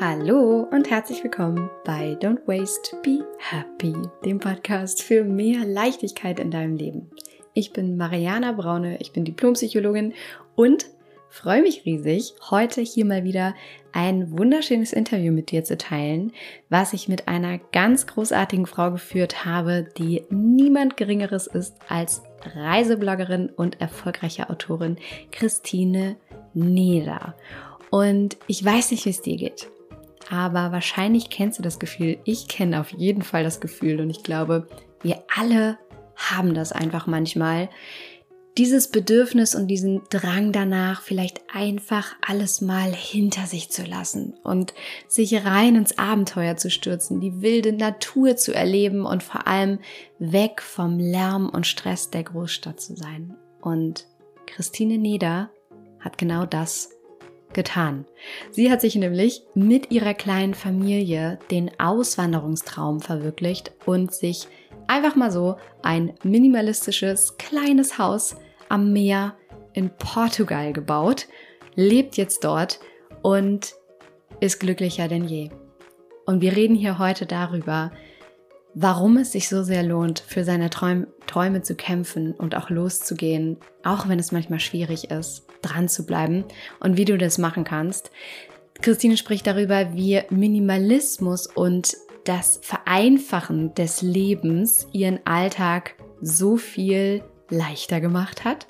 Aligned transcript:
Hallo 0.00 0.66
und 0.72 0.90
herzlich 0.90 1.22
willkommen 1.22 1.70
bei 1.84 2.16
Don't 2.20 2.48
Waste, 2.48 2.96
Be 3.04 3.24
Happy, 3.38 3.94
dem 4.24 4.40
Podcast 4.40 5.00
für 5.00 5.22
mehr 5.22 5.64
Leichtigkeit 5.64 6.40
in 6.40 6.50
deinem 6.50 6.74
Leben. 6.74 7.12
Ich 7.52 7.72
bin 7.72 7.96
Mariana 7.96 8.50
Braune, 8.50 9.00
ich 9.00 9.12
bin 9.12 9.24
Diplompsychologin 9.24 10.12
und 10.56 10.86
freue 11.28 11.62
mich 11.62 11.84
riesig, 11.84 12.34
heute 12.50 12.80
hier 12.80 13.04
mal 13.04 13.22
wieder 13.22 13.54
ein 13.92 14.36
wunderschönes 14.36 14.92
Interview 14.92 15.32
mit 15.32 15.52
dir 15.52 15.62
zu 15.62 15.78
teilen, 15.78 16.32
was 16.68 16.92
ich 16.92 17.06
mit 17.06 17.28
einer 17.28 17.58
ganz 17.58 18.08
großartigen 18.08 18.66
Frau 18.66 18.90
geführt 18.90 19.44
habe, 19.44 19.86
die 19.96 20.24
niemand 20.28 20.96
Geringeres 20.96 21.46
ist 21.46 21.76
als 21.88 22.24
Reisebloggerin 22.56 23.48
und 23.48 23.80
erfolgreiche 23.80 24.50
Autorin 24.50 24.96
Christine 25.30 26.16
Neder. 26.52 27.36
Und 27.90 28.36
ich 28.48 28.64
weiß 28.64 28.90
nicht, 28.90 29.04
wie 29.04 29.10
es 29.10 29.22
dir 29.22 29.36
geht 29.36 29.68
aber 30.30 30.72
wahrscheinlich 30.72 31.30
kennst 31.30 31.58
du 31.58 31.62
das 31.62 31.78
Gefühl. 31.78 32.18
Ich 32.24 32.48
kenne 32.48 32.80
auf 32.80 32.90
jeden 32.90 33.22
Fall 33.22 33.44
das 33.44 33.60
Gefühl 33.60 34.00
und 34.00 34.10
ich 34.10 34.22
glaube, 34.22 34.68
wir 35.02 35.22
alle 35.34 35.78
haben 36.16 36.54
das 36.54 36.72
einfach 36.72 37.06
manchmal. 37.06 37.68
Dieses 38.56 38.88
Bedürfnis 38.88 39.56
und 39.56 39.66
diesen 39.66 40.02
Drang 40.10 40.52
danach, 40.52 41.02
vielleicht 41.02 41.42
einfach 41.52 42.14
alles 42.24 42.60
mal 42.60 42.92
hinter 42.92 43.46
sich 43.46 43.70
zu 43.70 43.82
lassen 43.82 44.34
und 44.44 44.74
sich 45.08 45.44
rein 45.44 45.74
ins 45.74 45.98
Abenteuer 45.98 46.56
zu 46.56 46.70
stürzen, 46.70 47.20
die 47.20 47.42
wilde 47.42 47.72
Natur 47.72 48.36
zu 48.36 48.54
erleben 48.54 49.06
und 49.06 49.24
vor 49.24 49.48
allem 49.48 49.80
weg 50.20 50.62
vom 50.62 51.00
Lärm 51.00 51.48
und 51.48 51.66
Stress 51.66 52.10
der 52.10 52.22
Großstadt 52.22 52.80
zu 52.80 52.94
sein. 52.94 53.34
Und 53.60 54.06
Christine 54.46 54.98
Neder 54.98 55.50
hat 55.98 56.16
genau 56.16 56.46
das 56.46 56.90
getan. 57.54 58.04
Sie 58.50 58.70
hat 58.70 58.80
sich 58.80 58.94
nämlich 58.96 59.42
mit 59.54 59.90
ihrer 59.90 60.14
kleinen 60.14 60.54
Familie 60.54 61.38
den 61.50 61.70
Auswanderungstraum 61.78 63.00
verwirklicht 63.00 63.72
und 63.86 64.12
sich 64.12 64.48
einfach 64.86 65.16
mal 65.16 65.30
so 65.30 65.56
ein 65.82 66.14
minimalistisches 66.22 67.36
kleines 67.38 67.98
Haus 67.98 68.36
am 68.68 68.92
Meer 68.92 69.36
in 69.72 69.90
Portugal 69.90 70.72
gebaut, 70.72 71.26
lebt 71.74 72.16
jetzt 72.16 72.44
dort 72.44 72.80
und 73.22 73.74
ist 74.40 74.60
glücklicher 74.60 75.08
denn 75.08 75.26
je. 75.26 75.50
Und 76.26 76.40
wir 76.40 76.56
reden 76.56 76.74
hier 76.74 76.98
heute 76.98 77.26
darüber, 77.26 77.92
warum 78.74 79.16
es 79.16 79.32
sich 79.32 79.48
so 79.48 79.62
sehr 79.62 79.82
lohnt, 79.82 80.20
für 80.20 80.44
seine 80.44 80.70
Träum 80.70 81.06
Träume 81.26 81.62
zu 81.62 81.74
kämpfen 81.74 82.32
und 82.32 82.54
auch 82.54 82.70
loszugehen, 82.70 83.56
auch 83.82 84.08
wenn 84.08 84.18
es 84.18 84.30
manchmal 84.30 84.60
schwierig 84.60 85.10
ist, 85.10 85.43
dran 85.64 85.88
zu 85.88 86.06
bleiben 86.06 86.44
und 86.80 86.96
wie 86.96 87.04
du 87.04 87.18
das 87.18 87.38
machen 87.38 87.64
kannst. 87.64 88.10
Christine 88.80 89.16
spricht 89.16 89.46
darüber, 89.46 89.94
wie 89.94 90.20
Minimalismus 90.30 91.46
und 91.46 91.96
das 92.24 92.58
Vereinfachen 92.62 93.74
des 93.74 94.02
Lebens 94.02 94.88
ihren 94.92 95.20
Alltag 95.26 95.94
so 96.20 96.56
viel 96.56 97.22
leichter 97.50 98.00
gemacht 98.00 98.44
hat. 98.44 98.66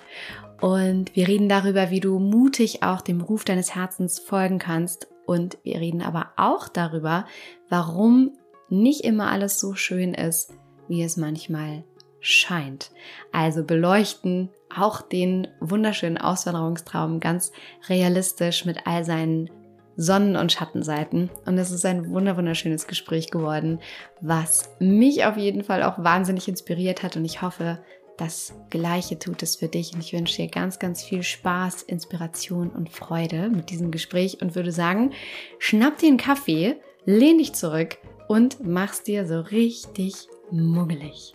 Und 0.60 1.14
wir 1.14 1.28
reden 1.28 1.48
darüber, 1.48 1.90
wie 1.90 2.00
du 2.00 2.18
mutig 2.18 2.82
auch 2.82 3.00
dem 3.00 3.20
Ruf 3.20 3.44
deines 3.44 3.74
Herzens 3.74 4.18
folgen 4.18 4.58
kannst. 4.58 5.08
Und 5.26 5.58
wir 5.62 5.80
reden 5.80 6.02
aber 6.02 6.32
auch 6.36 6.68
darüber, 6.68 7.26
warum 7.68 8.32
nicht 8.68 9.02
immer 9.02 9.30
alles 9.30 9.60
so 9.60 9.74
schön 9.74 10.14
ist, 10.14 10.52
wie 10.88 11.02
es 11.02 11.16
manchmal 11.16 11.84
scheint. 12.24 12.90
Also 13.32 13.64
beleuchten 13.64 14.48
auch 14.74 15.02
den 15.02 15.46
wunderschönen 15.60 16.16
Auswanderungstraum 16.16 17.20
ganz 17.20 17.52
realistisch 17.88 18.64
mit 18.64 18.86
all 18.86 19.04
seinen 19.04 19.50
Sonnen- 19.96 20.36
und 20.36 20.50
Schattenseiten. 20.50 21.30
Und 21.44 21.58
es 21.58 21.70
ist 21.70 21.84
ein 21.84 22.10
wunderschönes 22.10 22.86
Gespräch 22.86 23.30
geworden, 23.30 23.78
was 24.20 24.70
mich 24.80 25.24
auf 25.26 25.36
jeden 25.36 25.62
Fall 25.62 25.82
auch 25.82 26.02
wahnsinnig 26.02 26.48
inspiriert 26.48 27.02
hat. 27.02 27.16
Und 27.16 27.26
ich 27.26 27.42
hoffe, 27.42 27.78
das 28.16 28.54
Gleiche 28.70 29.18
tut 29.18 29.42
es 29.42 29.56
für 29.56 29.68
dich. 29.68 29.92
Und 29.94 30.00
ich 30.00 30.14
wünsche 30.14 30.36
dir 30.36 30.48
ganz, 30.48 30.78
ganz 30.78 31.04
viel 31.04 31.22
Spaß, 31.22 31.82
Inspiration 31.82 32.70
und 32.70 32.88
Freude 32.88 33.50
mit 33.50 33.70
diesem 33.70 33.90
Gespräch 33.90 34.40
und 34.40 34.54
würde 34.54 34.72
sagen, 34.72 35.12
schnapp 35.58 35.98
dir 35.98 36.08
einen 36.08 36.16
Kaffee, 36.16 36.76
lehn 37.04 37.36
dich 37.36 37.52
zurück 37.52 37.98
und 38.28 38.66
mach's 38.66 39.02
dir 39.02 39.26
so 39.26 39.40
richtig 39.40 40.26
muggelig. 40.50 41.34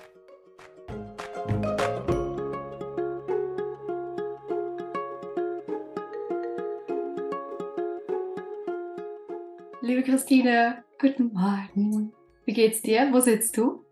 Liebe 10.00 10.12
Christine, 10.12 10.86
guten 10.98 11.34
Morgen. 11.34 12.14
Wie 12.46 12.54
geht's 12.54 12.82
dir? 12.82 13.10
Wo 13.12 13.20
sitzt 13.20 13.58
du? 13.58 13.84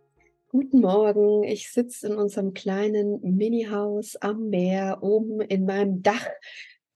Guten 0.48 0.80
Morgen. 0.80 1.44
Ich 1.44 1.70
sitze 1.70 2.08
in 2.08 2.16
unserem 2.16 2.54
kleinen 2.54 3.20
Mini-Haus 3.22 4.16
am 4.16 4.48
Meer, 4.48 5.00
oben 5.02 5.42
in 5.42 5.66
meinem 5.66 6.04
Dach 6.04 6.26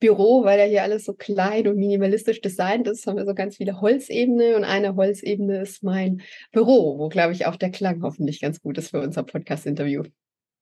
Büro, 0.00 0.44
weil 0.44 0.58
ja 0.60 0.64
hier 0.64 0.82
alles 0.82 1.04
so 1.04 1.12
klein 1.12 1.68
und 1.68 1.76
minimalistisch 1.76 2.40
designt 2.40 2.88
ist, 2.88 3.06
haben 3.06 3.18
wir 3.18 3.26
so 3.26 3.34
ganz 3.34 3.58
viele 3.58 3.82
Holzebene 3.82 4.56
und 4.56 4.64
eine 4.64 4.96
Holzebene 4.96 5.60
ist 5.60 5.82
mein 5.82 6.22
Büro, 6.50 6.98
wo, 6.98 7.10
glaube 7.10 7.34
ich, 7.34 7.44
auch 7.44 7.56
der 7.56 7.70
Klang 7.70 8.00
hoffentlich 8.02 8.40
ganz 8.40 8.62
gut 8.62 8.78
ist 8.78 8.92
für 8.92 9.02
unser 9.02 9.24
Podcast-Interview. 9.24 10.04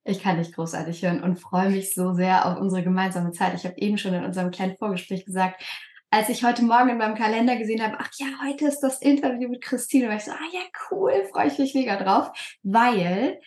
Ich 0.03 0.21
kann 0.21 0.39
dich 0.39 0.53
großartig 0.53 1.05
hören 1.05 1.23
und 1.23 1.39
freue 1.39 1.71
mich 1.71 1.95
so 1.95 2.15
sehr 2.15 2.47
auf 2.47 2.59
unsere 2.59 2.83
gemeinsame 2.83 3.31
Zeit. 3.31 3.55
Ich 3.55 3.65
habe 3.65 3.79
eben 3.79 3.97
schon 3.97 4.15
in 4.15 4.25
unserem 4.25 4.51
kleinen 4.51 4.77
Vorgespräch 4.77 5.25
gesagt, 5.25 5.63
als 6.11 6.29
ich 6.29 6.45
heute 6.45 6.63
Morgen 6.63 6.91
in 6.91 6.99
meinem 6.99 7.15
Kalender 7.15 7.57
gesehen 7.57 7.83
habe, 7.83 7.97
ach 7.99 8.11
ja, 8.19 8.27
heute 8.45 8.67
ist 8.67 8.81
das 8.81 9.01
Interview 9.01 9.49
mit 9.49 9.63
Christine, 9.63 10.09
war 10.09 10.17
ich 10.17 10.25
so, 10.25 10.33
ah 10.33 10.49
ja, 10.53 10.61
cool, 10.91 11.13
freue 11.33 11.47
ich 11.47 11.59
mich 11.59 11.75
mega 11.75 11.97
drauf, 11.97 12.31
weil 12.63 13.41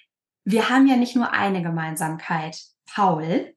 wir 0.45 0.69
haben 0.69 0.87
ja 0.87 0.95
nicht 0.95 1.15
nur 1.15 1.31
eine 1.31 1.61
Gemeinsamkeit. 1.61 2.57
Paul, 2.93 3.53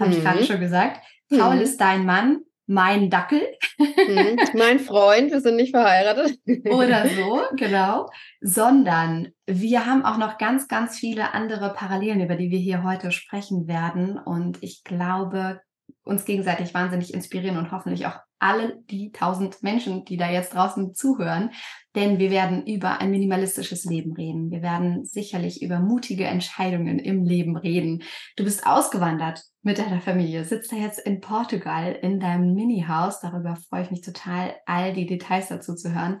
habe 0.00 0.10
mhm. 0.10 0.16
ich 0.16 0.22
gerade 0.22 0.44
schon 0.44 0.60
gesagt, 0.60 1.04
Paul 1.28 1.56
mhm. 1.56 1.62
ist 1.62 1.80
dein 1.80 2.04
Mann, 2.04 2.40
mein 2.66 3.08
Dackel. 3.10 3.42
Mhm. 3.78 4.38
Mein 4.54 4.78
Freund, 4.78 5.30
wir 5.30 5.40
sind 5.40 5.56
nicht 5.56 5.70
verheiratet. 5.70 6.38
Oder 6.70 7.08
so, 7.08 7.42
genau. 7.56 8.08
Sondern 8.40 9.28
wir 9.46 9.86
haben 9.86 10.04
auch 10.04 10.18
noch 10.18 10.36
ganz, 10.36 10.68
ganz 10.68 10.98
viele 10.98 11.32
andere 11.32 11.72
Parallelen, 11.72 12.20
über 12.20 12.36
die 12.36 12.50
wir 12.50 12.58
hier 12.58 12.82
heute 12.82 13.10
sprechen 13.10 13.66
werden. 13.66 14.18
Und 14.18 14.62
ich 14.62 14.84
glaube, 14.84 15.60
uns 16.04 16.24
gegenseitig 16.24 16.74
wahnsinnig 16.74 17.12
inspirieren 17.12 17.58
und 17.58 17.70
hoffentlich 17.70 18.06
auch 18.06 18.18
alle 18.38 18.78
die 18.90 19.10
tausend 19.12 19.62
Menschen, 19.62 20.04
die 20.04 20.16
da 20.16 20.30
jetzt 20.30 20.54
draußen 20.54 20.94
zuhören. 20.94 21.50
Denn 21.94 22.18
wir 22.18 22.30
werden 22.30 22.66
über 22.66 23.00
ein 23.00 23.10
minimalistisches 23.10 23.84
Leben 23.84 24.12
reden. 24.12 24.50
Wir 24.50 24.62
werden 24.62 25.04
sicherlich 25.04 25.60
über 25.62 25.80
mutige 25.80 26.24
Entscheidungen 26.24 26.98
im 26.98 27.24
Leben 27.24 27.56
reden. 27.56 28.02
Du 28.36 28.44
bist 28.44 28.66
ausgewandert 28.66 29.42
mit 29.62 29.78
deiner 29.78 30.00
Familie, 30.00 30.44
sitzt 30.44 30.72
da 30.72 30.76
jetzt 30.76 31.00
in 31.00 31.20
Portugal 31.20 31.92
in 32.00 32.20
deinem 32.20 32.54
Mini-Haus. 32.54 33.20
Darüber 33.20 33.56
freue 33.68 33.82
ich 33.82 33.90
mich 33.90 34.02
total, 34.02 34.54
all 34.66 34.92
die 34.92 35.06
Details 35.06 35.48
dazu 35.48 35.74
zu 35.74 35.94
hören. 35.94 36.20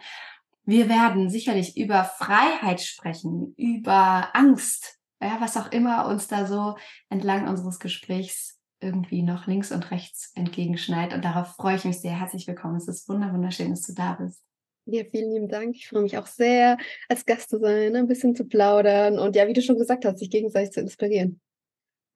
Wir 0.64 0.88
werden 0.88 1.30
sicherlich 1.30 1.78
über 1.78 2.04
Freiheit 2.04 2.82
sprechen, 2.82 3.54
über 3.56 4.28
Angst, 4.34 4.98
ja, 5.20 5.38
was 5.40 5.56
auch 5.56 5.72
immer 5.72 6.06
uns 6.06 6.28
da 6.28 6.46
so 6.46 6.76
entlang 7.08 7.48
unseres 7.48 7.78
Gesprächs 7.78 8.57
irgendwie 8.80 9.22
noch 9.22 9.46
links 9.46 9.72
und 9.72 9.90
rechts 9.90 10.32
entgegenschneit. 10.34 11.14
Und 11.14 11.24
darauf 11.24 11.48
freue 11.56 11.76
ich 11.76 11.84
mich 11.84 12.00
sehr. 12.00 12.18
Herzlich 12.18 12.46
willkommen. 12.46 12.76
Es 12.76 12.88
ist 12.88 13.08
wunderschön, 13.08 13.70
dass 13.70 13.82
du 13.82 13.94
da 13.94 14.14
bist. 14.14 14.42
Ja, 14.86 15.04
vielen 15.04 15.34
lieben 15.34 15.48
Dank. 15.48 15.76
Ich 15.76 15.88
freue 15.88 16.02
mich 16.02 16.16
auch 16.16 16.26
sehr, 16.26 16.78
als 17.08 17.26
Gast 17.26 17.50
zu 17.50 17.58
sein, 17.58 17.94
ein 17.94 18.06
bisschen 18.06 18.34
zu 18.34 18.46
plaudern 18.46 19.18
und 19.18 19.36
ja, 19.36 19.46
wie 19.46 19.52
du 19.52 19.60
schon 19.60 19.76
gesagt 19.76 20.06
hast, 20.06 20.18
sich 20.18 20.30
gegenseitig 20.30 20.70
zu 20.70 20.80
inspirieren. 20.80 21.40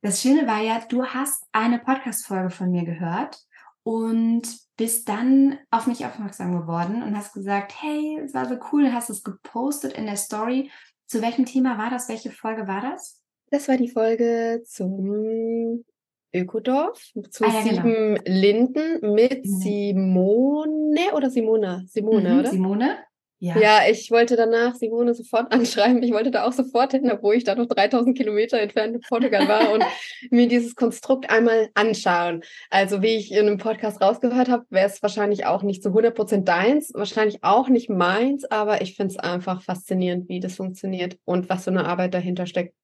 Das 0.01 0.23
Schöne 0.23 0.47
war 0.47 0.63
ja, 0.63 0.81
du 0.89 1.05
hast 1.05 1.45
eine 1.53 1.79
Podcast-Folge 1.79 2.49
von 2.49 2.71
mir 2.71 2.85
gehört 2.85 3.39
und 3.83 4.43
bist 4.79 5.09
dann 5.09 5.59
auf 5.71 5.87
mich 5.87 6.07
aufmerksam 6.07 6.59
geworden 6.59 7.03
und 7.03 7.15
hast 7.15 7.35
gesagt, 7.35 7.75
hey, 7.83 8.21
es 8.25 8.33
war 8.33 8.49
so 8.49 8.57
cool, 8.73 8.91
hast 8.91 9.11
es 9.11 9.23
gepostet 9.23 9.93
in 9.93 10.07
der 10.07 10.17
Story. 10.17 10.71
Zu 11.07 11.21
welchem 11.21 11.45
Thema 11.45 11.77
war 11.77 11.91
das? 11.91 12.09
Welche 12.09 12.31
Folge 12.31 12.67
war 12.67 12.81
das? 12.81 13.21
Das 13.51 13.69
war 13.69 13.77
die 13.77 13.91
Folge 13.91 14.63
zum 14.65 15.85
Ökodorf 16.35 17.13
zu 17.31 17.45
ah, 17.45 17.49
ja, 17.49 17.63
genau. 17.63 17.63
Sieben 17.63 18.15
genau. 18.15 18.23
Linden 18.27 19.15
mit 19.15 19.45
mhm. 19.45 19.51
Simone 19.61 21.15
oder 21.15 21.31
Simona? 21.31 21.83
Simone, 21.87 22.31
mhm, 22.31 22.39
oder? 22.39 22.51
Simone? 22.51 22.97
Ja. 23.45 23.59
ja, 23.59 23.79
ich 23.91 24.09
wollte 24.13 24.37
danach 24.37 24.77
Simone 24.77 25.15
sofort 25.15 25.53
anschreiben. 25.53 26.01
Ich 26.05 26.13
wollte 26.13 26.31
da 26.31 26.45
auch 26.45 26.53
sofort 26.53 26.93
hin, 26.93 27.11
obwohl 27.11 27.35
ich 27.35 27.43
da 27.43 27.57
noch 27.57 27.67
3000 27.67 28.17
Kilometer 28.17 28.61
entfernt 28.61 28.95
in 28.95 29.01
Portugal 29.01 29.49
war 29.49 29.73
und 29.73 29.83
mir 30.31 30.47
dieses 30.47 30.77
Konstrukt 30.77 31.29
einmal 31.29 31.69
anschauen. 31.75 32.45
Also 32.71 33.03
wie 33.03 33.17
ich 33.17 33.33
in 33.33 33.49
einem 33.49 33.59
Podcast 33.59 34.01
rausgehört 34.01 34.49
habe, 34.49 34.65
wäre 34.71 34.87
es 34.87 35.03
wahrscheinlich 35.03 35.45
auch 35.45 35.65
nicht 35.65 35.83
zu 35.83 35.89
100% 35.89 36.45
deins, 36.45 36.93
wahrscheinlich 36.95 37.43
auch 37.43 37.69
nicht 37.69 37.91
meins, 37.91 38.45
aber 38.45 38.81
ich 38.81 38.95
finde 38.95 39.15
es 39.15 39.19
einfach 39.19 39.61
faszinierend, 39.61 40.29
wie 40.29 40.39
das 40.39 40.55
funktioniert 40.55 41.19
und 41.25 41.49
was 41.49 41.65
für 41.65 41.71
eine 41.71 41.87
Arbeit 41.87 42.15
dahinter 42.15 42.47
steckt. 42.47 42.77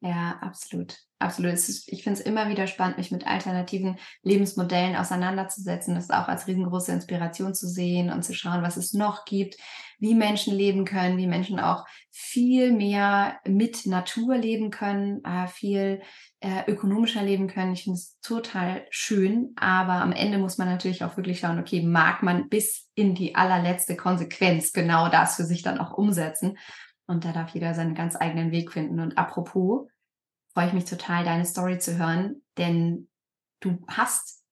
Ja, 0.00 0.38
absolut. 0.40 0.96
Absolut. 1.18 1.52
ich 1.52 2.02
finde 2.02 2.18
es 2.18 2.24
immer 2.24 2.48
wieder 2.48 2.66
spannend, 2.66 2.96
mich 2.96 3.10
mit 3.10 3.26
alternativen 3.26 3.98
Lebensmodellen 4.22 4.96
auseinanderzusetzen, 4.96 5.94
das 5.94 6.08
auch 6.08 6.28
als 6.28 6.46
riesengroße 6.46 6.92
Inspiration 6.92 7.52
zu 7.52 7.68
sehen 7.68 8.10
und 8.10 8.24
zu 8.24 8.32
schauen, 8.32 8.62
was 8.62 8.78
es 8.78 8.94
noch 8.94 9.26
gibt, 9.26 9.56
wie 9.98 10.14
Menschen 10.14 10.54
leben 10.54 10.86
können, 10.86 11.18
wie 11.18 11.26
Menschen 11.26 11.60
auch 11.60 11.84
viel 12.10 12.72
mehr 12.72 13.38
mit 13.46 13.84
Natur 13.84 14.38
leben 14.38 14.70
können, 14.70 15.22
äh, 15.22 15.46
viel 15.46 16.00
äh, 16.40 16.62
ökonomischer 16.66 17.22
leben 17.22 17.48
können. 17.48 17.74
Ich 17.74 17.84
finde 17.84 17.98
es 17.98 18.18
total 18.22 18.86
schön, 18.88 19.52
aber 19.56 19.96
am 19.96 20.12
Ende 20.12 20.38
muss 20.38 20.56
man 20.56 20.68
natürlich 20.68 21.04
auch 21.04 21.18
wirklich 21.18 21.40
schauen, 21.40 21.58
okay, 21.58 21.82
mag 21.82 22.22
man 22.22 22.48
bis 22.48 22.88
in 22.94 23.14
die 23.14 23.34
allerletzte 23.34 23.94
Konsequenz 23.94 24.72
genau 24.72 25.10
das 25.10 25.36
für 25.36 25.44
sich 25.44 25.60
dann 25.60 25.78
auch 25.78 25.92
umsetzen. 25.92 26.56
Und 27.10 27.24
da 27.24 27.32
darf 27.32 27.52
jeder 27.54 27.74
seinen 27.74 27.96
ganz 27.96 28.14
eigenen 28.14 28.52
Weg 28.52 28.72
finden. 28.72 29.00
Und 29.00 29.18
apropos, 29.18 29.88
freue 30.54 30.68
ich 30.68 30.72
mich 30.72 30.84
total, 30.84 31.24
deine 31.24 31.44
Story 31.44 31.80
zu 31.80 31.98
hören, 31.98 32.44
denn 32.56 33.08
du 33.58 33.84
hast 33.88 34.44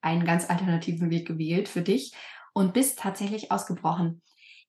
einen 0.00 0.24
ganz 0.24 0.48
alternativen 0.48 1.10
Weg 1.10 1.26
gewählt 1.26 1.68
für 1.68 1.82
dich 1.82 2.14
und 2.52 2.72
bist 2.72 3.00
tatsächlich 3.00 3.50
ausgebrochen. 3.50 4.22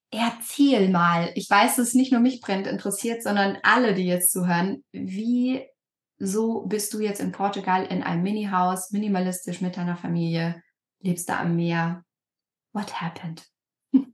Erzähl 0.09 0.89
mal, 0.89 1.29
ich 1.35 1.47
weiß, 1.47 1.75
dass 1.75 1.89
es 1.89 1.93
nicht 1.93 2.11
nur 2.11 2.19
mich 2.19 2.41
brennt 2.41 2.65
interessiert, 2.65 3.21
sondern 3.21 3.59
alle, 3.61 3.93
die 3.93 4.07
jetzt 4.07 4.31
zuhören, 4.31 4.83
wie 4.91 5.67
so 6.17 6.65
bist 6.65 6.95
du 6.95 6.99
jetzt 6.99 7.21
in 7.21 7.31
Portugal 7.31 7.85
in 7.85 8.01
einem 8.01 8.23
Mini-Haus, 8.23 8.89
minimalistisch 8.89 9.61
mit 9.61 9.77
deiner 9.77 9.97
Familie, 9.97 10.63
lebst 10.99 11.29
da 11.29 11.41
am 11.41 11.55
Meer. 11.55 12.03
What 12.73 12.99
happened? 12.99 13.47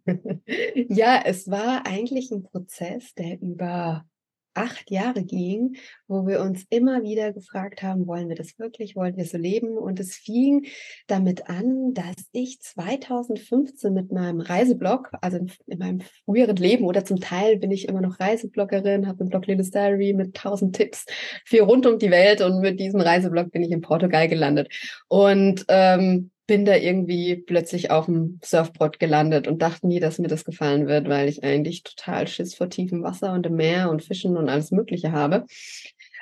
ja, 0.90 1.22
es 1.26 1.50
war 1.50 1.86
eigentlich 1.86 2.32
ein 2.32 2.44
Prozess, 2.44 3.14
der 3.14 3.42
über 3.42 4.06
acht 4.54 4.92
Jahre 4.92 5.24
ging, 5.24 5.78
wo 6.08 6.28
wir 6.28 6.42
uns 6.42 6.66
immer 6.70 7.04
wieder 7.04 7.32
gefragt 7.32 7.84
haben, 7.84 8.08
wollen 8.08 8.30
wir 8.30 8.36
das 8.36 8.60
wirklich, 8.60 8.96
wollen 8.96 9.16
wir 9.16 9.26
so 9.26 9.38
leben? 9.38 9.78
Und 9.78 10.00
es 10.00 10.16
fing 10.16 10.66
damit 11.08 11.50
an, 11.50 11.94
dass 11.94 12.16
ich 12.32 12.60
2015 12.62 13.94
mit 13.94 14.12
meinem 14.12 14.42
Reiseblog, 14.42 15.12
also 15.22 15.40
in 15.68 15.80
meinem 15.80 16.02
früheren 16.26 16.58
Leben 16.58 16.86
oder 16.86 17.06
zum 17.06 17.20
Teil 17.20 17.58
bin 17.58 17.72
ich 17.72 17.88
immer 17.88 18.02
noch 18.02 18.20
Reisebloggerin, 18.20 19.08
habe 19.08 19.22
einen 19.22 19.30
Blog 19.30 19.48
Little 19.48 19.70
Diary 19.70 20.14
mit 20.14 20.36
tausend 20.36 20.76
Tipps 20.76 21.06
für 21.46 21.62
rund 21.62 21.86
um 21.86 21.98
die 21.98 22.12
Welt 22.12 22.42
und 22.42 22.60
mit 22.60 22.80
diesem 22.80 23.02
Reiseblog 23.02 23.52
bin 23.52 23.64
ich 23.64 23.72
in 23.72 23.82
Portugal 23.82 24.28
gelandet. 24.28 24.70
Und 25.08 25.66
ähm, 25.70 26.31
bin 26.52 26.66
da 26.66 26.76
irgendwie 26.76 27.38
plötzlich 27.38 27.92
auf 27.92 28.08
dem 28.08 28.38
Surfboard 28.44 29.00
gelandet 29.00 29.48
und 29.48 29.62
dachte 29.62 29.88
nie, 29.88 30.02
dass 30.02 30.20
mir 30.20 30.28
das 30.28 30.44
gefallen 30.44 30.86
wird, 30.86 31.08
weil 31.08 31.30
ich 31.30 31.46
eigentlich 31.46 31.84
total 31.84 32.28
Schiss 32.28 32.56
vor 32.56 32.70
tiefem 32.70 33.04
Wasser 33.04 33.32
und 33.32 33.46
dem 33.46 33.56
Meer 33.56 33.90
und 33.90 34.04
Fischen 34.04 34.36
und 34.36 34.50
alles 34.50 34.72
Mögliche 34.72 35.14
habe. 35.14 35.46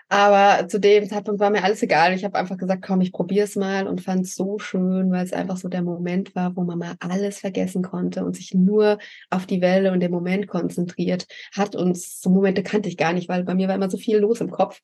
Aber 0.08 0.68
zu 0.68 0.80
dem 0.80 1.10
Zeitpunkt 1.10 1.40
war 1.40 1.50
mir 1.50 1.64
alles 1.64 1.82
egal. 1.82 2.14
Ich 2.14 2.24
habe 2.24 2.38
einfach 2.38 2.58
gesagt, 2.58 2.86
komm, 2.86 3.02
ich 3.02 3.12
probiere 3.12 3.46
es 3.46 3.56
mal 3.56 3.88
und 3.88 4.02
fand 4.02 4.28
es 4.28 4.36
so 4.36 4.60
schön, 4.60 5.10
weil 5.10 5.26
es 5.26 5.34
einfach 5.34 5.58
so 5.58 5.68
der 5.68 5.82
Moment 5.82 6.36
war, 6.36 6.56
wo 6.56 6.62
man 6.62 6.78
mal 6.78 6.94
alles 7.00 7.40
vergessen 7.40 7.82
konnte 7.82 8.24
und 8.24 8.36
sich 8.36 8.54
nur 8.54 9.00
auf 9.32 9.48
die 9.48 9.62
Welle 9.62 9.92
und 9.92 10.00
den 10.00 10.12
Moment 10.12 10.46
konzentriert 10.46 11.26
hat. 11.56 11.76
Und 11.76 11.98
so 11.98 12.30
Momente 12.30 12.62
kannte 12.62 12.88
ich 12.88 12.98
gar 12.98 13.14
nicht, 13.14 13.30
weil 13.30 13.44
bei 13.46 13.56
mir 13.56 13.68
war 13.68 13.74
immer 13.74 13.90
so 13.90 13.98
viel 13.98 14.20
los 14.20 14.42
im 14.42 14.52
Kopf. 14.52 14.80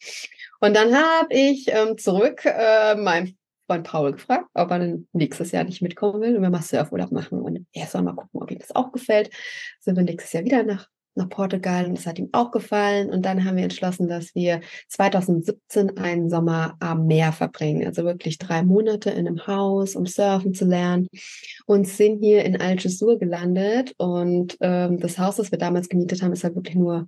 Und 0.59 0.75
dann 0.75 0.95
habe 0.95 1.27
ich 1.29 1.67
ähm, 1.67 1.99
zurück 1.99 2.45
äh, 2.45 2.95
mein 2.95 3.37
Freund 3.67 3.85
Paul 3.85 4.11
gefragt, 4.13 4.49
ob 4.53 4.71
er 4.71 4.97
nächstes 5.13 5.51
Jahr 5.51 5.63
nicht 5.63 5.81
mitkommen 5.81 6.21
will 6.21 6.35
und 6.35 6.41
wir 6.41 6.49
mal 6.49 6.61
Surfurlaub 6.61 7.11
machen. 7.11 7.41
Und 7.41 7.65
er 7.73 7.87
soll 7.87 8.03
mal 8.03 8.13
gucken, 8.13 8.41
ob 8.41 8.51
ihm 8.51 8.59
das 8.59 8.75
auch 8.75 8.91
gefällt. 8.91 9.29
Sind 9.79 9.95
wir 9.95 10.03
nächstes 10.03 10.33
Jahr 10.33 10.45
wieder 10.45 10.63
nach, 10.63 10.87
nach 11.15 11.29
Portugal 11.29 11.85
und 11.85 11.97
das 11.97 12.05
hat 12.05 12.19
ihm 12.19 12.29
auch 12.31 12.51
gefallen. 12.51 13.09
Und 13.09 13.25
dann 13.25 13.43
haben 13.43 13.57
wir 13.57 13.63
entschlossen, 13.63 14.07
dass 14.07 14.35
wir 14.35 14.61
2017 14.89 15.97
einen 15.97 16.29
Sommer 16.29 16.75
am 16.79 17.07
Meer 17.07 17.31
verbringen. 17.31 17.85
Also 17.85 18.03
wirklich 18.03 18.37
drei 18.37 18.63
Monate 18.63 19.09
in 19.09 19.27
einem 19.27 19.47
Haus, 19.47 19.95
um 19.95 20.05
surfen 20.05 20.53
zu 20.53 20.65
lernen. 20.65 21.07
Und 21.65 21.87
sind 21.87 22.19
hier 22.19 22.45
in 22.45 22.61
Algesur 22.61 23.17
gelandet. 23.17 23.93
Und 23.97 24.57
ähm, 24.61 24.99
das 24.99 25.17
Haus, 25.17 25.37
das 25.37 25.51
wir 25.51 25.57
damals 25.57 25.89
gemietet 25.89 26.21
haben, 26.21 26.33
ist 26.33 26.43
halt 26.43 26.55
wirklich 26.55 26.75
nur 26.75 27.07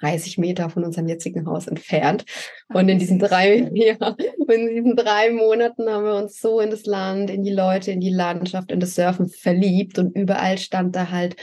30 0.00 0.38
Meter 0.38 0.70
von 0.70 0.84
unserem 0.84 1.08
jetzigen 1.08 1.46
Haus 1.46 1.66
entfernt. 1.66 2.24
Und 2.72 2.88
in 2.88 2.98
diesen 2.98 3.18
drei, 3.18 3.70
ja, 3.74 4.16
in 4.48 4.68
diesen 4.68 4.96
drei 4.96 5.30
Monaten 5.30 5.88
haben 5.88 6.04
wir 6.04 6.14
uns 6.14 6.40
so 6.40 6.60
in 6.60 6.70
das 6.70 6.86
Land, 6.86 7.30
in 7.30 7.42
die 7.42 7.52
Leute, 7.52 7.92
in 7.92 8.00
die 8.00 8.10
Landschaft, 8.10 8.72
in 8.72 8.80
das 8.80 8.94
Surfen 8.94 9.28
verliebt 9.28 9.98
und 9.98 10.16
überall 10.16 10.58
stand 10.58 10.96
da 10.96 11.10
halt 11.10 11.36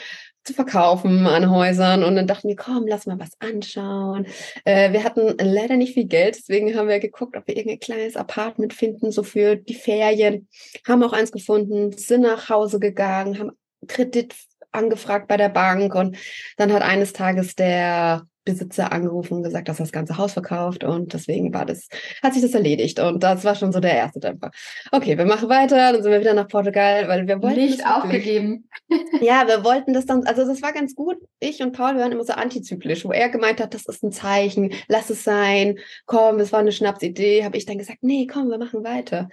zu 0.49 0.53
verkaufen 0.53 1.27
an 1.27 1.49
Häusern 1.51 2.03
und 2.03 2.15
dann 2.15 2.25
dachten 2.25 2.47
wir, 2.47 2.55
komm, 2.55 2.87
lass 2.87 3.05
mal 3.05 3.19
was 3.19 3.31
anschauen. 3.39 4.25
Äh, 4.65 4.91
wir 4.93 5.03
hatten 5.03 5.35
leider 5.39 5.75
nicht 5.75 5.93
viel 5.93 6.05
Geld, 6.05 6.37
deswegen 6.37 6.75
haben 6.75 6.87
wir 6.87 6.99
geguckt, 6.99 7.37
ob 7.37 7.47
wir 7.47 7.55
irgendein 7.55 7.79
kleines 7.79 8.15
Apartment 8.15 8.73
finden, 8.73 9.11
so 9.11 9.21
für 9.23 9.55
die 9.55 9.75
Ferien. 9.75 10.47
Haben 10.87 11.03
auch 11.03 11.13
eins 11.13 11.31
gefunden, 11.31 11.91
sind 11.91 12.21
nach 12.21 12.49
Hause 12.49 12.79
gegangen, 12.79 13.37
haben 13.37 13.51
Kredit 13.87 14.33
angefragt 14.71 15.27
bei 15.27 15.37
der 15.37 15.49
Bank 15.49 15.93
und 15.95 16.17
dann 16.57 16.73
hat 16.73 16.81
eines 16.81 17.13
Tages 17.13 17.55
der 17.55 18.23
Besitzer 18.49 18.91
angerufen 18.91 19.35
und 19.35 19.43
gesagt, 19.43 19.69
dass 19.69 19.79
er 19.79 19.83
das 19.83 19.91
ganze 19.91 20.17
Haus 20.17 20.33
verkauft 20.33 20.83
und 20.83 21.13
deswegen 21.13 21.53
war 21.53 21.65
das, 21.65 21.87
hat 22.23 22.33
sich 22.33 22.41
das 22.41 22.53
erledigt 22.53 22.99
und 22.99 23.21
das 23.21 23.43
war 23.43 23.53
schon 23.53 23.71
so 23.71 23.79
der 23.79 23.93
erste 23.93 24.19
Dämpfer. 24.19 24.49
Okay, 24.91 25.17
wir 25.17 25.25
machen 25.25 25.49
weiter, 25.49 25.93
dann 25.93 26.01
sind 26.01 26.11
wir 26.11 26.19
wieder 26.19 26.33
nach 26.33 26.47
Portugal, 26.47 27.07
weil 27.07 27.27
wir 27.27 27.41
wollten 27.41 27.59
nicht 27.59 27.85
aufgegeben. 27.85 28.67
ja, 29.21 29.47
wir 29.47 29.63
wollten 29.63 29.93
das 29.93 30.07
dann, 30.07 30.23
also 30.25 30.47
das 30.47 30.61
war 30.63 30.73
ganz 30.73 30.95
gut. 30.95 31.17
Ich 31.39 31.61
und 31.61 31.73
Paul 31.73 31.95
waren 31.97 32.11
immer 32.11 32.23
so 32.23 32.33
antizyklisch, 32.33 33.05
wo 33.05 33.11
er 33.11 33.29
gemeint 33.29 33.61
hat, 33.61 33.73
das 33.73 33.85
ist 33.85 34.03
ein 34.03 34.11
Zeichen, 34.11 34.73
lass 34.87 35.09
es 35.09 35.23
sein, 35.23 35.77
komm, 36.07 36.39
es 36.39 36.51
war 36.51 36.59
eine 36.59 36.71
Schnapsidee, 36.71 37.43
habe 37.43 37.57
ich 37.57 37.65
dann 37.65 37.77
gesagt, 37.77 37.99
nee, 38.01 38.25
komm, 38.25 38.49
wir 38.49 38.57
machen 38.57 38.83
weiter. 38.83 39.29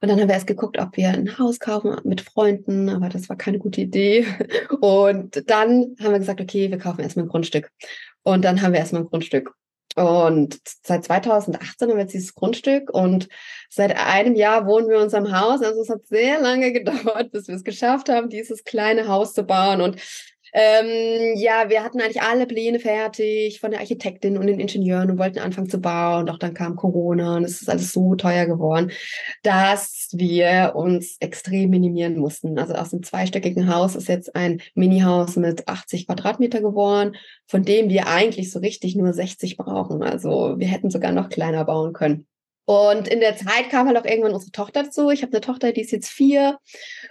Und 0.00 0.10
dann 0.10 0.20
haben 0.20 0.28
wir 0.28 0.34
erst 0.34 0.46
geguckt, 0.46 0.78
ob 0.78 0.96
wir 0.96 1.08
ein 1.08 1.38
Haus 1.38 1.58
kaufen 1.58 1.96
mit 2.04 2.20
Freunden, 2.20 2.88
aber 2.90 3.08
das 3.08 3.28
war 3.28 3.36
keine 3.36 3.58
gute 3.58 3.80
Idee. 3.80 4.26
Und 4.80 5.42
dann 5.50 5.96
haben 6.00 6.12
wir 6.12 6.18
gesagt, 6.18 6.40
okay, 6.40 6.70
wir 6.70 6.78
kaufen 6.78 7.00
erstmal 7.00 7.24
ein 7.24 7.28
Grundstück. 7.28 7.70
Und 8.26 8.44
dann 8.44 8.60
haben 8.60 8.72
wir 8.72 8.80
erstmal 8.80 9.02
ein 9.02 9.08
Grundstück. 9.08 9.54
Und 9.94 10.58
seit 10.82 11.04
2018 11.04 11.88
haben 11.88 11.96
wir 11.96 12.02
jetzt 12.02 12.12
dieses 12.12 12.34
Grundstück 12.34 12.92
und 12.92 13.28
seit 13.70 13.96
einem 13.96 14.34
Jahr 14.34 14.66
wohnen 14.66 14.88
wir 14.88 14.96
in 14.96 15.04
unserem 15.04 15.30
Haus. 15.32 15.62
Also 15.62 15.80
es 15.80 15.88
hat 15.88 16.04
sehr 16.08 16.40
lange 16.40 16.72
gedauert, 16.72 17.30
bis 17.30 17.46
wir 17.46 17.54
es 17.54 17.62
geschafft 17.62 18.08
haben, 18.08 18.28
dieses 18.28 18.64
kleine 18.64 19.06
Haus 19.06 19.32
zu 19.32 19.44
bauen. 19.44 19.80
Und 19.80 20.00
ähm, 20.58 21.36
ja, 21.36 21.68
wir 21.68 21.84
hatten 21.84 22.00
eigentlich 22.00 22.22
alle 22.22 22.46
Pläne 22.46 22.80
fertig 22.80 23.60
von 23.60 23.72
der 23.72 23.80
Architektin 23.80 24.38
und 24.38 24.46
den 24.46 24.58
Ingenieuren 24.58 25.10
und 25.10 25.18
wollten 25.18 25.38
anfangen 25.38 25.68
zu 25.68 25.82
bauen. 25.82 26.24
Doch 26.24 26.38
dann 26.38 26.54
kam 26.54 26.76
Corona 26.76 27.36
und 27.36 27.44
es 27.44 27.60
ist 27.60 27.68
alles 27.68 27.92
so 27.92 28.14
teuer 28.14 28.46
geworden, 28.46 28.90
dass 29.42 30.08
wir 30.12 30.72
uns 30.74 31.18
extrem 31.20 31.68
minimieren 31.68 32.16
mussten. 32.16 32.58
Also 32.58 32.72
aus 32.72 32.94
einem 32.94 33.02
zweistöckigen 33.02 33.68
Haus 33.68 33.96
ist 33.96 34.08
jetzt 34.08 34.34
ein 34.34 34.62
Mini-Haus 34.74 35.36
mit 35.36 35.68
80 35.68 36.06
Quadratmeter 36.06 36.62
geworden, 36.62 37.16
von 37.46 37.62
dem 37.62 37.90
wir 37.90 38.06
eigentlich 38.06 38.50
so 38.50 38.58
richtig 38.58 38.96
nur 38.96 39.12
60 39.12 39.58
brauchen. 39.58 40.02
Also 40.02 40.54
wir 40.56 40.68
hätten 40.68 40.88
sogar 40.88 41.12
noch 41.12 41.28
kleiner 41.28 41.66
bauen 41.66 41.92
können. 41.92 42.26
Und 42.66 43.06
in 43.06 43.20
der 43.20 43.36
Zeit 43.36 43.70
kam 43.70 43.86
halt 43.86 43.96
auch 43.96 44.04
irgendwann 44.04 44.34
unsere 44.34 44.50
Tochter 44.50 44.82
dazu. 44.82 45.10
Ich 45.10 45.22
habe 45.22 45.32
eine 45.32 45.40
Tochter, 45.40 45.72
die 45.72 45.80
ist 45.82 45.92
jetzt 45.92 46.08
vier. 46.08 46.58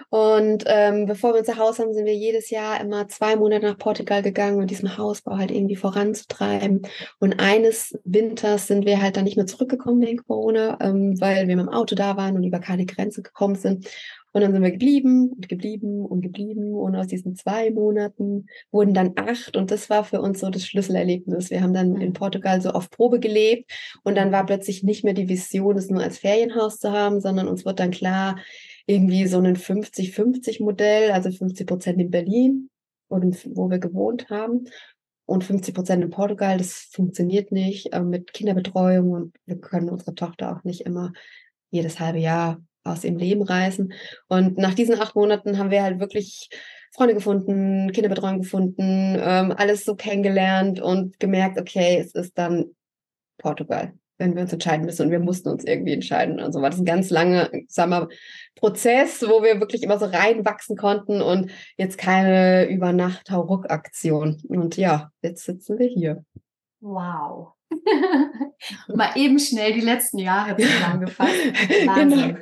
Und 0.10 0.66
ähm, 0.68 1.06
bevor 1.06 1.34
wir 1.34 1.40
unser 1.40 1.58
Haus 1.58 1.80
haben, 1.80 1.94
sind 1.94 2.06
wir 2.06 2.14
jedes 2.14 2.50
Jahr 2.50 2.82
immer 2.82 3.08
zwei 3.08 3.38
Monate 3.38 3.66
nach 3.66 3.78
Portugal 3.78 4.22
gegangen, 4.22 4.60
um 4.60 4.68
diesen 4.68 4.98
Hausbau 4.98 5.38
halt 5.38 5.52
irgendwie 5.52 5.78
voranzutreiben. 5.78 6.86
Und 7.20 7.40
eines 7.40 7.98
Winters 8.04 8.68
sind 8.68 8.86
wir 8.86 9.02
halt 9.02 9.16
dann 9.16 9.24
nicht 9.24 9.38
mehr 9.38 9.48
zurückgekommen 9.48 10.02
wegen 10.02 10.26
Corona, 10.28 10.78
ähm, 10.82 11.20
weil 11.22 11.48
wir 11.48 11.56
mit 11.56 11.66
dem 11.66 11.74
Auto 11.74 11.96
da 11.96 12.18
waren 12.18 12.36
und 12.36 12.44
über 12.44 12.60
keine 12.60 12.86
Grenze 12.86 13.22
gekommen 13.22 13.56
sind. 13.56 13.88
Und 14.36 14.42
dann 14.42 14.52
sind 14.52 14.64
wir 14.64 14.72
geblieben 14.72 15.30
und 15.30 15.48
geblieben 15.48 16.06
und 16.06 16.20
geblieben. 16.20 16.74
Und 16.74 16.94
aus 16.98 17.08
diesen 17.08 17.38
zwei 17.38 17.72
Monaten 17.72 18.48
wurden 18.70 18.94
dann 18.94 19.14
acht. 19.16 19.56
Und 19.56 19.72
das 19.72 19.90
war 19.90 20.04
für 20.04 20.20
uns 20.20 20.42
so 20.42 20.50
das 20.50 20.68
Schlüsselerlebnis. 20.68 21.52
Wir 21.52 21.62
haben 21.62 21.74
dann 21.74 22.02
in 22.02 22.12
Portugal 22.12 22.60
so 22.60 22.72
auf 22.72 22.90
Probe 22.90 23.22
gelebt. 23.22 23.72
Und 24.04 24.16
dann 24.16 24.34
war 24.34 24.46
plötzlich 24.46 24.84
nicht 24.84 25.06
mehr 25.06 25.14
die 25.14 25.30
Vision, 25.30 25.78
es 25.78 25.90
nur 25.90 26.04
als 26.04 26.18
Ferienhaus 26.18 26.80
zu 26.80 26.92
haben, 26.92 27.22
sondern 27.22 27.48
uns 27.48 27.64
wird 27.64 27.80
dann 27.80 27.92
klar, 27.92 28.38
irgendwie 28.88 29.26
so 29.26 29.40
ein 29.40 29.56
50-50-Modell, 29.56 31.12
also 31.12 31.32
50 31.32 31.66
Prozent 31.66 32.02
in 32.02 32.12
Berlin, 32.12 32.70
wo 33.08 33.70
wir 33.70 33.80
gewohnt 33.80 34.30
haben 34.30 34.66
und 35.26 35.46
50 35.46 35.74
Prozent 35.74 36.04
in 36.04 36.10
Portugal. 36.10 36.58
Das 36.58 36.90
funktioniert 36.92 37.54
nicht 37.54 37.94
äh, 37.94 38.02
mit 38.02 38.34
Kinderbetreuung 38.34 39.12
und 39.12 39.36
wir 39.46 39.62
können 39.62 39.88
unsere 39.88 40.14
Tochter 40.14 40.58
auch 40.58 40.66
nicht 40.66 40.82
immer 40.82 41.14
jedes 41.72 42.02
halbe 42.02 42.20
Jahr 42.20 42.62
aus 42.86 43.04
ihrem 43.04 43.18
Leben 43.18 43.42
reißen. 43.44 43.94
Und 44.28 44.58
nach 44.58 44.74
diesen 44.74 45.00
acht 45.02 45.16
Monaten 45.16 45.58
haben 45.58 45.72
wir 45.72 45.84
halt 45.84 46.00
wirklich 46.00 46.50
Freunde 46.94 47.14
gefunden, 47.14 47.92
Kinderbetreuung 47.92 48.40
gefunden, 48.40 49.18
ähm, 49.20 49.54
alles 49.58 49.84
so 49.84 49.96
kennengelernt 49.96 50.80
und 50.80 51.20
gemerkt, 51.20 51.60
okay, 51.60 51.98
es 52.00 52.16
ist 52.16 52.38
dann 52.38 52.68
Portugal, 53.38 53.94
wenn 54.18 54.34
wir 54.34 54.44
uns 54.44 54.54
entscheiden 54.54 54.86
müssen. 54.86 55.02
Und 55.08 55.12
wir 55.12 55.20
mussten 55.20 55.50
uns 55.50 55.66
irgendwie 55.66 55.94
entscheiden. 55.94 56.40
Also 56.40 56.62
war 56.62 56.70
das 56.70 56.80
ein 56.80 56.86
ganz 56.86 57.10
langer, 57.10 57.50
Prozess, 58.56 59.22
wo 59.24 59.44
wir 59.44 59.60
wirklich 59.60 59.84
immer 59.84 60.00
so 60.00 60.06
reinwachsen 60.06 60.78
konnten 60.78 61.22
und 61.22 61.52
jetzt 61.78 61.98
keine 61.98 62.70
Übernacht-Hauruck-Aktion. 62.70 64.42
Und 64.48 64.78
ja, 64.78 65.12
jetzt 65.22 65.44
sitzen 65.44 65.78
wir 65.78 65.88
hier. 65.88 66.24
Wow. 66.80 67.55
Mal 68.88 69.12
eben 69.16 69.40
schnell 69.40 69.74
die 69.74 69.82
letzten 69.82 70.20
Jahre 70.20 70.56
zusammengefasst. 70.58 71.36
Genau. 71.96 72.38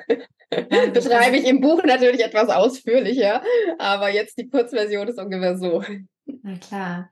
Beschreibe 0.94 1.38
ich 1.38 1.48
im 1.48 1.62
Buch 1.62 1.84
natürlich 1.84 2.24
etwas 2.24 2.48
ausführlicher, 2.50 3.42
aber 3.80 4.10
jetzt 4.10 4.38
die 4.38 4.48
Kurzversion 4.48 5.08
ist 5.08 5.18
ungefähr 5.18 5.58
so. 5.58 5.84
Na 6.44 6.58
klar. 6.58 7.10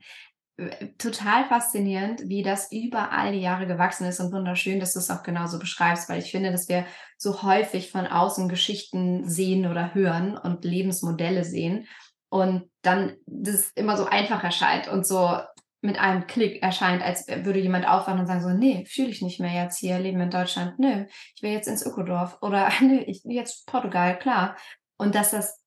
Total 1.00 1.46
faszinierend, 1.46 2.22
wie 2.30 2.44
das 2.44 2.72
über 2.72 3.12
all 3.12 3.32
die 3.32 3.42
Jahre 3.42 3.66
gewachsen 3.66 4.06
ist 4.06 4.20
und 4.20 4.32
wunderschön, 4.32 4.80
dass 4.80 4.94
du 4.94 5.00
es 5.00 5.10
auch 5.10 5.24
genauso 5.24 5.58
beschreibst, 5.58 6.08
weil 6.08 6.20
ich 6.20 6.30
finde, 6.30 6.52
dass 6.52 6.70
wir 6.70 6.86
so 7.18 7.42
häufig 7.42 7.92
von 7.92 8.06
außen 8.06 8.48
Geschichten 8.48 9.28
sehen 9.28 9.66
oder 9.66 9.96
hören 9.96 10.38
und 10.38 10.64
Lebensmodelle 10.64 11.44
sehen 11.44 11.88
und 12.30 12.70
dann 12.82 13.18
das 13.26 13.72
immer 13.76 13.98
so 13.98 14.06
einfach 14.06 14.44
erscheint 14.44 14.88
und 14.88 15.06
so 15.06 15.38
mit 15.82 16.00
einem 16.00 16.28
Klick 16.28 16.62
erscheint, 16.62 17.04
als 17.04 17.28
würde 17.28 17.60
jemand 17.60 17.88
aufwachen 17.88 18.20
und 18.20 18.28
sagen 18.28 18.42
so, 18.42 18.50
nee, 18.50 18.86
fühle 18.86 19.10
ich 19.10 19.22
nicht 19.22 19.40
mehr 19.40 19.64
jetzt 19.64 19.80
hier, 19.80 20.00
leben 20.00 20.22
in 20.22 20.30
Deutschland, 20.30 20.78
nö, 20.80 21.06
ich 21.36 21.42
will 21.42 21.52
jetzt 21.52 21.68
ins 21.68 21.86
Ökodorf 21.86 22.38
oder 22.42 22.70
nö, 22.82 23.00
ich 23.06 23.22
jetzt 23.24 23.66
Portugal, 23.68 24.18
klar. 24.18 24.56
Und 24.98 25.16
dass 25.16 25.32
das 25.32 25.62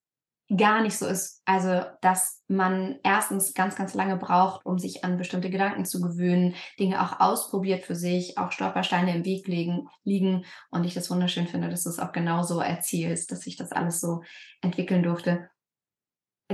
gar 0.56 0.83
nicht 0.83 0.97
so 0.97 1.06
ist. 1.06 1.42
Also, 1.44 1.83
dass 2.02 2.42
man 2.49 2.99
erstens 3.02 3.54
ganz, 3.54 3.76
ganz 3.76 3.94
lange 3.94 4.16
braucht, 4.16 4.64
um 4.66 4.78
sich 4.78 5.04
an 5.04 5.16
bestimmte 5.16 5.50
Gedanken 5.50 5.85
zu 5.85 6.00
gewöhnen, 6.00 6.54
Dinge 6.78 7.02
auch 7.02 7.21
ausprobiert 7.21 7.85
für 7.85 7.94
sich, 7.94 8.37
auch 8.37 8.52
Stolpersteine 8.52 9.16
im 9.16 9.25
Weg 9.25 9.47
liegen, 9.49 9.88
liegen. 10.04 10.44
Und 10.71 10.85
ich 10.85 10.94
das 10.94 11.11
wunderschön 11.11 11.47
finde, 11.47 11.71
dass 11.71 11.85
du 11.85 11.90
es 11.90 11.99
auch 11.99 12.12
genauso 12.12 12.61
erzählst, 12.61 13.33
dass 13.33 13.40
sich 13.40 13.56
das 13.56 13.73
alles 13.73 14.00
so 14.00 14.23
entwickeln 14.61 15.02
durfte. 15.02 15.49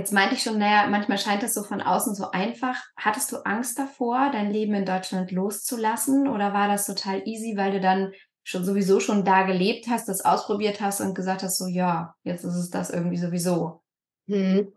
Jetzt 0.01 0.13
meinte 0.13 0.33
ich 0.33 0.41
schon, 0.41 0.57
naja, 0.57 0.87
manchmal 0.89 1.19
scheint 1.19 1.43
es 1.43 1.53
so 1.53 1.61
von 1.61 1.79
außen 1.79 2.15
so 2.15 2.31
einfach. 2.31 2.83
Hattest 2.97 3.31
du 3.31 3.37
Angst 3.45 3.77
davor, 3.77 4.31
dein 4.31 4.49
Leben 4.49 4.73
in 4.73 4.83
Deutschland 4.83 5.29
loszulassen? 5.31 6.27
Oder 6.27 6.53
war 6.53 6.67
das 6.67 6.87
total 6.87 7.21
easy, 7.27 7.53
weil 7.55 7.73
du 7.73 7.79
dann 7.79 8.11
schon 8.41 8.65
sowieso 8.65 8.99
schon 8.99 9.23
da 9.23 9.43
gelebt 9.43 9.85
hast, 9.91 10.09
das 10.09 10.25
ausprobiert 10.25 10.81
hast 10.81 11.01
und 11.01 11.13
gesagt 11.13 11.43
hast, 11.43 11.59
so 11.59 11.67
ja, 11.67 12.15
jetzt 12.23 12.43
ist 12.43 12.55
es 12.55 12.71
das 12.71 12.89
irgendwie 12.89 13.17
sowieso? 13.17 13.83
Hm. 14.27 14.73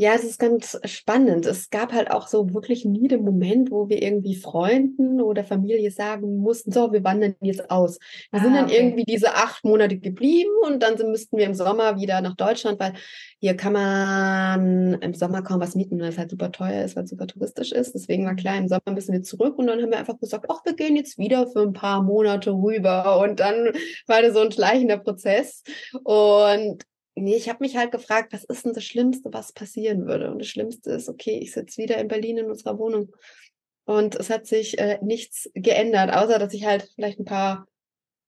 Ja, 0.00 0.14
es 0.14 0.22
ist 0.22 0.38
ganz 0.38 0.78
spannend. 0.84 1.44
Es 1.44 1.70
gab 1.70 1.92
halt 1.92 2.12
auch 2.12 2.28
so 2.28 2.54
wirklich 2.54 2.84
nie 2.84 3.08
den 3.08 3.24
Moment, 3.24 3.72
wo 3.72 3.88
wir 3.88 4.00
irgendwie 4.00 4.36
Freunden 4.36 5.20
oder 5.20 5.42
Familie 5.42 5.90
sagen 5.90 6.36
mussten, 6.36 6.70
so, 6.70 6.92
wir 6.92 7.02
wandern 7.02 7.34
jetzt 7.40 7.68
aus. 7.68 7.98
Wir 8.30 8.38
ah, 8.38 8.44
sind 8.44 8.54
dann 8.54 8.66
okay. 8.66 8.76
irgendwie 8.76 9.02
diese 9.02 9.34
acht 9.34 9.64
Monate 9.64 9.98
geblieben 9.98 10.52
und 10.64 10.84
dann 10.84 10.94
müssten 11.10 11.36
wir 11.36 11.46
im 11.46 11.54
Sommer 11.54 11.98
wieder 11.98 12.20
nach 12.20 12.36
Deutschland, 12.36 12.78
weil 12.78 12.92
hier 13.40 13.56
kann 13.56 13.72
man 13.72 15.02
im 15.02 15.14
Sommer 15.14 15.42
kaum 15.42 15.58
was 15.58 15.74
mieten, 15.74 15.98
weil 15.98 16.10
es 16.10 16.18
halt 16.18 16.30
super 16.30 16.52
teuer 16.52 16.84
ist, 16.84 16.94
weil 16.94 17.02
es 17.02 17.10
super 17.10 17.26
touristisch 17.26 17.72
ist. 17.72 17.92
Deswegen 17.92 18.24
war 18.24 18.36
klar, 18.36 18.56
im 18.56 18.68
Sommer 18.68 18.94
müssen 18.94 19.12
wir 19.12 19.24
zurück 19.24 19.58
und 19.58 19.66
dann 19.66 19.82
haben 19.82 19.90
wir 19.90 19.98
einfach 19.98 20.20
gesagt, 20.20 20.46
ach, 20.48 20.64
wir 20.64 20.74
gehen 20.74 20.94
jetzt 20.94 21.18
wieder 21.18 21.48
für 21.48 21.62
ein 21.62 21.72
paar 21.72 22.04
Monate 22.04 22.52
rüber 22.52 23.18
und 23.18 23.40
dann 23.40 23.72
war 24.06 24.22
das 24.22 24.34
so 24.34 24.42
ein 24.42 24.52
schleichender 24.52 24.98
Prozess 24.98 25.64
und 26.04 26.84
nee, 27.20 27.36
ich 27.36 27.48
habe 27.48 27.58
mich 27.60 27.76
halt 27.76 27.92
gefragt, 27.92 28.32
was 28.32 28.44
ist 28.44 28.64
denn 28.64 28.72
das 28.72 28.84
Schlimmste, 28.84 29.32
was 29.32 29.52
passieren 29.52 30.06
würde? 30.06 30.30
Und 30.30 30.38
das 30.40 30.48
Schlimmste 30.48 30.90
ist, 30.92 31.08
okay, 31.08 31.38
ich 31.38 31.52
sitze 31.52 31.82
wieder 31.82 31.98
in 31.98 32.08
Berlin 32.08 32.38
in 32.38 32.50
unserer 32.50 32.78
Wohnung. 32.78 33.14
Und 33.84 34.16
es 34.16 34.30
hat 34.30 34.46
sich 34.46 34.78
äh, 34.78 34.98
nichts 35.02 35.50
geändert, 35.54 36.12
außer 36.12 36.38
dass 36.38 36.52
ich 36.52 36.66
halt 36.66 36.90
vielleicht 36.94 37.18
ein 37.18 37.24
paar 37.24 37.66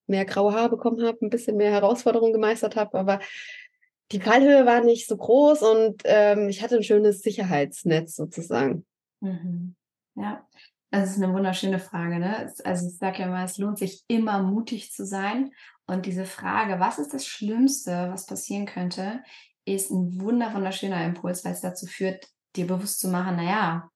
mehr 0.07 0.25
graue 0.25 0.53
Haare 0.53 0.71
bekommen 0.71 1.03
habe, 1.03 1.25
ein 1.25 1.31
bisschen 1.31 1.57
mehr 1.57 1.71
Herausforderungen 1.71 2.33
gemeistert 2.33 2.77
habe, 2.77 2.99
aber 2.99 3.21
die 4.13 4.21
Fallhöhe 4.21 4.67
war 4.67 4.81
nicht 4.81 5.07
so 5.07 5.17
groß 5.17 5.63
und 5.63 6.03
ähm, 6.05 6.49
ich 6.49 6.63
hatte 6.63 6.77
ein 6.77 6.83
schönes 6.83 7.23
Sicherheitsnetz 7.23 8.17
sozusagen. 8.17 8.85
Mhm. 9.21 9.77
Ja, 10.17 10.45
das 10.91 11.11
ist 11.13 11.23
eine 11.23 11.33
wunderschöne 11.33 11.79
Frage. 11.79 12.19
Ne? 12.19 12.53
Also 12.65 12.89
ich 12.89 12.99
sage 12.99 13.21
ja 13.21 13.29
mal, 13.29 13.45
es 13.45 13.59
lohnt 13.59 13.79
sich 13.79 14.03
immer 14.09 14.43
mutig 14.43 14.93
zu 14.93 15.07
sein 15.07 15.53
und 15.91 16.07
diese 16.07 16.25
Frage, 16.25 16.79
was 16.79 16.99
ist 16.99 17.13
das 17.13 17.27
Schlimmste, 17.27 18.11
was 18.13 18.27
passieren 18.27 18.65
könnte, 18.65 19.25
ist 19.65 19.91
ein 19.91 20.21
wunder, 20.21 20.55
wunderschöner 20.55 21.05
Impuls, 21.05 21.45
weil 21.45 21.53
es 21.53 21.61
dazu 21.61 21.87
führt, 21.87 22.27
dir 22.55 22.67
bewusst 22.67 23.01
zu 23.01 23.09
machen, 23.09 23.37
naja, 23.37 23.91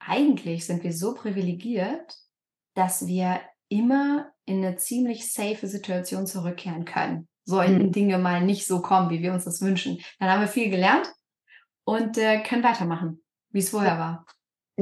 eigentlich 0.00 0.66
sind 0.66 0.82
wir 0.82 0.92
so 0.92 1.14
privilegiert, 1.14 2.16
dass 2.74 3.06
wir 3.06 3.40
immer 3.68 4.32
in 4.46 4.64
eine 4.64 4.76
ziemlich 4.76 5.32
safe 5.32 5.68
Situation 5.68 6.26
zurückkehren 6.26 6.84
können. 6.84 7.28
Sollten 7.44 7.86
mhm. 7.86 7.92
Dinge 7.92 8.18
mal 8.18 8.40
nicht 8.40 8.66
so 8.66 8.82
kommen, 8.82 9.10
wie 9.10 9.22
wir 9.22 9.32
uns 9.32 9.44
das 9.44 9.60
wünschen. 9.60 10.00
Dann 10.18 10.28
haben 10.28 10.40
wir 10.40 10.48
viel 10.48 10.70
gelernt 10.70 11.12
und 11.84 12.18
äh, 12.18 12.42
können 12.42 12.64
weitermachen, 12.64 13.22
wie 13.50 13.60
es 13.60 13.70
vorher 13.70 13.98
war. 13.98 14.26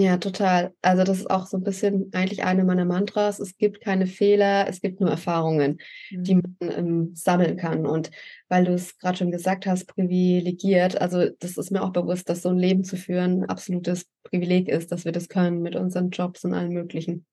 Ja, 0.00 0.17
total. 0.17 0.73
Also 0.81 1.02
das 1.02 1.19
ist 1.19 1.31
auch 1.31 1.47
so 1.47 1.57
ein 1.57 1.64
bisschen 1.64 2.11
eigentlich 2.12 2.45
eine 2.45 2.62
meiner 2.62 2.85
Mantras. 2.85 3.40
Es 3.40 3.57
gibt 3.57 3.81
keine 3.81 4.07
Fehler, 4.07 4.69
es 4.69 4.81
gibt 4.81 5.00
nur 5.00 5.11
Erfahrungen, 5.11 5.81
mhm. 6.11 6.23
die 6.23 6.35
man 6.37 6.57
ähm, 6.61 7.11
sammeln 7.17 7.57
kann. 7.57 7.85
Und 7.85 8.12
weil 8.49 8.64
du 8.64 8.75
es 8.75 8.97
gerade 8.99 9.19
schon 9.19 9.33
gesagt 9.33 9.67
hast, 9.67 9.87
privilegiert, 9.88 11.00
also 11.00 11.28
das 11.40 11.57
ist 11.57 11.73
mir 11.73 11.83
auch 11.83 11.93
bewusst, 11.93 12.28
dass 12.28 12.43
so 12.43 12.49
ein 12.50 12.59
Leben 12.59 12.85
zu 12.85 12.97
führen 12.97 13.43
ein 13.43 13.50
absolutes 13.50 14.07
Privileg 14.23 14.69
ist, 14.69 14.93
dass 14.93 15.05
wir 15.05 15.11
das 15.11 15.28
können 15.28 15.62
mit 15.62 15.75
unseren 15.75 16.11
Jobs 16.11 16.45
und 16.45 16.55
allen 16.55 16.73
möglichen. 16.73 17.26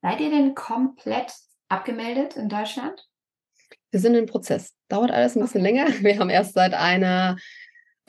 Seid 0.00 0.20
ihr 0.20 0.30
denn 0.30 0.54
komplett 0.54 1.32
abgemeldet 1.68 2.36
in 2.36 2.48
Deutschland? 2.48 3.04
Wir 3.90 3.98
sind 3.98 4.14
im 4.14 4.26
Prozess. 4.26 4.76
Dauert 4.88 5.10
alles 5.10 5.34
ein 5.34 5.40
bisschen 5.40 5.62
okay. 5.62 5.72
länger. 5.72 5.88
Wir 6.02 6.20
haben 6.20 6.30
erst 6.30 6.54
seit 6.54 6.72
einer 6.72 7.36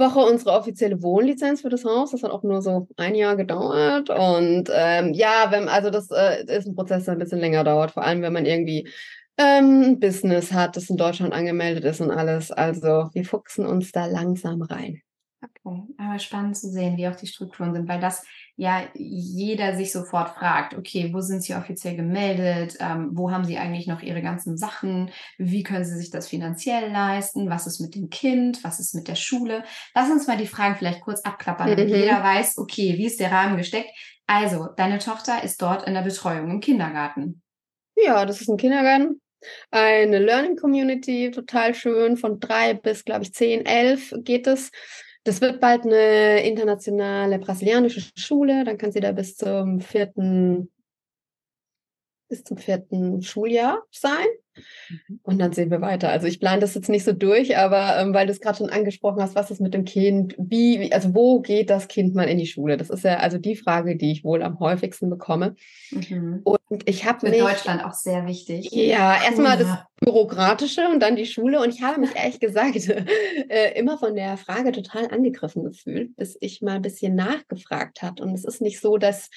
Woche 0.02 0.20
unsere 0.20 0.52
offizielle 0.52 1.02
Wohnlizenz 1.02 1.62
für 1.62 1.70
das 1.70 1.86
Haus. 1.86 2.12
Das 2.12 2.24
hat 2.24 2.32
auch 2.32 2.44
nur 2.44 2.62
so 2.62 2.90
ein 2.98 3.16
Jahr 3.16 3.38
gedauert. 3.38 4.10
Und 4.10 4.70
ähm, 4.74 5.14
ja, 5.14 5.48
wenn, 5.50 5.70
also 5.70 5.90
das 5.90 6.12
äh, 6.12 6.44
ist 6.46 6.68
ein 6.68 6.76
Prozess, 6.76 7.06
der 7.06 7.14
ein 7.14 7.20
bisschen 7.20 7.40
länger 7.40 7.64
dauert, 7.64 7.92
vor 7.92 8.04
allem 8.04 8.22
wenn 8.22 8.34
man 8.34 8.46
irgendwie 8.46 8.90
ähm, 9.38 9.82
ein 9.82 10.00
Business 10.00 10.52
hat, 10.52 10.76
das 10.76 10.90
in 10.90 10.98
Deutschland 10.98 11.34
angemeldet 11.34 11.86
ist 11.86 12.02
und 12.02 12.12
alles. 12.12 12.52
Also 12.52 13.10
wir 13.14 13.24
fuchsen 13.24 13.66
uns 13.66 13.94
da 13.94 14.06
langsam 14.08 14.62
rein. 14.62 15.02
Okay, 15.42 15.84
aber 15.98 16.20
spannend 16.20 16.58
zu 16.58 16.70
sehen, 16.70 16.98
wie 16.98 17.08
auch 17.08 17.16
die 17.16 17.28
Strukturen 17.28 17.74
sind, 17.74 17.88
weil 17.88 18.00
das 18.00 18.26
ja 18.62 18.84
jeder 18.94 19.76
sich 19.76 19.92
sofort 19.92 20.36
fragt, 20.36 20.78
okay, 20.78 21.10
wo 21.12 21.20
sind 21.20 21.42
Sie 21.42 21.56
offiziell 21.56 21.96
gemeldet? 21.96 22.78
Ähm, 22.80 23.10
wo 23.14 23.32
haben 23.32 23.44
Sie 23.44 23.58
eigentlich 23.58 23.88
noch 23.88 24.04
Ihre 24.04 24.22
ganzen 24.22 24.56
Sachen? 24.56 25.10
Wie 25.40 25.64
können 25.64 25.84
Sie 25.84 25.98
sich 25.98 26.12
das 26.12 26.28
finanziell 26.28 26.92
leisten? 26.92 27.50
Was 27.50 27.66
ist 27.66 27.80
mit 27.80 27.96
dem 27.96 28.12
Kind? 28.12 28.64
Was 28.64 28.80
ist 28.80 28.94
mit 28.94 29.08
der 29.08 29.16
Schule? 29.16 29.64
Lass 29.96 30.12
uns 30.12 30.28
mal 30.28 30.38
die 30.38 30.46
Fragen 30.46 30.76
vielleicht 30.76 31.02
kurz 31.02 31.22
abklappern, 31.22 31.72
damit 31.72 31.90
mhm. 31.90 31.96
jeder 31.96 32.22
weiß, 32.22 32.60
okay, 32.60 33.00
wie 33.00 33.08
ist 33.08 33.20
der 33.20 33.32
Rahmen 33.32 33.58
gesteckt? 33.58 33.90
Also, 34.28 34.68
deine 34.78 35.00
Tochter 35.00 35.44
ist 35.44 35.60
dort 35.64 35.88
in 35.88 35.96
der 35.96 36.04
Betreuung 36.04 36.52
im 36.52 36.60
Kindergarten. 36.60 37.42
Ja, 37.96 38.28
das 38.28 38.42
ist 38.42 38.48
ein 38.48 38.58
Kindergarten. 38.58 39.20
Eine 39.72 40.20
Learning 40.20 40.56
Community, 40.56 41.32
total 41.32 41.74
schön. 41.74 42.16
Von 42.16 42.40
drei 42.40 42.76
bis, 42.76 43.06
glaube 43.06 43.24
ich, 43.24 43.34
zehn, 43.34 43.66
elf 43.66 44.14
geht 44.20 44.46
es. 44.46 44.70
Das 45.24 45.40
wird 45.40 45.60
bald 45.60 45.84
eine 45.86 46.44
internationale 46.44 47.38
brasilianische 47.38 48.02
Schule. 48.16 48.64
Dann 48.64 48.78
kann 48.78 48.92
sie 48.92 49.00
da 49.00 49.12
bis 49.12 49.38
zum 49.38 49.80
vierten, 49.80 50.72
bis 52.28 52.44
zum 52.44 52.58
vierten 52.58 53.22
Schuljahr 53.22 53.84
sein. 53.92 54.26
Mhm. 54.90 55.20
Und 55.24 55.40
dann 55.40 55.54
sehen 55.54 55.72
wir 55.72 55.82
weiter. 55.82 56.10
Also 56.10 56.28
ich 56.28 56.40
plane 56.40 56.60
das 56.60 56.76
jetzt 56.76 56.90
nicht 56.90 57.04
so 57.04 57.14
durch, 57.14 57.58
aber 57.58 57.98
ähm, 57.98 58.14
weil 58.14 58.26
du 58.26 58.32
es 58.32 58.42
gerade 58.42 58.58
schon 58.58 58.70
angesprochen 58.70 59.22
hast, 59.22 59.36
was 59.36 59.52
ist 59.52 59.62
mit 59.62 59.74
dem 59.74 59.86
Kind? 59.86 60.36
Wie, 60.38 60.92
also 60.94 61.14
wo 61.14 61.42
geht 61.42 61.70
das 61.70 61.88
Kind 61.88 62.16
mal 62.16 62.24
in 62.24 62.38
die 62.38 62.48
Schule? 62.48 62.78
Das 62.78 62.90
ist 62.90 63.04
ja 63.04 63.18
also 63.18 63.38
die 63.38 63.56
Frage, 63.56 63.96
die 63.96 64.12
ich 64.12 64.24
wohl 64.24 64.44
am 64.44 64.60
häufigsten 64.60 65.10
bekomme. 65.10 65.56
Mhm. 65.92 66.42
Und 66.44 66.60
ich 66.86 67.06
habe 67.06 67.30
mich 67.30 67.40
Deutschland 67.40 67.84
auch 67.84 67.94
sehr 67.94 68.26
wichtig. 68.26 68.70
Ja, 68.72 69.22
erstmal 69.24 69.58
das 69.58 69.78
bürokratische 70.00 70.88
und 70.90 71.00
dann 71.00 71.16
die 71.16 71.26
Schule. 71.26 71.62
Und 71.62 71.74
ich 71.74 71.82
habe 71.82 72.00
mich 72.00 72.16
ehrlich 72.16 72.40
gesagt 72.40 72.76
äh, 73.50 73.78
immer 73.78 73.98
von 73.98 74.16
der 74.16 74.38
Frage 74.38 74.72
total 74.72 75.10
angegriffen 75.10 75.64
gefühlt, 75.64 76.16
bis 76.16 76.38
ich 76.42 76.62
mal 76.62 76.76
ein 76.76 76.82
bisschen 76.82 77.16
nachgefragt 77.16 78.02
hat. 78.02 78.22
Und 78.22 78.34
es 78.34 78.46
ist 78.46 78.62
nicht 78.62 78.80
so, 78.80 78.98
dass 78.98 79.30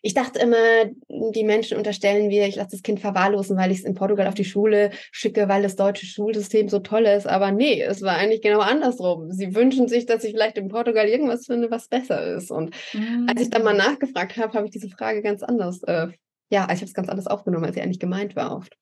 ich 0.00 0.14
dachte 0.14 0.38
immer, 0.38 0.84
die 1.08 1.44
Menschen 1.44 1.76
unterstellen 1.76 2.30
wir, 2.30 2.46
ich 2.46 2.56
lasse 2.56 2.70
das 2.72 2.82
Kind 2.82 3.00
verwahrlosen, 3.00 3.56
weil 3.56 3.72
ich 3.72 3.80
es 3.80 3.84
in 3.84 3.94
Portugal 3.94 4.28
auf 4.28 4.34
die 4.34 4.44
Schule 4.44 4.90
schicke, 5.10 5.48
weil 5.48 5.62
das 5.62 5.76
deutsche 5.76 6.06
Schulsystem 6.06 6.68
so 6.68 6.78
toll 6.78 7.04
ist. 7.06 7.26
Aber 7.26 7.50
nee, 7.50 7.82
es 7.82 8.02
war 8.02 8.16
eigentlich 8.16 8.42
genau 8.42 8.60
andersrum. 8.60 9.32
Sie 9.32 9.54
wünschen 9.54 9.88
sich, 9.88 10.06
dass 10.06 10.22
ich 10.22 10.32
vielleicht 10.32 10.56
in 10.56 10.68
Portugal 10.68 11.08
irgendwas 11.08 11.46
finde, 11.46 11.70
was 11.70 11.88
besser 11.88 12.36
ist. 12.36 12.50
Und 12.50 12.74
mhm. 12.92 13.26
als 13.28 13.42
ich 13.42 13.50
dann 13.50 13.64
mal 13.64 13.76
nachgefragt 13.76 14.36
habe, 14.36 14.52
habe 14.52 14.66
ich 14.66 14.72
diese 14.72 14.88
Frage 14.88 15.20
ganz 15.20 15.42
anders, 15.42 15.82
äh, 15.82 16.08
ja, 16.50 16.64
ich 16.64 16.76
habe 16.76 16.84
es 16.84 16.94
ganz 16.94 17.08
anders 17.08 17.26
aufgenommen, 17.26 17.64
als 17.64 17.74
sie 17.74 17.82
eigentlich 17.82 18.00
gemeint 18.00 18.36
war 18.36 18.56
oft. 18.56 18.76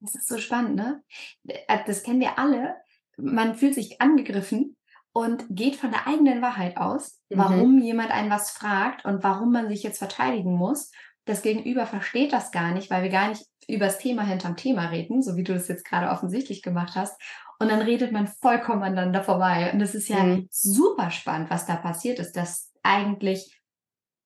Das 0.00 0.14
ist 0.14 0.28
so 0.28 0.36
spannend, 0.36 0.76
ne? 0.76 1.02
Äh, 1.46 1.78
das 1.86 2.02
kennen 2.02 2.20
wir 2.20 2.38
alle. 2.38 2.74
Man 3.16 3.54
fühlt 3.54 3.74
sich 3.74 4.00
angegriffen 4.00 4.76
und 5.12 5.44
geht 5.50 5.76
von 5.76 5.90
der 5.90 6.06
eigenen 6.06 6.42
Wahrheit 6.42 6.76
aus, 6.76 7.20
mhm. 7.28 7.38
warum 7.38 7.76
mhm. 7.76 7.82
jemand 7.82 8.10
einen 8.10 8.30
was 8.30 8.50
fragt 8.50 9.04
und 9.04 9.22
warum 9.22 9.52
man 9.52 9.68
sich 9.68 9.82
jetzt 9.82 9.98
verteidigen 9.98 10.54
muss. 10.54 10.90
Das 11.24 11.42
Gegenüber 11.42 11.86
versteht 11.86 12.32
das 12.32 12.50
gar 12.50 12.72
nicht, 12.72 12.90
weil 12.90 13.02
wir 13.04 13.10
gar 13.10 13.28
nicht 13.28 13.44
über 13.68 13.86
das 13.86 13.98
Thema 13.98 14.22
hinterm 14.22 14.56
Thema 14.56 14.86
reden, 14.86 15.22
so 15.22 15.36
wie 15.36 15.44
du 15.44 15.54
das 15.54 15.68
jetzt 15.68 15.84
gerade 15.84 16.10
offensichtlich 16.10 16.62
gemacht 16.62 16.96
hast. 16.96 17.20
Und 17.60 17.70
dann 17.70 17.80
redet 17.80 18.10
man 18.10 18.26
vollkommen 18.26 18.82
aneinander 18.82 19.22
vorbei. 19.22 19.70
Und 19.72 19.78
das 19.78 19.94
ist 19.94 20.08
ja 20.08 20.22
mhm. 20.24 20.48
super 20.50 21.10
spannend, 21.10 21.48
was 21.48 21.66
da 21.66 21.76
passiert 21.76 22.18
ist, 22.18 22.32
dass 22.32 22.72
eigentlich 22.82 23.62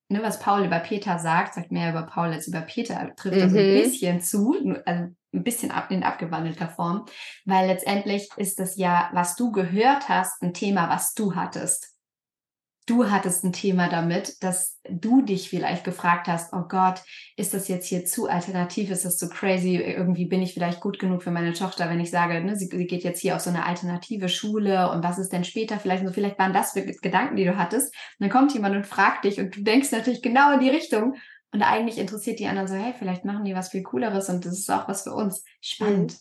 ne, 0.09 0.23
was 0.23 0.39
Paul 0.39 0.65
über 0.65 0.79
Peter 0.79 1.19
sagt, 1.19 1.55
sagt 1.55 1.73
mehr 1.73 1.91
über 1.91 2.03
Paul 2.03 2.29
als 2.29 2.49
über 2.49 2.61
Peter, 2.61 3.13
trifft 3.17 3.37
mhm. 3.37 3.51
so 3.51 3.59
ein 3.59 3.83
bisschen 3.83 4.21
zu, 4.21 4.55
also 4.85 5.13
ein 5.37 5.45
bisschen 5.45 5.71
ab, 5.71 5.91
in 5.91 6.03
abgewandelter 6.03 6.69
Form, 6.69 7.07
weil 7.45 7.69
letztendlich 7.69 8.29
ist 8.37 8.59
das 8.59 8.77
ja, 8.77 9.11
was 9.13 9.37
du 9.37 9.53
gehört 9.53 10.09
hast, 10.09 10.43
ein 10.43 10.55
Thema, 10.55 10.89
was 10.89 11.15
du 11.15 11.35
hattest. 11.35 11.93
Du 12.89 13.11
hattest 13.11 13.43
ein 13.43 13.53
Thema 13.53 13.89
damit, 13.89 14.41
dass 14.45 14.79
du 14.89 15.21
dich 15.21 15.51
vielleicht 15.51 15.83
gefragt 15.83 16.29
hast, 16.29 16.53
oh 16.53 16.67
Gott, 16.69 17.03
ist 17.37 17.53
das 17.53 17.67
jetzt 17.67 17.89
hier 17.89 18.05
zu 18.05 18.29
alternativ, 18.29 18.93
ist 18.93 19.05
das 19.05 19.19
zu 19.19 19.29
crazy, 19.29 19.75
irgendwie 19.75 20.27
bin 20.27 20.41
ich 20.41 20.55
vielleicht 20.55 20.81
gut 20.81 21.01
genug 21.01 21.25
für 21.25 21.33
meine 21.33 21.53
Tochter, 21.53 21.91
wenn 21.91 21.99
ich 21.99 22.13
sage, 22.13 22.41
ne, 22.41 22.55
sie, 22.55 22.67
sie 22.67 22.87
geht 22.87 23.03
jetzt 23.03 23.21
hier 23.21 23.35
auf 23.35 23.41
so 23.41 23.51
eine 23.51 23.67
alternative 23.67 24.29
Schule 24.29 24.89
und 24.93 25.03
was 25.03 25.19
ist 25.19 25.33
denn 25.33 25.43
später 25.43 25.81
vielleicht, 25.81 26.07
so? 26.07 26.13
Vielleicht 26.13 26.39
waren 26.39 26.53
das 26.53 26.75
Gedanken, 26.75 27.35
die 27.35 27.45
du 27.45 27.57
hattest. 27.57 27.93
Und 28.21 28.21
dann 28.21 28.31
kommt 28.31 28.55
jemand 28.55 28.77
und 28.77 28.87
fragt 28.87 29.25
dich 29.25 29.41
und 29.41 29.57
du 29.57 29.63
denkst 29.63 29.91
natürlich 29.91 30.23
genau 30.23 30.53
in 30.53 30.61
die 30.61 30.71
Richtung 30.71 31.17
und 31.53 31.63
eigentlich 31.63 31.99
interessiert 31.99 32.39
die 32.39 32.47
anderen 32.47 32.69
so, 32.69 32.75
hey, 32.75 32.93
vielleicht 32.99 33.25
machen 33.25 33.45
die 33.45 33.55
was 33.55 33.71
viel 33.71 33.83
Cooleres 33.83 34.29
und 34.29 34.45
das 34.45 34.59
ist 34.59 34.71
auch 34.71 34.89
was 34.89 35.03
für 35.03 35.13
uns. 35.13 35.45
Spannend. 35.61 36.13
Mhm. 36.13 36.19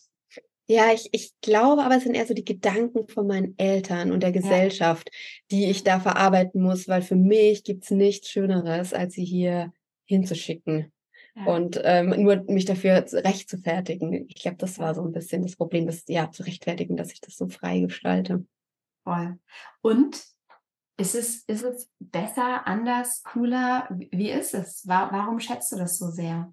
Ja, 0.68 0.92
ich, 0.92 1.08
ich 1.12 1.32
glaube 1.42 1.84
aber, 1.84 1.96
es 1.96 2.02
sind 2.02 2.14
eher 2.14 2.26
so 2.26 2.34
die 2.34 2.44
Gedanken 2.44 3.06
von 3.06 3.26
meinen 3.26 3.56
Eltern 3.56 4.10
und 4.10 4.22
der 4.22 4.32
Gesellschaft, 4.32 5.08
ja. 5.12 5.18
die 5.52 5.70
ich 5.70 5.84
da 5.84 6.00
verarbeiten 6.00 6.60
muss, 6.60 6.88
weil 6.88 7.02
für 7.02 7.14
mich 7.14 7.62
gibt's 7.62 7.92
nichts 7.92 8.30
Schöneres, 8.30 8.92
als 8.92 9.14
sie 9.14 9.24
hier 9.24 9.72
hinzuschicken. 10.06 10.92
Ja. 11.36 11.44
Und 11.44 11.80
ähm, 11.84 12.14
nur 12.22 12.42
mich 12.48 12.64
dafür 12.64 13.04
recht 13.12 13.48
zu 13.48 13.58
fertigen. 13.58 14.26
Ich 14.28 14.42
glaube, 14.42 14.56
das 14.56 14.78
war 14.78 14.94
so 14.94 15.02
ein 15.02 15.12
bisschen 15.12 15.42
das 15.42 15.54
Problem, 15.54 15.86
das 15.86 16.02
ja 16.08 16.30
zu 16.32 16.42
rechtfertigen, 16.42 16.96
dass 16.96 17.12
ich 17.12 17.20
das 17.20 17.36
so 17.36 17.46
frei 17.48 17.80
gestalte. 17.80 18.44
Voll. 19.04 19.38
Und 19.82 20.20
ist 20.96 21.14
es, 21.14 21.44
ist 21.44 21.62
es 21.62 21.90
besser, 21.98 22.66
anders, 22.66 23.22
cooler? 23.22 23.88
Wie 23.90 24.30
ist 24.30 24.54
es? 24.54 24.82
Warum 24.86 25.40
schätzt 25.40 25.72
du 25.72 25.76
das 25.76 25.98
so 25.98 26.10
sehr? 26.10 26.52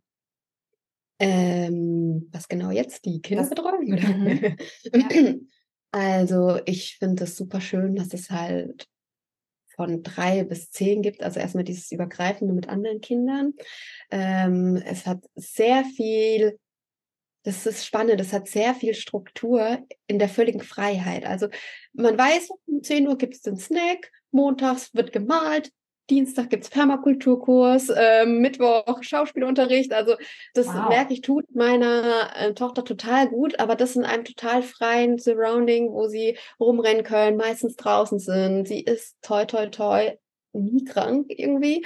Ähm, 1.19 2.27
was 2.31 2.47
genau 2.47 2.71
jetzt? 2.71 3.05
Die 3.05 3.21
Kinderbetreuung? 3.21 3.85
Mhm. 3.85 4.57
Ja. 4.93 5.33
Also 5.91 6.59
ich 6.65 6.97
finde 6.97 7.25
es 7.25 7.37
super 7.37 7.61
schön, 7.61 7.95
dass 7.95 8.13
es 8.15 8.31
halt 8.31 8.87
von 9.75 10.01
drei 10.01 10.43
bis 10.43 10.71
zehn 10.71 11.03
gibt, 11.03 11.21
also 11.21 11.39
erstmal 11.39 11.63
dieses 11.63 11.91
Übergreifende 11.91 12.53
mit 12.53 12.67
anderen 12.67 12.99
Kindern. 12.99 13.53
Ähm, 14.09 14.75
es 14.85 15.05
hat 15.05 15.23
sehr 15.35 15.83
viel, 15.85 16.59
das 17.43 17.65
ist 17.65 17.85
spannend, 17.85 18.19
es 18.21 18.33
hat 18.33 18.47
sehr 18.47 18.73
viel 18.73 18.95
Struktur 18.95 19.85
in 20.07 20.17
der 20.17 20.29
völligen 20.29 20.61
Freiheit. 20.61 21.25
Also 21.25 21.47
man 21.93 22.17
weiß, 22.17 22.49
um 22.65 22.81
10 22.81 23.07
Uhr 23.07 23.17
gibt 23.17 23.35
es 23.35 23.41
den 23.41 23.57
Snack, 23.57 24.11
montags 24.33 24.93
wird 24.93 25.11
gemalt, 25.11 25.71
Dienstag 26.09 26.49
gibt's 26.49 26.69
Permakulturkurs, 26.69 27.89
äh, 27.89 28.25
Mittwoch 28.25 29.01
Schauspielunterricht. 29.01 29.93
Also 29.93 30.15
das 30.53 30.67
wow. 30.67 30.89
merke 30.89 31.13
ich, 31.13 31.21
tut 31.21 31.45
meiner 31.55 32.29
äh, 32.35 32.53
Tochter 32.53 32.83
total 32.83 33.29
gut, 33.29 33.59
aber 33.59 33.75
das 33.75 33.95
in 33.95 34.03
einem 34.03 34.25
total 34.25 34.63
freien 34.63 35.17
Surrounding, 35.17 35.91
wo 35.91 36.07
sie 36.07 36.37
rumrennen 36.59 37.03
können, 37.03 37.37
meistens 37.37 37.77
draußen 37.77 38.19
sind. 38.19 38.67
Sie 38.67 38.81
ist 38.81 39.15
toi 39.21 39.45
toi 39.45 39.67
toi 39.67 40.17
nie 40.51 40.83
krank 40.83 41.27
irgendwie. 41.29 41.85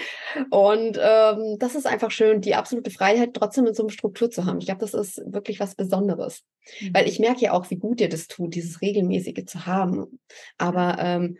Und 0.49 0.99
ähm, 1.01 1.57
das 1.59 1.75
ist 1.75 1.85
einfach 1.85 2.11
schön, 2.11 2.41
die 2.41 2.55
absolute 2.55 2.91
Freiheit 2.91 3.33
trotzdem 3.33 3.65
in 3.65 3.73
so 3.73 3.83
einer 3.83 3.91
Struktur 3.91 4.29
zu 4.29 4.45
haben. 4.45 4.59
Ich 4.59 4.65
glaube, 4.65 4.81
das 4.81 4.93
ist 4.93 5.21
wirklich 5.25 5.59
was 5.59 5.75
Besonderes. 5.75 6.43
Mhm. 6.81 6.93
Weil 6.93 7.07
ich 7.07 7.19
merke 7.19 7.41
ja 7.41 7.53
auch, 7.53 7.69
wie 7.69 7.77
gut 7.77 7.99
dir 7.99 8.09
das 8.09 8.27
tut, 8.27 8.55
dieses 8.55 8.81
Regelmäßige 8.81 9.45
zu 9.45 9.65
haben. 9.65 10.19
Aber 10.57 10.97
ähm, 10.99 11.37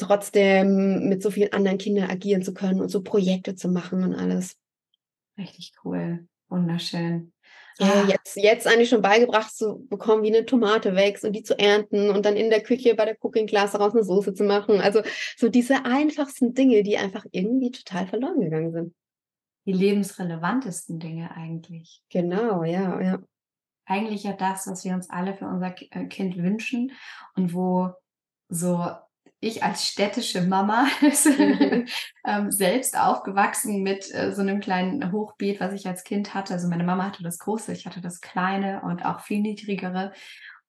trotzdem 0.00 1.08
mit 1.08 1.22
so 1.22 1.30
vielen 1.30 1.52
anderen 1.52 1.78
Kindern 1.78 2.10
agieren 2.10 2.42
zu 2.42 2.54
können 2.54 2.80
und 2.80 2.88
so 2.88 3.02
Projekte 3.02 3.54
zu 3.54 3.68
machen 3.68 4.02
und 4.02 4.14
alles. 4.14 4.56
Richtig 5.38 5.72
cool. 5.84 6.26
Wunderschön. 6.48 7.32
Ja, 7.78 8.02
ah. 8.04 8.08
jetzt, 8.08 8.36
jetzt 8.36 8.66
eigentlich 8.66 8.90
schon 8.90 9.00
beigebracht 9.00 9.54
zu 9.54 9.86
bekommen, 9.88 10.22
wie 10.22 10.34
eine 10.34 10.44
Tomate 10.44 10.94
wächst 10.94 11.24
und 11.24 11.32
die 11.32 11.42
zu 11.42 11.58
ernten 11.58 12.10
und 12.10 12.26
dann 12.26 12.36
in 12.36 12.50
der 12.50 12.62
Küche 12.62 12.94
bei 12.94 13.06
der 13.06 13.16
Cooking 13.20 13.46
Class 13.46 13.72
daraus 13.72 13.94
eine 13.94 14.04
Soße 14.04 14.34
zu 14.34 14.44
machen. 14.44 14.80
Also 14.80 15.02
so 15.36 15.48
diese 15.48 15.84
einfachsten 15.86 16.52
Dinge, 16.52 16.82
die 16.82 16.98
einfach 16.98 17.24
irgendwie 17.30 17.70
total 17.70 18.06
verloren 18.06 18.40
gegangen 18.40 18.72
sind. 18.72 18.94
Die 19.66 19.72
lebensrelevantesten 19.72 20.98
Dinge 20.98 21.30
eigentlich. 21.34 22.02
Genau, 22.10 22.64
ja, 22.64 23.00
ja. 23.00 23.18
Eigentlich 23.86 24.24
ja 24.24 24.32
das, 24.32 24.66
was 24.66 24.84
wir 24.84 24.94
uns 24.94 25.08
alle 25.08 25.34
für 25.34 25.46
unser 25.46 25.74
äh, 25.90 26.06
Kind 26.06 26.36
wünschen 26.36 26.92
und 27.34 27.54
wo 27.54 27.92
so 28.48 28.84
ich 29.40 29.62
als 29.62 29.86
städtische 29.86 30.42
Mama 30.42 30.86
mhm. 31.00 31.86
ähm, 32.26 32.50
selbst 32.50 32.98
aufgewachsen 32.98 33.82
mit 33.82 34.14
äh, 34.14 34.32
so 34.32 34.42
einem 34.42 34.60
kleinen 34.60 35.12
Hochbeet, 35.12 35.60
was 35.60 35.72
ich 35.72 35.86
als 35.86 36.04
Kind 36.04 36.34
hatte. 36.34 36.52
Also 36.52 36.68
meine 36.68 36.84
Mama 36.84 37.06
hatte 37.06 37.22
das 37.22 37.38
große, 37.38 37.72
ich 37.72 37.86
hatte 37.86 38.00
das 38.00 38.20
kleine 38.20 38.82
und 38.82 39.04
auch 39.04 39.20
viel 39.20 39.40
niedrigere 39.40 40.12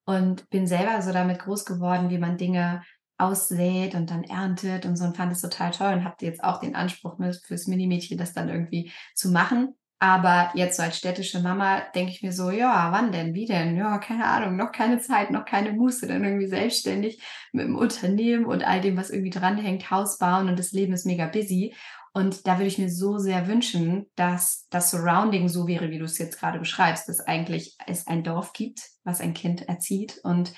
und 0.06 0.50
bin 0.50 0.68
selber 0.68 1.02
so 1.02 1.12
damit 1.12 1.40
groß 1.40 1.66
geworden, 1.66 2.10
wie 2.10 2.18
man 2.18 2.38
Dinge 2.38 2.82
aussät 3.18 3.94
und 3.94 4.10
dann 4.10 4.24
erntet 4.24 4.86
und 4.86 4.96
so 4.96 5.06
und 5.06 5.16
fand 5.16 5.32
es 5.32 5.42
total 5.42 5.72
toll 5.72 5.94
und 5.94 6.04
habe 6.06 6.16
jetzt 6.22 6.44
auch 6.44 6.60
den 6.60 6.76
Anspruch 6.76 7.18
fürs 7.44 7.68
Minimädchen, 7.68 8.18
das 8.18 8.34
dann 8.34 8.50
irgendwie 8.50 8.92
zu 9.14 9.30
machen. 9.30 9.76
Aber 10.04 10.50
jetzt 10.56 10.78
so 10.78 10.84
als 10.84 10.98
städtische 10.98 11.42
Mama 11.42 11.82
denke 11.94 12.12
ich 12.12 12.24
mir 12.24 12.32
so, 12.32 12.50
ja, 12.50 12.92
wann 12.92 13.12
denn, 13.12 13.36
wie 13.36 13.46
denn? 13.46 13.78
Ja, 13.78 14.00
keine 14.00 14.26
Ahnung, 14.26 14.56
noch 14.56 14.72
keine 14.72 15.00
Zeit, 15.00 15.30
noch 15.30 15.46
keine 15.46 15.74
Muße, 15.74 16.08
dann 16.08 16.24
irgendwie 16.24 16.48
selbstständig 16.48 17.22
mit 17.52 17.66
dem 17.66 17.76
Unternehmen 17.76 18.46
und 18.46 18.64
all 18.64 18.82
dem, 18.82 18.98
was 18.98 19.12
irgendwie 19.12 19.30
dranhängt, 19.30 19.92
Haus 19.92 20.18
bauen 20.18 20.50
und 20.50 20.58
das 20.58 20.72
Leben 20.72 20.94
ist 20.94 21.06
mega 21.06 21.28
busy. 21.28 21.76
Und 22.14 22.48
da 22.48 22.58
würde 22.58 22.66
ich 22.66 22.80
mir 22.80 22.90
so 22.90 23.20
sehr 23.20 23.48
wünschen, 23.48 24.08
dass 24.16 24.66
das 24.72 24.90
Surrounding 24.90 25.50
so 25.50 25.68
wäre, 25.68 25.92
wie 25.92 26.00
du 26.00 26.06
es 26.06 26.18
jetzt 26.18 26.40
gerade 26.40 26.58
beschreibst, 26.58 27.08
dass 27.08 27.20
eigentlich 27.20 27.78
es 27.86 28.08
ein 28.08 28.24
Dorf 28.24 28.54
gibt, 28.54 28.82
was 29.04 29.22
ein 29.22 29.36
Kind 29.36 29.70
erzieht 29.70 30.20
und 30.24 30.52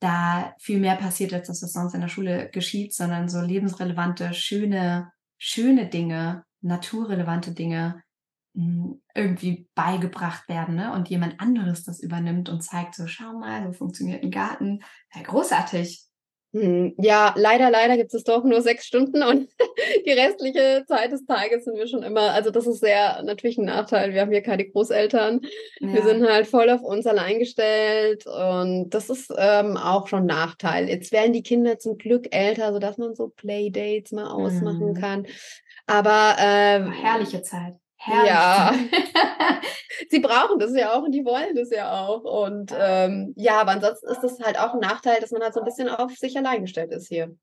da 0.00 0.52
viel 0.58 0.80
mehr 0.80 0.96
passiert, 0.96 1.32
als 1.32 1.46
das, 1.46 1.62
was 1.62 1.74
sonst 1.74 1.94
in 1.94 2.00
der 2.00 2.08
Schule 2.08 2.50
geschieht, 2.50 2.92
sondern 2.92 3.28
so 3.28 3.40
lebensrelevante, 3.40 4.34
schöne, 4.34 5.12
schöne 5.38 5.88
Dinge, 5.88 6.42
naturrelevante 6.60 7.52
Dinge, 7.52 8.02
irgendwie 9.14 9.68
beigebracht 9.74 10.48
werden 10.48 10.76
ne? 10.76 10.92
und 10.92 11.08
jemand 11.08 11.40
anderes 11.40 11.84
das 11.84 12.00
übernimmt 12.00 12.48
und 12.48 12.62
zeigt 12.62 12.94
so, 12.94 13.06
schau 13.06 13.32
mal, 13.32 13.64
so 13.66 13.72
funktioniert 13.72 14.22
ein 14.22 14.30
Garten. 14.30 14.82
Ja, 15.14 15.22
großartig. 15.22 16.10
Hm, 16.52 16.94
ja, 16.98 17.32
leider, 17.36 17.70
leider 17.70 17.96
gibt 17.96 18.12
es 18.12 18.24
doch 18.24 18.42
nur 18.42 18.60
sechs 18.60 18.84
Stunden 18.84 19.22
und 19.22 19.48
die 20.06 20.10
restliche 20.10 20.84
Zeit 20.88 21.12
des 21.12 21.24
Tages 21.24 21.64
sind 21.64 21.76
wir 21.76 21.86
schon 21.86 22.02
immer, 22.02 22.32
also 22.32 22.50
das 22.50 22.66
ist 22.66 22.80
sehr 22.80 23.22
natürlich 23.22 23.56
ein 23.56 23.66
Nachteil. 23.66 24.12
Wir 24.12 24.22
haben 24.22 24.32
hier 24.32 24.42
keine 24.42 24.68
Großeltern. 24.68 25.42
Ja. 25.78 25.92
Wir 25.92 26.02
sind 26.02 26.26
halt 26.26 26.48
voll 26.48 26.68
auf 26.70 26.82
uns 26.82 27.06
allein 27.06 27.38
gestellt 27.38 28.26
und 28.26 28.90
das 28.90 29.10
ist 29.10 29.32
ähm, 29.38 29.76
auch 29.76 30.08
schon 30.08 30.24
ein 30.24 30.26
Nachteil. 30.26 30.88
Jetzt 30.88 31.12
werden 31.12 31.32
die 31.32 31.44
Kinder 31.44 31.78
zum 31.78 31.98
Glück 31.98 32.34
älter, 32.34 32.72
sodass 32.72 32.98
man 32.98 33.14
so 33.14 33.28
Playdates 33.28 34.10
mal 34.10 34.26
ausmachen 34.26 34.94
mhm. 34.94 34.94
kann. 34.94 35.26
Aber 35.86 36.34
äh, 36.38 36.82
herrliche 36.90 37.42
Zeit. 37.42 37.76
Herrlich. 38.02 38.30
Ja. 38.30 38.74
Sie 40.10 40.20
brauchen 40.20 40.58
das 40.58 40.74
ja 40.74 40.94
auch 40.94 41.02
und 41.02 41.12
die 41.12 41.24
wollen 41.24 41.54
das 41.54 41.70
ja 41.70 42.00
auch. 42.00 42.22
Und 42.22 42.74
ähm, 42.74 43.34
ja, 43.36 43.60
aber 43.60 43.72
ansonsten 43.72 44.08
ist 44.08 44.22
das 44.22 44.40
halt 44.40 44.58
auch 44.58 44.72
ein 44.72 44.80
Nachteil, 44.80 45.20
dass 45.20 45.32
man 45.32 45.42
halt 45.42 45.52
so 45.52 45.60
ein 45.60 45.66
bisschen 45.66 45.90
auf 45.90 46.16
sich 46.16 46.36
allein 46.36 46.62
gestellt 46.62 46.92
ist 46.92 47.08
hier. 47.08 47.36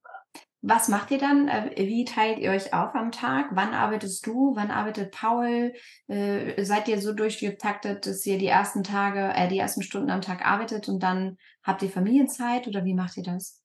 Was 0.61 0.87
macht 0.87 1.11
ihr 1.11 1.19
dann? 1.19 1.47
Äh, 1.47 1.73
wie 1.75 2.05
teilt 2.05 2.39
ihr 2.39 2.49
euch 2.49 2.73
auf 2.73 2.95
am 2.95 3.11
Tag? 3.11 3.49
Wann 3.51 3.75
arbeitest 3.75 4.25
du? 4.25 4.55
Wann 4.55 4.71
arbeitet 4.71 5.11
Paul? 5.11 5.73
Äh, 6.07 6.65
seid 6.65 6.87
ihr 6.87 6.99
so 6.99 7.13
durchgetaktet, 7.13 8.07
dass 8.07 8.25
ihr 8.25 8.39
die 8.39 8.47
ersten 8.47 8.83
Tage, 8.83 9.31
äh, 9.35 9.47
die 9.49 9.59
ersten 9.59 9.83
Stunden 9.83 10.09
am 10.09 10.21
Tag 10.21 10.43
arbeitet 10.43 10.89
und 10.89 11.03
dann 11.03 11.37
habt 11.61 11.83
ihr 11.83 11.89
Familienzeit 11.89 12.67
oder 12.67 12.83
wie 12.83 12.95
macht 12.95 13.15
ihr 13.17 13.23
das? 13.23 13.61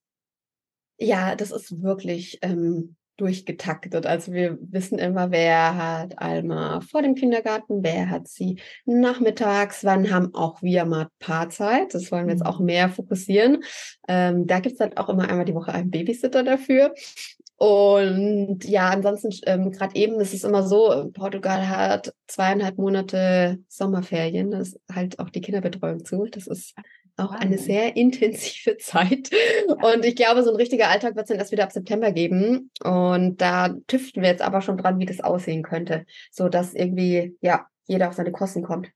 Ja, 0.99 1.35
das 1.35 1.49
ist 1.49 1.81
wirklich 1.81 2.37
ähm, 2.43 2.97
durchgetaktet. 3.17 4.05
Also 4.05 4.31
wir 4.31 4.57
wissen 4.61 4.99
immer, 4.99 5.31
wer 5.31 5.75
hat 5.75 6.19
Alma 6.19 6.81
vor 6.81 7.01
dem 7.01 7.15
Kindergarten, 7.15 7.83
wer 7.83 8.09
hat 8.09 8.27
sie 8.27 8.59
nachmittags, 8.85 9.83
wann 9.83 10.11
haben 10.11 10.33
auch 10.33 10.61
wir 10.61 10.85
mal 10.85 11.07
Paarzeit. 11.19 11.93
Das 11.93 12.11
wollen 12.11 12.27
wir 12.27 12.33
jetzt 12.33 12.45
auch 12.45 12.59
mhm. 12.59 12.65
mehr 12.65 12.89
fokussieren. 12.89 13.63
Ähm, 14.07 14.47
da 14.47 14.59
gibt 14.59 14.73
es 14.73 14.79
dann 14.79 14.97
auch 14.97 15.09
immer 15.09 15.29
einmal 15.29 15.45
die 15.45 15.55
Woche 15.55 15.73
einen 15.73 15.91
Babysitter 15.91 16.43
dafür. 16.43 16.93
Und 17.57 18.65
ja, 18.65 18.89
ansonsten, 18.89 19.31
ähm, 19.45 19.71
gerade 19.71 19.95
eben 19.95 20.19
ist 20.19 20.33
es 20.33 20.43
immer 20.43 20.63
so, 20.63 21.09
Portugal 21.13 21.69
hat 21.69 22.13
zweieinhalb 22.27 22.77
Monate 22.77 23.59
Sommerferien, 23.69 24.51
das 24.51 24.69
ist 24.69 24.79
halt 24.93 25.19
auch 25.19 25.29
die 25.29 25.39
Kinderbetreuung 25.39 26.03
zu. 26.03 26.25
Das 26.25 26.47
ist 26.47 26.73
auch 27.17 27.31
eine 27.31 27.57
sehr 27.57 27.95
intensive 27.95 28.77
Zeit. 28.77 29.29
Und 29.67 30.05
ich 30.05 30.15
glaube, 30.15 30.43
so 30.43 30.49
ein 30.49 30.55
richtiger 30.55 30.89
Alltag 30.89 31.15
wird 31.15 31.25
es 31.25 31.29
dann 31.29 31.39
erst 31.39 31.51
wieder 31.51 31.63
ab 31.63 31.71
September 31.71 32.11
geben. 32.11 32.71
Und 32.83 33.41
da 33.41 33.75
tüften 33.87 34.21
wir 34.21 34.29
jetzt 34.29 34.41
aber 34.41 34.61
schon 34.61 34.77
dran, 34.77 34.99
wie 34.99 35.05
das 35.05 35.21
aussehen 35.21 35.63
könnte, 35.63 36.05
so 36.31 36.49
dass 36.49 36.73
irgendwie, 36.73 37.37
ja, 37.41 37.67
jeder 37.85 38.09
auf 38.09 38.15
seine 38.15 38.31
Kosten 38.31 38.63
kommt. 38.63 38.89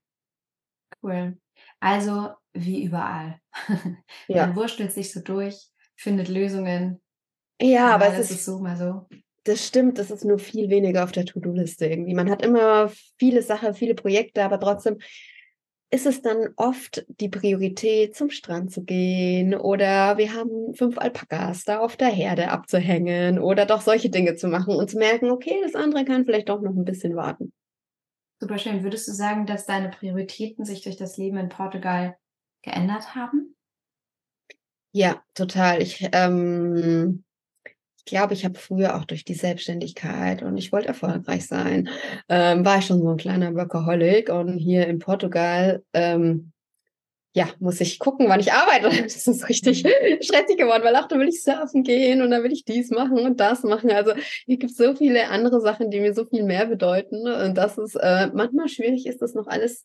Cool. 1.04 1.38
Also, 1.80 2.30
wie 2.54 2.84
überall. 2.84 3.40
Ja. 4.28 4.48
Man 4.48 4.56
wurstelt 4.56 4.92
sich 4.92 5.12
so 5.12 5.22
durch, 5.22 5.68
findet 5.96 6.28
Lösungen. 6.28 7.02
Ja, 7.62 7.94
aber 7.96 8.08
es 8.08 8.20
ist, 8.20 8.32
ist 8.32 8.46
so 8.46 8.60
mal 8.60 8.78
so. 8.78 9.08
das 9.46 9.66
stimmt, 9.66 9.98
das 9.98 10.12
ist 10.12 10.26
nur 10.26 10.38
viel 10.38 10.70
weniger 10.70 11.04
auf 11.04 11.12
der 11.12 11.26
To-Do-Liste 11.26 11.86
irgendwie. 11.88 12.14
Man 12.14 12.30
hat 12.30 12.42
immer 12.42 12.92
viele 13.18 13.42
Sachen, 13.42 13.74
viele 13.74 13.96
Projekte, 13.96 14.44
aber 14.44 14.60
trotzdem 14.60 14.98
ist 15.90 16.06
es 16.06 16.22
dann 16.22 16.50
oft 16.58 17.06
die 17.08 17.30
Priorität, 17.30 18.16
zum 18.16 18.30
Strand 18.30 18.72
zu 18.72 18.84
gehen 18.84 19.56
oder 19.56 20.18
wir 20.18 20.34
haben 20.34 20.74
fünf 20.74 20.98
Alpakas 20.98 21.64
da 21.64 21.80
auf 21.80 21.96
der 21.96 22.10
Herde 22.10 22.50
abzuhängen 22.50 23.40
oder 23.40 23.66
doch 23.66 23.82
solche 23.82 24.10
Dinge 24.10 24.36
zu 24.36 24.48
machen 24.50 24.76
und 24.76 24.90
zu 24.90 24.98
merken, 24.98 25.32
okay, 25.32 25.56
das 25.64 25.76
andere 25.76 26.04
kann 26.04 26.26
vielleicht 26.26 26.50
doch 26.50 26.62
noch 26.62 26.76
ein 26.76 26.84
bisschen 26.84 27.16
warten. 27.16 27.54
Super 28.40 28.58
schön. 28.58 28.84
Würdest 28.84 29.08
du 29.08 29.14
sagen, 29.14 29.46
dass 29.46 29.66
deine 29.66 29.90
Prioritäten 29.90 30.66
sich 30.66 30.82
durch 30.82 30.98
das 30.98 31.18
Leben 31.18 31.38
in 31.38 31.50
Portugal 31.50 32.18
geändert 32.64 33.16
haben? 33.16 33.56
Ja, 34.92 35.24
total. 35.34 35.82
Ich 35.82 36.08
ähm, 36.12 37.24
glaube, 38.08 38.34
ich 38.34 38.44
habe 38.44 38.58
früher 38.58 38.96
auch 38.96 39.06
durch 39.06 39.24
die 39.24 39.36
Selbstständigkeit 39.36 40.42
und 40.42 40.58
ich 40.58 40.72
wollte 40.72 40.88
erfolgreich 40.88 41.46
sein, 41.48 41.90
ähm, 42.30 42.66
war 42.66 42.80
ich 42.80 42.86
schon 42.86 43.02
so 43.02 43.10
ein 43.10 43.18
kleiner 43.18 43.54
Workaholic 43.54 44.30
und 44.30 44.58
hier 44.58 44.88
in 44.88 45.00
Portugal, 45.00 45.84
ähm, 45.94 46.52
ja, 47.38 47.48
muss 47.60 47.80
ich 47.82 48.00
gucken, 48.00 48.30
wann 48.30 48.40
ich 48.40 48.52
arbeite. 48.52 48.90
Das 49.04 49.28
ist 49.28 49.48
richtig 49.48 49.84
mhm. 49.84 50.22
stressig 50.22 50.58
geworden, 50.58 50.84
weil 50.84 50.96
auch 50.96 51.08
da 51.08 51.20
will 51.20 51.28
ich 51.30 51.44
surfen 51.44 51.84
gehen 51.84 52.24
und 52.24 52.32
dann 52.32 52.44
will 52.44 52.52
ich 52.52 52.66
dies 52.66 52.90
machen 52.90 53.20
und 53.20 53.40
das 53.40 53.62
machen. 53.62 53.92
Also 53.92 54.14
hier 54.48 54.58
gibt 54.58 54.72
es 54.72 54.78
so 54.78 54.96
viele 54.96 55.30
andere 55.30 55.62
Sachen, 55.62 55.92
die 55.92 56.00
mir 56.00 56.16
so 56.16 56.26
viel 56.26 56.44
mehr 56.44 56.66
bedeuten. 56.66 57.28
Und 57.28 57.56
das 57.56 57.78
ist 57.78 57.94
äh, 57.96 58.32
manchmal 58.34 58.70
schwierig 58.70 59.06
ist, 59.06 59.22
das 59.22 59.36
noch 59.36 59.46
alles 59.46 59.84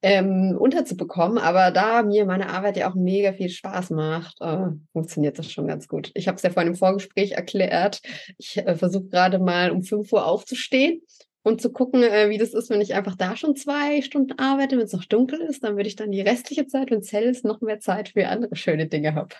ähm, 0.00 0.56
unterzubekommen. 0.58 1.36
Aber 1.36 1.72
da 1.72 2.02
mir 2.02 2.24
meine 2.24 2.48
Arbeit 2.48 2.78
ja 2.78 2.90
auch 2.90 2.94
mega 2.94 3.34
viel 3.34 3.50
Spaß 3.50 3.90
macht, 3.90 4.40
äh, 4.40 4.68
funktioniert 4.92 5.38
das 5.38 5.52
schon 5.52 5.66
ganz 5.66 5.88
gut. 5.88 6.10
Ich 6.14 6.26
habe 6.26 6.36
es 6.36 6.42
ja 6.42 6.48
vorhin 6.48 6.72
im 6.72 6.78
Vorgespräch 6.78 7.32
erklärt. 7.32 8.00
Ich 8.38 8.56
äh, 8.56 8.74
versuche 8.76 9.08
gerade 9.08 9.38
mal 9.38 9.72
um 9.72 9.82
5 9.82 10.10
Uhr 10.10 10.24
aufzustehen 10.24 11.02
und 11.42 11.60
zu 11.60 11.72
gucken, 11.72 12.02
äh, 12.02 12.30
wie 12.30 12.38
das 12.38 12.54
ist, 12.54 12.70
wenn 12.70 12.80
ich 12.80 12.94
einfach 12.94 13.14
da 13.14 13.36
schon 13.36 13.56
zwei 13.56 14.02
Stunden 14.02 14.38
arbeite, 14.38 14.76
wenn 14.76 14.84
es 14.84 14.92
noch 14.92 15.04
dunkel 15.04 15.40
ist, 15.40 15.64
dann 15.64 15.76
würde 15.76 15.88
ich 15.88 15.96
dann 15.96 16.10
die 16.10 16.20
restliche 16.20 16.66
Zeit, 16.66 16.90
wenn 16.90 16.98
es 16.98 17.12
hell 17.12 17.24
ist, 17.24 17.44
noch 17.44 17.60
mehr 17.60 17.80
Zeit 17.80 18.10
für 18.10 18.28
andere 18.28 18.56
schöne 18.56 18.86
Dinge 18.86 19.14
habe. 19.14 19.34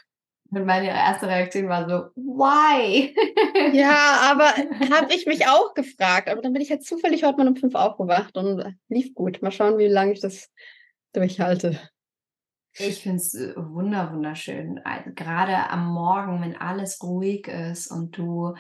Und 0.51 0.65
meine 0.65 0.89
erste 0.89 1.29
Reaktion 1.29 1.69
war 1.69 1.89
so, 1.89 2.11
why? 2.17 3.15
ja, 3.77 4.19
aber 4.31 4.47
habe 4.95 5.13
ich 5.15 5.27
mich 5.27 5.47
auch 5.47 5.75
gefragt. 5.75 6.31
Aber 6.31 6.41
dann 6.41 6.55
bin 6.55 6.63
ich 6.63 6.71
halt 6.71 6.85
zufällig 6.85 7.25
heute 7.25 7.39
mal 7.39 7.49
um 7.49 7.57
fünf 7.57 7.75
aufgewacht 7.75 8.37
und 8.37 8.65
lief 8.89 9.15
gut. 9.15 9.43
Mal 9.43 9.51
schauen, 9.51 9.79
wie 9.79 9.89
lange 9.89 10.13
ich 10.13 10.21
das 10.21 10.51
durchhalte. 11.13 11.79
Ich 12.79 13.03
finde 13.03 13.17
es 13.17 13.35
äh, 13.35 13.55
wunder, 13.57 14.13
wunderschön. 14.13 14.81
Gerade 15.15 15.71
am 15.71 15.93
Morgen, 15.93 16.41
wenn 16.41 16.57
alles 16.57 17.03
ruhig 17.03 17.49
ist 17.49 17.91
und 17.91 18.17
du 18.17 18.55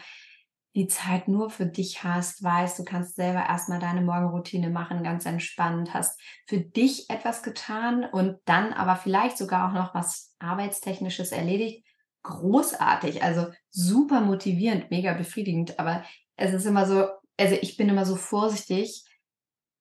die 0.74 0.86
Zeit 0.86 1.28
nur 1.28 1.50
für 1.50 1.66
dich 1.66 2.04
hast, 2.04 2.42
weißt, 2.42 2.78
du 2.78 2.84
kannst 2.84 3.16
selber 3.16 3.40
erstmal 3.40 3.80
deine 3.80 4.02
Morgenroutine 4.02 4.70
machen, 4.70 5.02
ganz 5.02 5.26
entspannt, 5.26 5.94
hast 5.94 6.20
für 6.46 6.60
dich 6.60 7.10
etwas 7.10 7.42
getan 7.42 8.04
und 8.04 8.38
dann 8.44 8.72
aber 8.72 8.96
vielleicht 8.96 9.38
sogar 9.38 9.68
auch 9.68 9.74
noch 9.74 9.94
was 9.94 10.34
Arbeitstechnisches 10.38 11.32
erledigt. 11.32 11.84
Großartig, 12.22 13.22
also 13.22 13.46
super 13.70 14.20
motivierend, 14.20 14.90
mega 14.90 15.14
befriedigend, 15.14 15.78
aber 15.78 16.04
es 16.36 16.52
ist 16.52 16.66
immer 16.66 16.86
so, 16.86 17.08
also 17.38 17.56
ich 17.60 17.76
bin 17.76 17.88
immer 17.88 18.04
so 18.04 18.16
vorsichtig, 18.16 19.04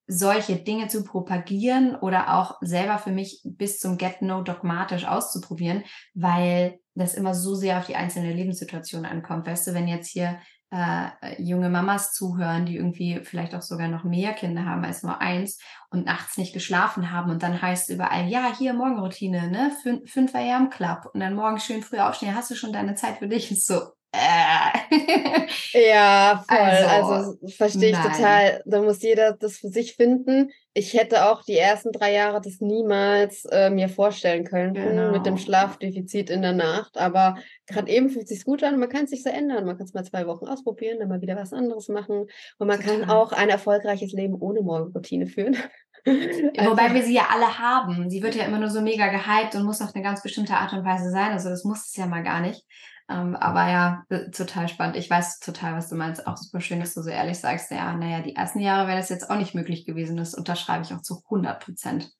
solche 0.08 0.56
Dinge 0.56 0.88
zu 0.88 1.04
propagieren 1.04 1.95
oder 1.95 2.38
auch 2.38 2.58
selber 2.62 2.97
für 2.97 3.12
mich 3.12 3.41
bis 3.43 3.80
zum 3.80 3.97
Get-No 3.97 4.41
dogmatisch 4.41 5.06
auszuprobieren, 5.06 5.84
weil 6.13 6.80
das 6.95 7.13
immer 7.13 7.36
so 7.36 7.56
sehr 7.56 7.78
auf 7.78 7.88
die 7.88 7.97
einzelne 7.97 8.34
Lebenssituation 8.34 9.06
ankommt. 9.06 9.45
Weißt 9.45 9.67
du, 9.67 9.73
wenn 9.73 9.88
jetzt 9.88 10.08
hier 10.08 10.39
äh, 10.69 11.41
junge 11.41 11.69
Mamas 11.69 12.13
zuhören, 12.13 12.65
die 12.65 12.75
irgendwie 12.75 13.21
vielleicht 13.23 13.56
auch 13.56 13.62
sogar 13.62 13.88
noch 13.88 14.03
mehr 14.03 14.34
Kinder 14.34 14.65
haben 14.65 14.84
als 14.84 15.01
nur 15.03 15.21
eins 15.21 15.60
und 15.89 16.06
nachts 16.06 16.38
nicht 16.38 16.53
geschlafen 16.53 17.12
haben 17.12 17.32
und 17.32 17.41
dann 17.41 17.62
heißt 17.62 17.89
überall, 17.89 18.27
ja, 18.27 18.53
hier 18.58 18.73
Morgenroutine, 18.73 19.49
ne, 19.49 19.71
Fün 19.82 20.06
5 20.06 20.36
am 20.36 20.69
Club 20.69 21.10
und 21.13 21.21
dann 21.21 21.36
morgen 21.36 21.60
schön 21.60 21.84
früh 21.84 21.99
aufstehen, 21.99 22.36
hast 22.36 22.51
du 22.51 22.56
schon 22.56 22.73
deine 22.73 22.95
Zeit 22.95 23.19
für 23.19 23.27
dich? 23.27 23.49
Und 23.49 23.62
so, 23.62 23.91
äh. 24.12 25.48
ja, 25.91 26.43
voll. 26.48 26.58
Also, 26.58 27.12
also 27.12 27.38
verstehe 27.50 27.89
ich 27.91 27.98
nein. 27.98 28.12
total. 28.12 28.63
Da 28.65 28.82
muss 28.82 29.02
jeder 29.02 29.34
das 29.34 29.58
für 29.58 29.67
sich 29.67 29.96
finden. 29.96 30.50
Ich 30.74 30.93
hätte 30.93 31.30
auch 31.30 31.43
die 31.43 31.58
ersten 31.58 31.91
drei 31.91 32.13
Jahre 32.13 32.39
das 32.39 32.62
niemals 32.62 33.46
äh, 33.46 33.70
mir 33.70 33.89
vorstellen 33.89 34.46
können 34.46 34.74
genau. 34.74 35.12
mit 35.12 35.26
dem 35.26 35.36
genau. 35.36 35.38
Schlafdefizit 35.38 36.30
in 36.30 36.41
der 36.41 36.54
Nacht. 36.54 36.98
Aber 36.98 37.38
gerade 37.65 37.91
eben 37.91 38.10
fühlt 38.10 38.26
es 38.26 38.30
sich 38.30 38.46
gut 38.46 38.63
an. 38.63 38.80
Man 38.80 38.89
kann 38.89 39.06
es 39.06 39.10
sich 39.10 39.24
so 39.24 39.30
ändern. 39.30 39.65
Man 39.65 39.78
kann 39.78 39.86
es 39.86 39.93
mal 39.93 40.06
zwei 40.06 40.26
Wochen 40.28 40.48
ausprobieren, 40.48 41.00
dann 41.00 41.10
mal 41.10 41.22
wieder 41.22 41.36
was 41.36 41.52
anderes 41.52 41.89
machen. 41.89 42.28
Und 42.58 42.67
man 42.67 42.80
total. 42.80 43.02
kann 43.02 43.10
auch 43.10 43.32
ein 43.34 43.50
erfolgreiches 43.50 44.13
Leben 44.13 44.36
ohne 44.39 44.62
Morgenroutine 44.62 45.28
führen. 45.28 45.58
Also, 46.06 46.72
Wobei 46.72 46.93
wir 46.93 47.04
sie 47.04 47.15
ja 47.15 47.28
alle 47.34 47.60
haben. 47.60 48.10
Sie 48.10 48.24
wird 48.24 48.34
ja 48.34 48.46
immer 48.46 48.60
nur 48.60 48.70
so 48.70 48.80
mega 48.80 49.08
gehypt 49.08 49.56
und 49.56 49.65
muss 49.65 49.82
auf 49.82 49.93
eine 49.93 50.04
ganz 50.06 50.24
bestimmte 50.24 50.54
Art 50.54 50.72
und 50.72 50.86
Weise 50.86 51.12
sein. 51.12 51.34
Also 51.34 51.50
das 51.50 51.65
muss 51.65 51.88
es 51.88 51.96
ja 51.98 52.06
mal 52.06 52.24
gar 52.24 52.39
nicht. 52.39 52.63
Ähm, 53.10 53.36
aber 53.36 53.70
ja, 53.70 54.06
total 54.32 54.67
spannend. 54.67 54.98
Ich 54.98 55.10
weiß 55.10 55.39
total, 55.39 55.76
was 55.76 55.89
du 55.89 55.96
meinst. 55.96 56.28
Auch 56.28 56.36
super 56.36 56.60
schön, 56.60 56.80
dass 56.80 56.93
du 56.93 57.02
so 57.02 57.10
ehrlich 57.10 57.39
sagst, 57.39 57.72
ja, 57.72 57.93
naja, 57.93 58.22
die 58.22 58.36
ersten 58.36 58.60
Jahre 58.60 58.88
wäre 58.88 58.98
das 58.98 59.10
jetzt 59.10 59.30
auch 59.30 59.38
nicht 59.38 59.56
möglich 59.56 59.86
gewesen. 59.86 60.17
Das 60.17 60.34
unterschreibe 60.34 60.84
ich 60.84 60.93
auch 60.93 61.02
zu 61.02 61.22
100 61.24 61.63
Prozent. 61.63 62.12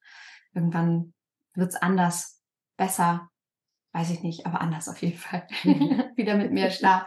Irgendwann 0.54 1.14
wird 1.56 1.70
es 1.70 1.76
anders, 1.76 2.42
besser, 2.78 3.30
weiß 3.92 4.12
ich 4.12 4.22
nicht, 4.22 4.46
aber 4.46 4.62
anders 4.62 4.88
auf 4.88 5.02
jeden 5.02 5.18
Fall. 5.18 5.46
Wieder 6.16 6.36
mit 6.36 6.52
mehr 6.52 6.72
Schlaf. 6.72 7.06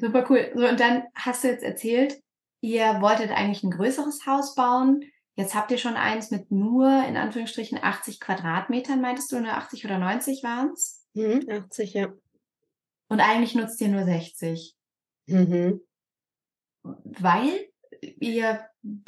Super 0.00 0.26
cool. 0.28 0.50
So, 0.56 0.66
und 0.66 0.80
dann 0.80 1.04
hast 1.14 1.44
du 1.44 1.48
jetzt 1.48 1.62
erzählt, 1.62 2.20
ihr 2.60 3.00
wolltet 3.00 3.30
eigentlich 3.30 3.62
ein 3.62 3.70
größeres 3.70 4.26
Haus 4.26 4.56
bauen. 4.56 5.02
Jetzt 5.36 5.54
habt 5.54 5.70
ihr 5.70 5.78
schon 5.78 5.94
eins 5.94 6.32
mit 6.32 6.50
nur, 6.50 7.04
in 7.06 7.16
Anführungsstrichen, 7.16 7.78
80 7.80 8.18
Quadratmetern, 8.18 9.00
meintest 9.00 9.30
du, 9.30 9.38
nur 9.38 9.52
80 9.52 9.84
oder 9.84 9.98
90 9.98 10.42
waren 10.42 10.72
es? 10.72 11.06
Mhm, 11.14 11.46
80, 11.48 11.94
ja. 11.94 12.08
Und 13.08 13.20
eigentlich 13.20 13.54
nutzt 13.54 13.80
ihr 13.80 13.88
nur 13.88 14.04
60. 14.04 14.74
Mhm. 15.26 15.80
Weil 16.82 17.68
ihr 18.20 18.60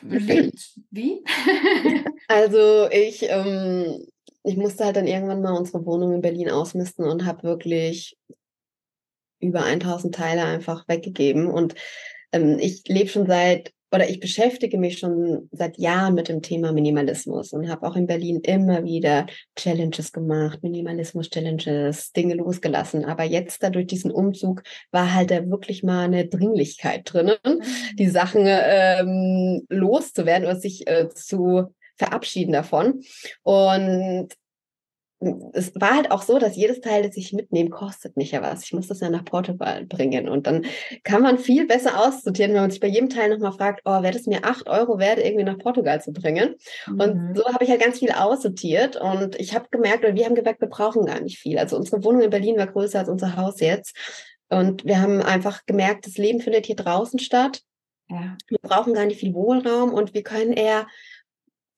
lebt 0.02 0.80
wie? 0.90 1.22
also 2.28 2.88
ich, 2.90 3.22
ähm, 3.28 4.06
ich 4.42 4.56
musste 4.56 4.84
halt 4.84 4.96
dann 4.96 5.06
irgendwann 5.06 5.42
mal 5.42 5.56
unsere 5.56 5.84
Wohnung 5.86 6.14
in 6.14 6.22
Berlin 6.22 6.50
ausmisten 6.50 7.04
und 7.06 7.24
habe 7.24 7.42
wirklich 7.42 8.18
über 9.40 9.64
1000 9.64 10.14
Teile 10.14 10.44
einfach 10.44 10.86
weggegeben. 10.88 11.46
Und 11.46 11.74
ähm, 12.32 12.58
ich 12.58 12.84
lebe 12.86 13.08
schon 13.08 13.26
seit 13.26 13.72
oder 13.92 14.09
ich 14.09 14.20
beschäftige 14.20 14.79
mich 14.79 14.98
schon 14.98 15.48
seit 15.50 15.79
Jahren 15.79 16.14
mit 16.14 16.29
dem 16.29 16.42
Thema 16.42 16.72
Minimalismus 16.72 17.53
und 17.53 17.68
habe 17.68 17.87
auch 17.87 17.96
in 17.96 18.07
Berlin 18.07 18.40
immer 18.40 18.85
wieder 18.85 19.26
Challenges 19.57 20.12
gemacht, 20.12 20.62
Minimalismus-Challenges, 20.62 22.12
Dinge 22.12 22.35
losgelassen. 22.35 23.05
Aber 23.05 23.24
jetzt 23.24 23.62
da 23.62 23.70
durch 23.70 23.87
diesen 23.87 24.11
Umzug 24.11 24.62
war 24.90 25.14
halt 25.14 25.31
da 25.31 25.48
wirklich 25.48 25.83
mal 25.83 26.05
eine 26.05 26.26
Dringlichkeit 26.26 27.12
drinnen, 27.12 27.37
mhm. 27.44 27.62
die 27.98 28.09
Sachen 28.09 28.44
ähm, 28.46 29.66
loszuwerden 29.68 30.46
oder 30.46 30.57
sich 30.57 30.87
äh, 30.87 31.09
zu 31.09 31.74
verabschieden 31.96 32.53
davon. 32.53 33.03
Und 33.42 34.29
es 35.52 35.72
war 35.74 35.96
halt 35.96 36.11
auch 36.11 36.22
so, 36.22 36.38
dass 36.38 36.56
jedes 36.56 36.80
Teil, 36.80 37.02
das 37.02 37.16
ich 37.16 37.35
mitnehme, 37.35 37.68
kostet 37.68 38.16
mich 38.16 38.30
ja 38.30 38.40
was. 38.40 38.64
Ich 38.64 38.72
muss 38.72 38.88
das 38.88 39.00
ja 39.00 39.11
nach 39.11 39.24
Portugal 39.24 39.85
bringen. 39.85 40.30
Und 40.30 40.46
dann 40.46 40.64
kann 41.04 41.20
man 41.20 41.37
viel 41.37 41.66
besser 41.66 42.00
aussortieren, 42.00 42.54
wenn 42.54 42.62
man 42.62 42.70
sich 42.70 42.80
bei 42.80 42.87
jedem 42.87 43.11
Teil 43.11 43.28
nochmal 43.28 43.52
fragt, 43.52 43.83
oh, 43.85 44.02
wäre 44.02 44.14
das 44.14 44.26
mir 44.26 44.44
acht 44.44 44.66
Euro 44.68 44.98
wert, 44.98 45.18
irgendwie 45.18 45.44
nach 45.44 45.59
Portugal 45.59 46.00
zu 46.00 46.12
bringen? 46.12 46.54
Mhm. 46.87 47.00
Und 47.00 47.37
so 47.37 47.44
habe 47.44 47.64
ich 47.64 47.70
halt 47.70 47.83
ganz 47.83 47.98
viel 47.98 48.12
aussortiert. 48.12 48.96
Und 48.96 49.38
ich 49.38 49.54
habe 49.54 49.66
gemerkt, 49.70 50.04
oder 50.04 50.14
wir 50.14 50.24
haben 50.24 50.35
gemerkt, 50.35 50.62
wir 50.62 50.68
brauchen 50.68 51.04
gar 51.04 51.20
nicht 51.20 51.38
viel. 51.38 51.59
Also 51.59 51.76
unsere 51.76 52.02
Wohnung 52.02 52.22
in 52.22 52.30
Berlin 52.30 52.56
war 52.56 52.68
größer 52.68 53.00
als 53.00 53.11
unser 53.11 53.37
Haus 53.37 53.61
jetzt. 53.61 53.94
Und 54.48 54.87
wir 54.87 55.02
haben 55.02 55.20
einfach 55.20 55.66
gemerkt, 55.66 56.06
das 56.06 56.16
Leben 56.16 56.40
findet 56.40 56.64
hier 56.64 56.76
draußen 56.76 57.18
statt. 57.18 57.61
Ja. 58.09 58.37
Wir 58.48 58.59
brauchen 58.62 58.94
gar 58.94 59.04
nicht 59.04 59.20
viel 59.20 59.35
Wohnraum 59.35 59.92
und 59.92 60.14
wir 60.14 60.22
können 60.22 60.52
eher 60.52 60.87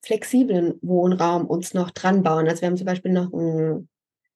flexiblen 0.03 0.77
Wohnraum 0.81 1.45
uns 1.47 1.73
noch 1.73 1.91
dran 1.91 2.23
bauen. 2.23 2.47
Also 2.47 2.61
wir 2.61 2.67
haben 2.67 2.77
zum 2.77 2.85
Beispiel 2.85 3.11
noch 3.11 3.33
einen 3.33 3.89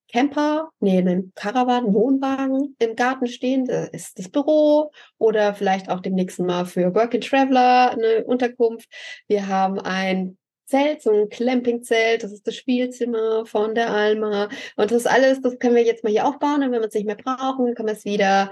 Camper, 0.10 0.70
nee, 0.80 0.98
einen 0.98 1.34
Caravan, 1.36 1.94
Wohnwagen 1.94 2.76
im 2.80 2.96
Garten 2.96 3.28
stehen. 3.28 3.66
Das 3.66 3.90
ist 3.90 4.20
das 4.20 4.30
Büro 4.30 4.92
oder 5.18 5.54
vielleicht 5.54 5.90
auch 5.90 6.00
demnächst 6.00 6.40
mal 6.40 6.66
für 6.66 6.96
Work 6.96 7.14
and 7.16 7.28
Traveler 7.28 7.92
eine 7.92 8.24
Unterkunft. 8.24 8.88
Wir 9.28 9.48
haben 9.48 9.80
ein 9.80 10.38
Zelt, 10.66 11.02
so 11.02 11.12
ein 11.12 11.30
Campingzelt, 11.30 12.24
das 12.24 12.34
ist 12.34 12.46
das 12.46 12.56
Spielzimmer 12.56 13.46
von 13.46 13.74
der 13.74 13.90
Alma. 13.90 14.50
Und 14.76 14.92
das 14.92 15.06
alles, 15.06 15.42
das 15.42 15.60
können 15.60 15.76
wir 15.76 15.84
jetzt 15.84 16.04
mal 16.04 16.10
hier 16.10 16.26
aufbauen. 16.26 16.64
Und 16.64 16.72
wenn 16.72 16.82
wir 16.82 16.88
es 16.88 16.94
nicht 16.94 17.06
mehr 17.06 17.16
brauchen, 17.16 17.74
können 17.74 17.88
wir 17.88 17.94
es 17.94 18.06
wieder 18.06 18.52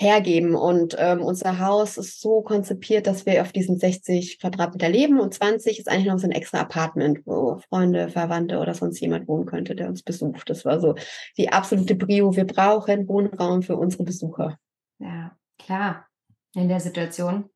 hergeben. 0.00 0.54
Und 0.54 0.96
ähm, 0.98 1.20
unser 1.22 1.58
Haus 1.58 1.98
ist 1.98 2.20
so 2.20 2.40
konzipiert, 2.40 3.06
dass 3.06 3.26
wir 3.26 3.42
auf 3.42 3.52
diesen 3.52 3.78
60 3.78 4.40
Quadratmeter 4.40 4.88
leben 4.88 5.20
und 5.20 5.34
20 5.34 5.78
ist 5.78 5.88
eigentlich 5.88 6.06
noch 6.06 6.18
so 6.18 6.26
ein 6.26 6.32
extra 6.32 6.60
Apartment, 6.60 7.20
wo 7.26 7.58
Freunde, 7.68 8.08
Verwandte 8.08 8.58
oder 8.58 8.74
sonst 8.74 9.00
jemand 9.00 9.28
wohnen 9.28 9.44
könnte, 9.44 9.74
der 9.74 9.88
uns 9.88 10.02
besucht. 10.02 10.48
Das 10.48 10.64
war 10.64 10.80
so 10.80 10.94
die 11.36 11.52
absolute 11.52 11.94
Brio. 11.94 12.34
Wir 12.34 12.46
brauchen 12.46 13.06
Wohnraum 13.08 13.62
für 13.62 13.76
unsere 13.76 14.04
Besucher. 14.04 14.58
Ja, 14.98 15.36
klar. 15.58 16.06
in 16.54 16.68
der 16.68 16.80
Situation. 16.80 17.50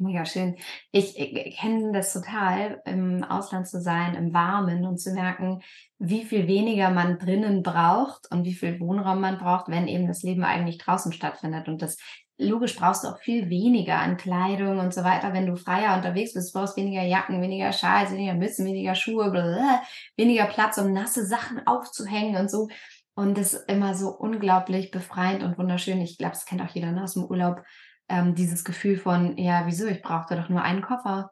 Mega 0.00 0.24
schön. 0.24 0.56
Ich, 0.92 1.18
ich 1.18 1.58
kenne 1.58 1.92
das 1.92 2.14
total, 2.14 2.80
im 2.86 3.22
Ausland 3.22 3.68
zu 3.68 3.82
sein, 3.82 4.14
im 4.14 4.32
Warmen 4.32 4.86
und 4.86 4.98
zu 4.98 5.12
merken, 5.12 5.60
wie 5.98 6.24
viel 6.24 6.46
weniger 6.46 6.88
man 6.88 7.18
drinnen 7.18 7.62
braucht 7.62 8.30
und 8.30 8.46
wie 8.46 8.54
viel 8.54 8.80
Wohnraum 8.80 9.20
man 9.20 9.36
braucht, 9.36 9.68
wenn 9.68 9.88
eben 9.88 10.06
das 10.06 10.22
Leben 10.22 10.42
eigentlich 10.42 10.78
draußen 10.78 11.12
stattfindet. 11.12 11.68
Und 11.68 11.82
das 11.82 11.98
logisch 12.38 12.76
brauchst 12.76 13.04
du 13.04 13.08
auch 13.08 13.18
viel 13.18 13.50
weniger 13.50 13.98
an 13.98 14.16
Kleidung 14.16 14.78
und 14.78 14.94
so 14.94 15.04
weiter, 15.04 15.34
wenn 15.34 15.44
du 15.44 15.56
freier 15.56 15.94
unterwegs 15.94 16.32
bist. 16.32 16.54
Du 16.54 16.58
brauchst 16.58 16.78
weniger 16.78 17.02
Jacken, 17.02 17.42
weniger 17.42 17.70
Schals, 17.72 18.10
weniger 18.10 18.32
Mützen, 18.32 18.64
weniger 18.64 18.94
Schuhe, 18.94 19.30
blablabla, 19.30 19.82
weniger 20.16 20.46
Platz, 20.46 20.78
um 20.78 20.94
nasse 20.94 21.26
Sachen 21.26 21.66
aufzuhängen 21.66 22.36
und 22.36 22.50
so. 22.50 22.68
Und 23.14 23.36
das 23.36 23.52
ist 23.52 23.68
immer 23.68 23.94
so 23.94 24.08
unglaublich 24.08 24.90
befreiend 24.90 25.42
und 25.42 25.58
wunderschön. 25.58 26.00
Ich 26.00 26.16
glaube, 26.16 26.32
das 26.32 26.46
kennt 26.46 26.62
auch 26.62 26.74
jeder 26.74 26.90
ne, 26.90 27.02
aus 27.02 27.12
dem 27.12 27.24
Urlaub 27.24 27.62
ähm, 28.10 28.34
dieses 28.34 28.64
Gefühl 28.64 28.98
von, 28.98 29.38
ja, 29.38 29.62
wieso, 29.66 29.86
ich 29.86 30.02
brauchte 30.02 30.36
doch 30.36 30.48
nur 30.48 30.62
einen 30.62 30.82
Koffer, 30.82 31.30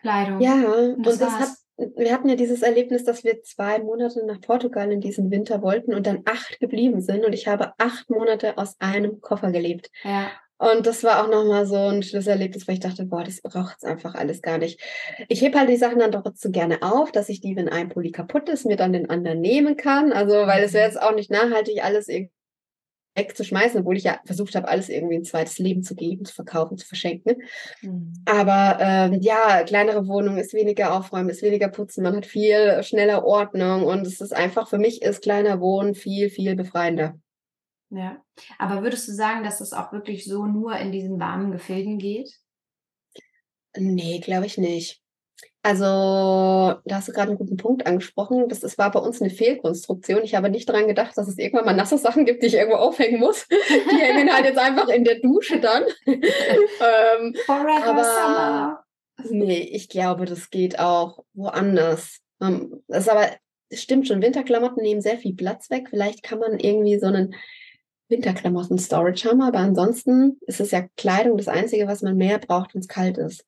Kleidung. 0.00 0.40
Ja, 0.40 0.54
und 0.54 1.04
das, 1.04 1.14
und 1.14 1.22
das 1.22 1.32
hat, 1.38 1.48
wir 1.96 2.12
hatten 2.12 2.28
ja 2.28 2.36
dieses 2.36 2.62
Erlebnis, 2.62 3.04
dass 3.04 3.24
wir 3.24 3.42
zwei 3.42 3.78
Monate 3.80 4.24
nach 4.26 4.40
Portugal 4.40 4.90
in 4.92 5.00
diesem 5.00 5.30
Winter 5.30 5.62
wollten 5.62 5.94
und 5.94 6.06
dann 6.06 6.22
acht 6.24 6.60
geblieben 6.60 7.00
sind 7.00 7.24
und 7.24 7.32
ich 7.32 7.48
habe 7.48 7.72
acht 7.78 8.10
Monate 8.10 8.58
aus 8.58 8.76
einem 8.80 9.20
Koffer 9.20 9.50
gelebt. 9.50 9.90
Ja. 10.04 10.30
Und 10.60 10.86
das 10.88 11.04
war 11.04 11.22
auch 11.22 11.30
nochmal 11.30 11.66
so 11.66 11.76
ein 11.76 12.02
Schlüsselerlebnis, 12.02 12.66
weil 12.66 12.74
ich 12.74 12.80
dachte, 12.80 13.04
boah, 13.04 13.22
das 13.22 13.40
braucht 13.40 13.76
es 13.78 13.84
einfach 13.84 14.16
alles 14.16 14.42
gar 14.42 14.58
nicht. 14.58 14.80
Ich 15.28 15.40
hebe 15.40 15.56
halt 15.56 15.68
die 15.68 15.76
Sachen 15.76 16.00
dann 16.00 16.10
trotzdem 16.10 16.50
gerne 16.50 16.82
auf, 16.82 17.12
dass 17.12 17.28
ich 17.28 17.40
die, 17.40 17.54
wenn 17.54 17.68
ein 17.68 17.88
Pulli 17.88 18.10
kaputt 18.10 18.48
ist, 18.48 18.66
mir 18.66 18.76
dann 18.76 18.92
den 18.92 19.08
anderen 19.08 19.40
nehmen 19.40 19.76
kann. 19.76 20.12
Also, 20.12 20.34
weil 20.34 20.64
es 20.64 20.72
wäre 20.72 20.88
mhm. 20.88 20.92
jetzt 20.92 21.00
auch 21.00 21.14
nicht 21.14 21.30
nachhaltig, 21.30 21.84
alles 21.84 22.08
irgendwie 22.08 22.32
wegzuschmeißen, 23.18 23.80
obwohl 23.80 23.96
ich 23.96 24.04
ja 24.04 24.20
versucht 24.24 24.54
habe, 24.54 24.68
alles 24.68 24.88
irgendwie 24.88 25.16
ein 25.16 25.24
zweites 25.24 25.58
Leben 25.58 25.82
zu 25.82 25.94
geben, 25.94 26.24
zu 26.24 26.34
verkaufen, 26.34 26.78
zu 26.78 26.86
verschenken. 26.86 27.42
Mhm. 27.82 28.12
Aber 28.24 28.78
ähm, 28.80 29.20
ja, 29.20 29.62
kleinere 29.64 30.06
Wohnung 30.06 30.38
ist 30.38 30.54
weniger 30.54 30.94
aufräumen, 30.94 31.28
ist 31.28 31.42
weniger 31.42 31.68
putzen, 31.68 32.02
man 32.02 32.16
hat 32.16 32.26
viel 32.26 32.82
schneller 32.82 33.24
Ordnung 33.24 33.84
und 33.84 34.06
es 34.06 34.20
ist 34.20 34.34
einfach, 34.34 34.68
für 34.68 34.78
mich 34.78 35.02
ist 35.02 35.22
kleiner 35.22 35.60
Wohnen 35.60 35.94
viel, 35.94 36.30
viel 36.30 36.56
befreiender. 36.56 37.18
Ja, 37.90 38.22
aber 38.58 38.82
würdest 38.82 39.08
du 39.08 39.12
sagen, 39.12 39.44
dass 39.44 39.58
das 39.58 39.72
auch 39.72 39.92
wirklich 39.92 40.26
so 40.26 40.46
nur 40.46 40.76
in 40.76 40.92
diesen 40.92 41.18
warmen 41.18 41.52
Gefilden 41.52 41.98
geht? 41.98 42.38
Nee, 43.76 44.20
glaube 44.20 44.46
ich 44.46 44.58
nicht. 44.58 45.02
Also, 45.62 45.84
da 45.84 46.94
hast 46.96 47.08
du 47.08 47.12
gerade 47.12 47.30
einen 47.30 47.38
guten 47.38 47.56
Punkt 47.56 47.86
angesprochen. 47.86 48.48
Das, 48.48 48.60
das 48.60 48.78
war 48.78 48.90
bei 48.90 49.00
uns 49.00 49.20
eine 49.20 49.30
Fehlkonstruktion. 49.30 50.22
Ich 50.22 50.34
habe 50.34 50.50
nicht 50.50 50.68
daran 50.68 50.86
gedacht, 50.86 51.18
dass 51.18 51.28
es 51.28 51.36
irgendwann 51.36 51.66
mal 51.66 51.74
nasse 51.74 51.98
Sachen 51.98 52.24
gibt, 52.24 52.42
die 52.42 52.46
ich 52.46 52.54
irgendwo 52.54 52.76
aufhängen 52.76 53.20
muss. 53.20 53.46
Die 53.48 53.96
hängen 53.96 54.32
halt 54.32 54.46
jetzt 54.46 54.58
einfach 54.58 54.88
in 54.88 55.04
der 55.04 55.20
Dusche 55.20 55.60
dann. 55.60 55.82
ähm, 56.06 57.34
Forever 57.44 57.84
aber, 57.84 58.04
Summer. 58.04 58.84
Nee, 59.30 59.68
ich 59.72 59.88
glaube, 59.88 60.26
das 60.26 60.50
geht 60.50 60.78
auch 60.78 61.24
woanders. 61.34 62.20
Ähm, 62.40 62.82
das 62.86 63.04
ist 63.04 63.08
aber, 63.08 63.26
das 63.70 63.82
stimmt 63.82 64.06
schon, 64.06 64.22
Winterklamotten 64.22 64.82
nehmen 64.82 65.02
sehr 65.02 65.18
viel 65.18 65.34
Platz 65.34 65.70
weg. 65.70 65.88
Vielleicht 65.90 66.22
kann 66.22 66.38
man 66.38 66.58
irgendwie 66.60 66.98
so 66.98 67.06
einen 67.06 67.34
Winterklamotten-Storage 68.08 69.28
haben, 69.28 69.42
aber 69.42 69.58
ansonsten 69.58 70.38
ist 70.46 70.60
es 70.60 70.70
ja 70.70 70.86
Kleidung 70.96 71.36
das 71.36 71.48
Einzige, 71.48 71.86
was 71.86 72.02
man 72.02 72.16
mehr 72.16 72.38
braucht, 72.38 72.74
wenn 72.74 72.80
es 72.80 72.88
kalt 72.88 73.18
ist. 73.18 73.44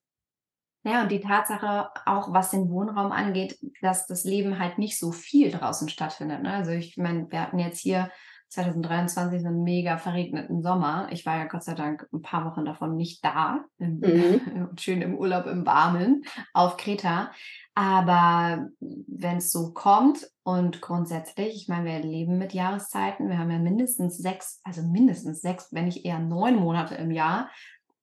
Ja, 0.82 1.02
und 1.02 1.10
die 1.10 1.20
Tatsache 1.20 1.90
auch, 2.06 2.32
was 2.32 2.50
den 2.50 2.70
Wohnraum 2.70 3.12
angeht, 3.12 3.58
dass 3.82 4.06
das 4.06 4.24
Leben 4.24 4.58
halt 4.58 4.78
nicht 4.78 4.98
so 4.98 5.12
viel 5.12 5.50
draußen 5.50 5.88
stattfindet. 5.88 6.42
Ne? 6.42 6.52
Also 6.54 6.70
ich 6.70 6.96
meine, 6.96 7.30
wir 7.30 7.42
hatten 7.42 7.58
jetzt 7.58 7.80
hier 7.80 8.10
2023 8.50 9.46
einen 9.46 9.62
mega 9.62 9.96
verregneten 9.96 10.62
Sommer. 10.62 11.08
Ich 11.12 11.24
war 11.24 11.36
ja 11.36 11.44
Gott 11.44 11.62
sei 11.62 11.74
Dank 11.74 12.08
ein 12.12 12.22
paar 12.22 12.44
Wochen 12.44 12.64
davon 12.64 12.96
nicht 12.96 13.24
da, 13.24 13.64
mhm. 13.78 14.70
schön 14.78 15.02
im 15.02 15.16
Urlaub 15.16 15.46
im 15.46 15.64
Warmen 15.66 16.24
auf 16.52 16.76
Kreta. 16.76 17.30
Aber 17.74 18.68
wenn 18.80 19.36
es 19.36 19.52
so 19.52 19.72
kommt 19.72 20.28
und 20.42 20.80
grundsätzlich, 20.80 21.54
ich 21.54 21.68
meine, 21.68 21.84
wir 21.84 22.00
leben 22.00 22.38
mit 22.38 22.52
Jahreszeiten, 22.52 23.28
wir 23.28 23.38
haben 23.38 23.50
ja 23.50 23.58
mindestens 23.58 24.18
sechs, 24.18 24.60
also 24.64 24.82
mindestens 24.82 25.40
sechs, 25.40 25.68
wenn 25.72 25.84
nicht 25.84 26.04
eher 26.04 26.18
neun 26.18 26.56
Monate 26.56 26.96
im 26.96 27.12
Jahr, 27.12 27.48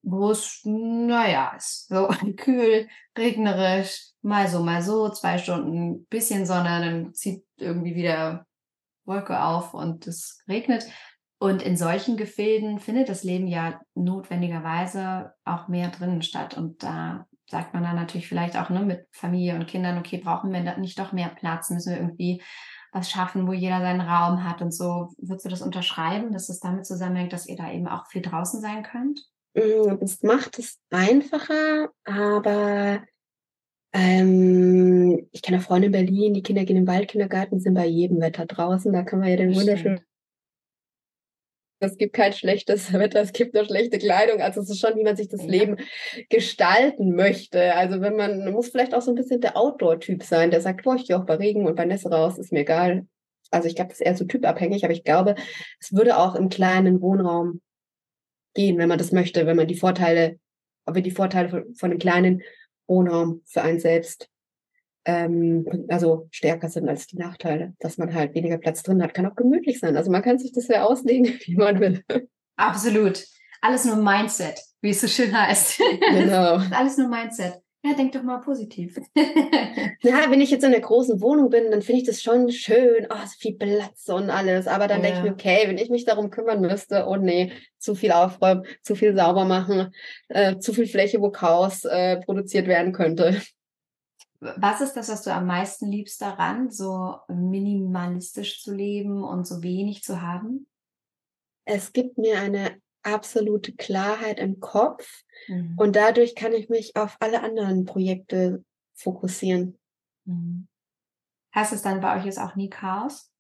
wo 0.09 0.31
es, 0.31 0.61
naja, 0.63 1.53
ist 1.57 1.87
so 1.89 2.07
kühl, 2.37 2.87
regnerisch, 3.17 4.11
mal 4.21 4.47
so, 4.47 4.63
mal 4.63 4.81
so, 4.81 5.09
zwei 5.09 5.37
Stunden, 5.37 6.05
bisschen 6.05 6.45
Sonne, 6.45 6.81
dann 6.81 7.13
zieht 7.13 7.43
irgendwie 7.57 7.95
wieder 7.95 8.45
Wolke 9.05 9.41
auf 9.43 9.73
und 9.73 10.07
es 10.07 10.41
regnet. 10.47 10.85
Und 11.39 11.61
in 11.61 11.77
solchen 11.77 12.17
Gefilden 12.17 12.79
findet 12.79 13.09
das 13.09 13.23
Leben 13.23 13.47
ja 13.47 13.79
notwendigerweise 13.95 15.33
auch 15.43 15.67
mehr 15.67 15.89
drinnen 15.89 16.21
statt. 16.21 16.57
Und 16.57 16.83
da 16.83 17.27
sagt 17.49 17.73
man 17.73 17.83
dann 17.83 17.95
natürlich 17.95 18.27
vielleicht 18.27 18.57
auch 18.57 18.69
ne, 18.69 18.83
mit 18.83 19.07
Familie 19.11 19.55
und 19.55 19.67
Kindern, 19.67 19.97
okay, 19.97 20.17
brauchen 20.17 20.51
wir 20.51 20.77
nicht 20.77 20.97
doch 20.99 21.11
mehr 21.11 21.29
Platz, 21.29 21.69
müssen 21.69 21.91
wir 21.91 21.99
irgendwie 21.99 22.41
was 22.93 23.11
schaffen, 23.11 23.45
wo 23.47 23.53
jeder 23.53 23.81
seinen 23.81 24.01
Raum 24.01 24.45
hat 24.45 24.61
und 24.61 24.71
so. 24.71 25.09
Würdest 25.17 25.45
du 25.45 25.49
das 25.49 25.61
unterschreiben, 25.61 26.31
dass 26.31 26.49
es 26.49 26.59
damit 26.59 26.85
zusammenhängt, 26.85 27.33
dass 27.33 27.45
ihr 27.45 27.57
da 27.57 27.71
eben 27.71 27.87
auch 27.87 28.07
viel 28.07 28.21
draußen 28.21 28.61
sein 28.61 28.83
könnt? 28.83 29.19
Mm, 29.57 29.97
es 30.01 30.21
macht 30.21 30.59
es 30.59 30.79
einfacher, 30.91 31.89
aber 32.03 33.03
ähm, 33.91 35.27
ich 35.31 35.41
kenne 35.41 35.61
Freunde 35.61 35.87
in 35.87 35.91
Berlin, 35.91 36.33
die 36.35 36.43
Kinder 36.43 36.63
gehen 36.63 36.77
im 36.77 36.87
Waldkindergarten, 36.87 37.59
sind 37.59 37.73
bei 37.73 37.87
jedem 37.87 38.21
Wetter 38.21 38.45
draußen. 38.45 38.93
Da 38.93 39.01
kann 39.01 39.19
man 39.19 39.29
ja 39.29 39.35
den 39.35 39.55
wunderschönen. 39.55 40.01
Es 41.79 41.97
gibt 41.97 42.13
kein 42.13 42.33
schlechtes 42.33 42.93
Wetter, 42.93 43.21
es 43.21 43.33
gibt 43.33 43.55
nur 43.55 43.65
schlechte 43.65 43.97
Kleidung. 43.97 44.41
Also 44.41 44.61
es 44.61 44.69
ist 44.69 44.79
schon, 44.79 44.95
wie 44.95 45.03
man 45.03 45.15
sich 45.15 45.27
das 45.27 45.43
ja. 45.43 45.49
Leben 45.49 45.77
gestalten 46.29 47.15
möchte. 47.15 47.73
Also 47.73 47.99
wenn 47.99 48.15
man, 48.15 48.43
man 48.43 48.53
muss 48.53 48.69
vielleicht 48.69 48.93
auch 48.93 49.01
so 49.01 49.11
ein 49.11 49.15
bisschen 49.15 49.41
der 49.41 49.57
Outdoor-Typ 49.57 50.21
sein, 50.21 50.51
der 50.51 50.61
sagt, 50.61 50.83
boah, 50.83 50.95
ich 50.95 51.07
gehe 51.07 51.17
auch 51.17 51.25
bei 51.25 51.35
Regen 51.35 51.65
und 51.65 51.75
bei 51.75 51.85
Nässe 51.85 52.11
raus, 52.11 52.37
ist 52.37 52.51
mir 52.51 52.59
egal. 52.59 53.07
Also 53.49 53.67
ich 53.67 53.75
glaube, 53.75 53.89
das 53.89 54.01
ist 54.01 54.05
eher 54.05 54.15
so 54.15 54.25
typabhängig, 54.25 54.83
aber 54.83 54.93
ich 54.93 55.03
glaube, 55.03 55.33
es 55.79 55.93
würde 55.93 56.17
auch 56.19 56.35
im 56.35 56.49
kleinen 56.49 57.01
Wohnraum 57.01 57.61
gehen, 58.57 58.77
wenn 58.77 58.89
man 58.89 58.97
das 58.97 59.13
möchte, 59.13 59.45
wenn 59.45 59.55
man 59.55 59.67
die 59.67 59.77
Vorteile, 59.77 60.39
wenn 60.85 61.03
die 61.03 61.11
Vorteile 61.11 61.49
von, 61.49 61.75
von 61.75 61.91
einem 61.91 61.99
kleinen 61.99 62.41
Wohnraum 62.87 63.41
für 63.45 63.61
einen 63.61 63.79
selbst 63.79 64.29
ähm, 65.05 65.85
also 65.87 66.27
stärker 66.31 66.67
sind 66.67 66.89
als 66.89 67.07
die 67.07 67.17
Nachteile, 67.17 67.73
dass 67.79 67.97
man 67.97 68.13
halt 68.13 68.35
weniger 68.35 68.57
Platz 68.57 68.83
drin 68.83 69.01
hat. 69.01 69.13
Kann 69.13 69.25
auch 69.25 69.35
gemütlich 69.35 69.79
sein. 69.79 69.95
Also 69.95 70.11
man 70.11 70.21
kann 70.21 70.39
sich 70.39 70.51
das 70.51 70.67
ja 70.67 70.83
auslegen, 70.83 71.25
wie 71.45 71.55
man 71.55 71.79
will. 71.79 72.03
Absolut. 72.57 73.23
Alles 73.61 73.85
nur 73.85 73.95
Mindset, 73.95 74.59
wie 74.81 74.89
es 74.89 75.01
so 75.01 75.07
schön 75.07 75.31
heißt. 75.31 75.79
Genau. 76.11 76.59
alles 76.71 76.97
nur 76.97 77.07
Mindset. 77.07 77.61
Ja, 77.87 77.93
denk 77.93 78.11
doch 78.11 78.23
mal 78.23 78.39
positiv. 78.39 78.99
ja, 80.01 80.29
wenn 80.29 80.41
ich 80.41 80.51
jetzt 80.51 80.63
in 80.63 80.73
einer 80.73 80.81
großen 80.81 81.21
Wohnung 81.21 81.49
bin, 81.49 81.71
dann 81.71 81.81
finde 81.81 82.01
ich 82.01 82.07
das 82.07 82.21
schon 82.21 82.51
schön. 82.51 83.07
Oh, 83.09 83.25
so 83.25 83.37
viel 83.39 83.55
Platz 83.55 84.09
und 84.09 84.29
alles. 84.29 84.67
Aber 84.67 84.87
dann 84.89 85.01
ja. 85.01 85.03
denke 85.03 85.19
ich 85.19 85.23
mir, 85.23 85.31
okay, 85.31 85.63
wenn 85.67 85.77
ich 85.77 85.89
mich 85.89 86.03
darum 86.03 86.29
kümmern 86.29 86.59
müsste, 86.59 87.05
oh 87.07 87.15
nee, 87.15 87.53
zu 87.77 87.95
viel 87.95 88.11
aufräumen, 88.11 88.65
zu 88.81 88.95
viel 88.95 89.15
sauber 89.15 89.45
machen, 89.45 89.93
äh, 90.27 90.57
zu 90.57 90.73
viel 90.73 90.87
Fläche, 90.87 91.21
wo 91.21 91.29
Chaos 91.29 91.85
äh, 91.85 92.17
produziert 92.17 92.67
werden 92.67 92.91
könnte. 92.91 93.41
Was 94.41 94.81
ist 94.81 94.93
das, 94.93 95.07
was 95.07 95.23
du 95.23 95.31
am 95.31 95.45
meisten 95.45 95.89
liebst 95.89 96.21
daran, 96.21 96.69
so 96.69 97.15
minimalistisch 97.29 98.61
zu 98.63 98.73
leben 98.75 99.23
und 99.23 99.47
so 99.47 99.63
wenig 99.63 100.03
zu 100.03 100.21
haben? 100.21 100.67
Es 101.63 101.93
gibt 101.93 102.17
mir 102.17 102.39
eine 102.39 102.81
absolute 103.07 103.73
Klarheit 103.73 104.39
im 104.39 104.59
Kopf 104.59 105.23
mhm. 105.47 105.75
und 105.77 105.95
dadurch 105.95 106.35
kann 106.35 106.53
ich 106.53 106.69
mich 106.69 106.95
auf 106.95 107.17
alle 107.19 107.41
anderen 107.41 107.85
Projekte 107.85 108.63
fokussieren. 108.93 109.77
Mhm. 110.25 110.67
Heißt 111.55 111.73
es 111.73 111.81
dann 111.81 112.01
bei 112.01 112.17
euch 112.17 112.25
jetzt 112.25 112.39
auch 112.39 112.55
nie 112.55 112.69
Chaos? 112.69 113.31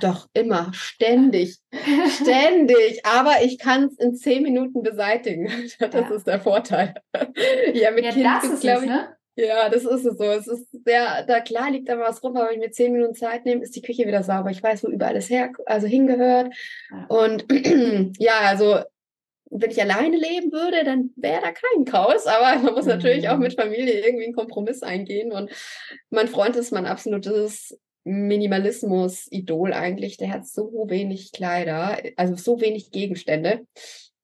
Doch, 0.00 0.28
immer, 0.34 0.72
ständig, 0.74 1.58
ständig. 2.22 3.04
Aber 3.04 3.42
ich 3.42 3.58
kann 3.58 3.84
es 3.84 3.98
in 3.98 4.14
zehn 4.14 4.42
Minuten 4.42 4.82
beseitigen. 4.82 5.46
Das 5.78 5.92
ja. 5.92 6.10
ist 6.10 6.26
der 6.26 6.40
Vorteil. 6.40 6.94
ja, 7.74 7.90
mit 7.90 8.04
ja, 8.04 8.12
Kind 8.12 8.24
das 8.24 8.44
ist 8.44 8.60
glaube 8.60 8.84
ich, 8.84 8.90
ne? 8.90 9.16
Ja, 9.38 9.68
das 9.68 9.84
ist 9.84 10.06
es 10.06 10.16
so. 10.16 10.24
Es 10.24 10.46
ist 10.46 10.66
sehr, 10.84 11.24
da 11.26 11.40
klar 11.40 11.70
liegt 11.70 11.88
da 11.88 11.98
was 11.98 12.22
rum, 12.22 12.36
aber 12.36 12.48
wenn 12.48 12.54
ich 12.54 12.66
mir 12.66 12.70
zehn 12.70 12.92
Minuten 12.92 13.14
Zeit 13.14 13.44
nehme, 13.44 13.62
ist 13.62 13.76
die 13.76 13.82
Küche 13.82 14.06
wieder 14.06 14.22
sauber. 14.22 14.50
Ich 14.50 14.62
weiß, 14.62 14.82
wo 14.82 14.88
überall 14.88 15.12
alles 15.12 15.28
her, 15.28 15.52
also 15.66 15.86
hingehört. 15.86 16.54
Ja. 16.90 17.06
Und 17.08 17.44
ja, 18.18 18.40
also 18.40 18.80
wenn 19.50 19.70
ich 19.70 19.80
alleine 19.80 20.16
leben 20.16 20.52
würde, 20.52 20.84
dann 20.84 21.10
wäre 21.16 21.40
da 21.40 21.52
kein 21.52 21.84
Chaos, 21.84 22.26
aber 22.26 22.62
man 22.62 22.74
muss 22.74 22.84
mhm. 22.84 22.92
natürlich 22.92 23.28
auch 23.28 23.38
mit 23.38 23.54
Familie 23.54 24.04
irgendwie 24.04 24.24
einen 24.24 24.34
Kompromiss 24.34 24.82
eingehen. 24.82 25.32
Und 25.32 25.50
mein 26.10 26.28
Freund 26.28 26.56
ist 26.56 26.72
mein 26.72 26.86
absolutes 26.86 27.78
Minimalismus-Idol 28.04 29.72
eigentlich. 29.72 30.16
Der 30.16 30.30
hat 30.30 30.46
so 30.46 30.86
wenig 30.88 31.32
Kleider, 31.32 31.98
also 32.16 32.36
so 32.36 32.60
wenig 32.60 32.90
Gegenstände. 32.90 33.66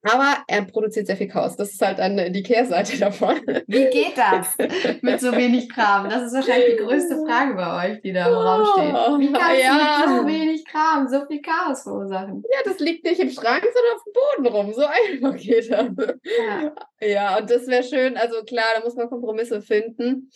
Aber 0.04 0.42
er 0.48 0.64
produziert 0.64 1.06
sehr 1.06 1.16
viel 1.16 1.28
Chaos. 1.28 1.56
Das 1.56 1.70
ist 1.70 1.80
halt 1.80 2.00
dann 2.00 2.32
die 2.32 2.42
Kehrseite 2.42 2.98
davon. 2.98 3.36
Wie 3.68 3.88
geht 3.88 4.16
das 4.16 4.56
mit 5.00 5.20
so 5.20 5.30
wenig 5.32 5.68
Kram? 5.68 6.08
Das 6.08 6.24
ist 6.24 6.34
wahrscheinlich 6.34 6.76
die 6.76 6.84
größte 6.84 7.24
Frage 7.24 7.54
bei 7.54 7.90
euch, 7.90 8.02
die 8.02 8.12
da 8.12 8.28
im 8.28 8.34
Raum 8.34 8.66
steht. 8.66 8.94
Wie 9.20 9.32
kannst 9.32 9.62
ja. 9.62 10.02
du 10.04 10.10
mit 10.10 10.20
so 10.20 10.26
wenig 10.26 10.64
Kram 10.64 11.08
so 11.08 11.24
viel 11.26 11.40
Chaos 11.40 11.82
verursachen? 11.82 12.42
Ja, 12.52 12.58
das 12.64 12.80
liegt 12.80 13.04
nicht 13.04 13.20
im 13.20 13.30
Schrank, 13.30 13.62
sondern 13.62 13.96
auf 13.96 14.04
dem 14.04 14.12
Boden 14.12 14.56
rum. 14.56 14.72
So 14.74 14.84
einfach 14.84 15.36
geht 15.36 15.70
das. 15.70 15.86
Ja, 16.24 16.74
ja 17.00 17.38
und 17.38 17.48
das 17.48 17.68
wäre 17.68 17.84
schön. 17.84 18.16
Also 18.16 18.42
klar, 18.42 18.66
da 18.76 18.84
muss 18.84 18.96
man 18.96 19.08
Kompromisse 19.08 19.62
finden. 19.62 20.30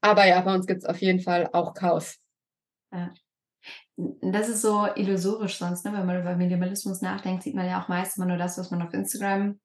Aber 0.00 0.26
ja, 0.26 0.40
bei 0.40 0.54
uns 0.54 0.66
gibt 0.66 0.82
es 0.82 0.88
auf 0.88 1.00
jeden 1.02 1.20
Fall 1.20 1.50
auch 1.52 1.74
Chaos. 1.74 2.16
Ja 2.92 3.12
das 4.20 4.48
ist 4.48 4.62
so 4.62 4.86
illusorisch 4.94 5.58
sonst, 5.58 5.84
ne? 5.84 5.92
wenn 5.92 6.06
man 6.06 6.20
über 6.20 6.36
Minimalismus 6.36 7.02
nachdenkt, 7.02 7.42
sieht 7.42 7.54
man 7.54 7.66
ja 7.66 7.82
auch 7.82 7.88
meist 7.88 8.16
immer 8.16 8.26
nur 8.26 8.36
das, 8.36 8.58
was 8.58 8.70
man 8.70 8.82
auf 8.82 8.94
Instagram 8.94 9.58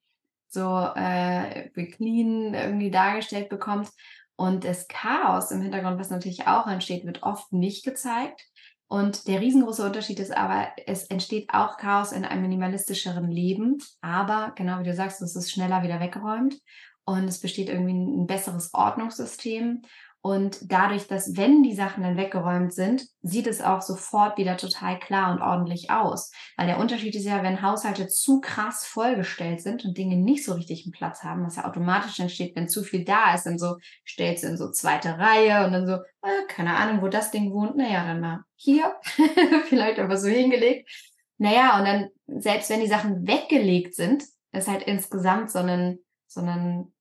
so 0.49 0.89
äh, 0.95 1.69
clean 1.69 2.53
irgendwie 2.53 2.91
dargestellt 2.91 3.49
bekommt. 3.49 3.89
Und 4.35 4.63
das 4.63 4.87
Chaos 4.87 5.51
im 5.51 5.61
Hintergrund, 5.61 5.99
was 5.99 6.09
natürlich 6.09 6.47
auch 6.47 6.67
entsteht, 6.67 7.05
wird 7.05 7.23
oft 7.23 7.51
nicht 7.51 7.83
gezeigt. 7.83 8.45
Und 8.87 9.27
der 9.27 9.41
riesengroße 9.41 9.85
Unterschied 9.85 10.19
ist 10.19 10.35
aber, 10.35 10.67
es 10.85 11.05
entsteht 11.05 11.49
auch 11.51 11.77
Chaos 11.77 12.13
in 12.13 12.23
einem 12.23 12.43
minimalistischeren 12.43 13.29
Leben. 13.29 13.79
Aber 14.01 14.53
genau 14.55 14.79
wie 14.79 14.83
du 14.83 14.93
sagst, 14.93 15.21
es 15.21 15.35
ist 15.35 15.51
schneller 15.51 15.83
wieder 15.83 15.99
weggeräumt 15.99 16.55
und 17.03 17.25
es 17.25 17.39
besteht 17.41 17.69
irgendwie 17.69 17.93
ein 17.93 18.27
besseres 18.27 18.73
Ordnungssystem. 18.73 19.81
Und 20.21 20.71
dadurch, 20.71 21.07
dass 21.07 21.37
wenn 21.37 21.63
die 21.63 21.75
Sachen 21.75 22.03
dann 22.03 22.17
weggeräumt 22.17 22.73
sind, 22.73 23.05
sieht 23.21 23.47
es 23.47 23.61
auch 23.61 23.81
sofort 23.81 24.37
wieder 24.37 24.57
total 24.57 24.99
klar 24.99 25.31
und 25.31 25.41
ordentlich 25.41 25.89
aus. 25.89 26.31
Weil 26.57 26.67
der 26.67 26.79
Unterschied 26.79 27.15
ist 27.15 27.25
ja, 27.25 27.43
wenn 27.43 27.61
Haushalte 27.61 28.07
zu 28.07 28.41
krass 28.41 28.85
vollgestellt 28.85 29.61
sind 29.61 29.85
und 29.85 29.97
Dinge 29.97 30.17
nicht 30.17 30.43
so 30.43 30.53
richtig 30.53 30.85
einen 30.85 30.91
Platz 30.91 31.23
haben, 31.23 31.45
was 31.45 31.55
ja 31.55 31.65
automatisch 31.65 32.19
entsteht, 32.19 32.55
wenn 32.55 32.67
zu 32.67 32.83
viel 32.83 33.05
da 33.05 33.35
ist, 33.35 33.45
dann 33.45 33.57
so 33.57 33.77
stellst 34.05 34.43
du 34.43 34.47
in 34.47 34.57
so 34.57 34.71
zweite 34.71 35.17
Reihe 35.17 35.65
und 35.65 35.71
dann 35.71 35.87
so, 35.87 35.93
äh, 35.93 36.45
keine 36.49 36.75
Ahnung, 36.75 37.01
wo 37.01 37.07
das 37.07 37.31
Ding 37.31 37.53
wohnt, 37.53 37.77
naja, 37.77 38.05
dann 38.05 38.19
mal 38.19 38.43
hier, 38.55 38.95
vielleicht 39.65 39.99
aber 39.99 40.17
so 40.17 40.27
hingelegt. 40.27 40.89
Naja, 41.37 41.77
und 41.77 41.85
dann, 41.85 42.09
selbst 42.41 42.69
wenn 42.69 42.81
die 42.81 42.87
Sachen 42.87 43.27
weggelegt 43.27 43.95
sind, 43.95 44.23
ist 44.51 44.67
halt 44.67 44.83
insgesamt 44.83 45.51
so 45.51 45.59
ein, 45.59 45.99
so 46.25 46.41
ein 46.41 46.91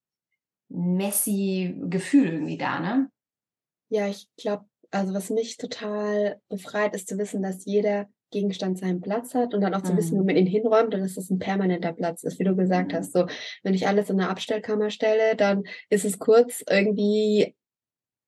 messy 0.68 1.76
Gefühl 1.88 2.32
irgendwie 2.32 2.58
da, 2.58 2.80
ne? 2.80 3.10
Ja, 3.88 4.08
ich 4.08 4.28
glaube, 4.36 4.64
also 4.90 5.14
was 5.14 5.30
mich 5.30 5.56
total 5.56 6.40
befreit, 6.48 6.94
ist 6.94 7.08
zu 7.08 7.18
wissen, 7.18 7.42
dass 7.42 7.64
jeder 7.64 8.08
Gegenstand 8.30 8.78
seinen 8.78 9.00
Platz 9.00 9.34
hat 9.34 9.54
und 9.54 9.60
dann 9.60 9.74
auch 9.74 9.82
zu 9.82 9.92
mhm. 9.92 9.98
wissen, 9.98 10.18
wo 10.18 10.24
man 10.24 10.36
ihn 10.36 10.46
hinräumt 10.46 10.94
und 10.94 11.00
dass 11.00 11.14
das 11.14 11.30
ein 11.30 11.38
permanenter 11.38 11.92
Platz 11.92 12.24
ist, 12.24 12.38
wie 12.38 12.44
du 12.44 12.56
gesagt 12.56 12.92
hast. 12.92 13.12
So, 13.12 13.26
wenn 13.62 13.74
ich 13.74 13.86
alles 13.86 14.10
in 14.10 14.20
eine 14.20 14.28
Abstellkammer 14.28 14.90
stelle, 14.90 15.36
dann 15.36 15.64
ist 15.90 16.04
es 16.04 16.18
kurz 16.18 16.64
irgendwie 16.68 17.54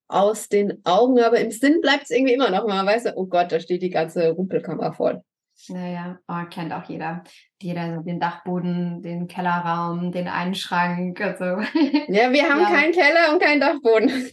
aus 0.08 0.48
den 0.48 0.80
Augen, 0.84 1.20
aber 1.20 1.38
im 1.40 1.50
Sinn 1.50 1.80
bleibt 1.80 2.04
es 2.04 2.10
irgendwie 2.10 2.32
immer 2.32 2.50
noch 2.50 2.66
mal, 2.66 2.86
weißt 2.86 3.06
du, 3.06 3.16
oh 3.16 3.26
Gott, 3.26 3.52
da 3.52 3.60
steht 3.60 3.82
die 3.82 3.90
ganze 3.90 4.30
Rumpelkammer 4.30 4.92
voll. 4.92 5.22
Naja, 5.68 6.18
oh, 6.28 6.48
kennt 6.50 6.72
auch 6.72 6.84
jeder. 6.84 7.24
Jeder, 7.60 8.02
den 8.02 8.20
Dachboden, 8.20 9.02
den 9.02 9.26
Kellerraum, 9.26 10.12
den 10.12 10.28
Einschrank. 10.28 11.20
Also. 11.20 11.44
Ja, 12.08 12.32
wir 12.32 12.48
haben 12.48 12.60
ja. 12.60 12.70
keinen 12.70 12.92
Keller 12.92 13.32
und 13.32 13.42
keinen 13.42 13.60
Dachboden. 13.60 14.30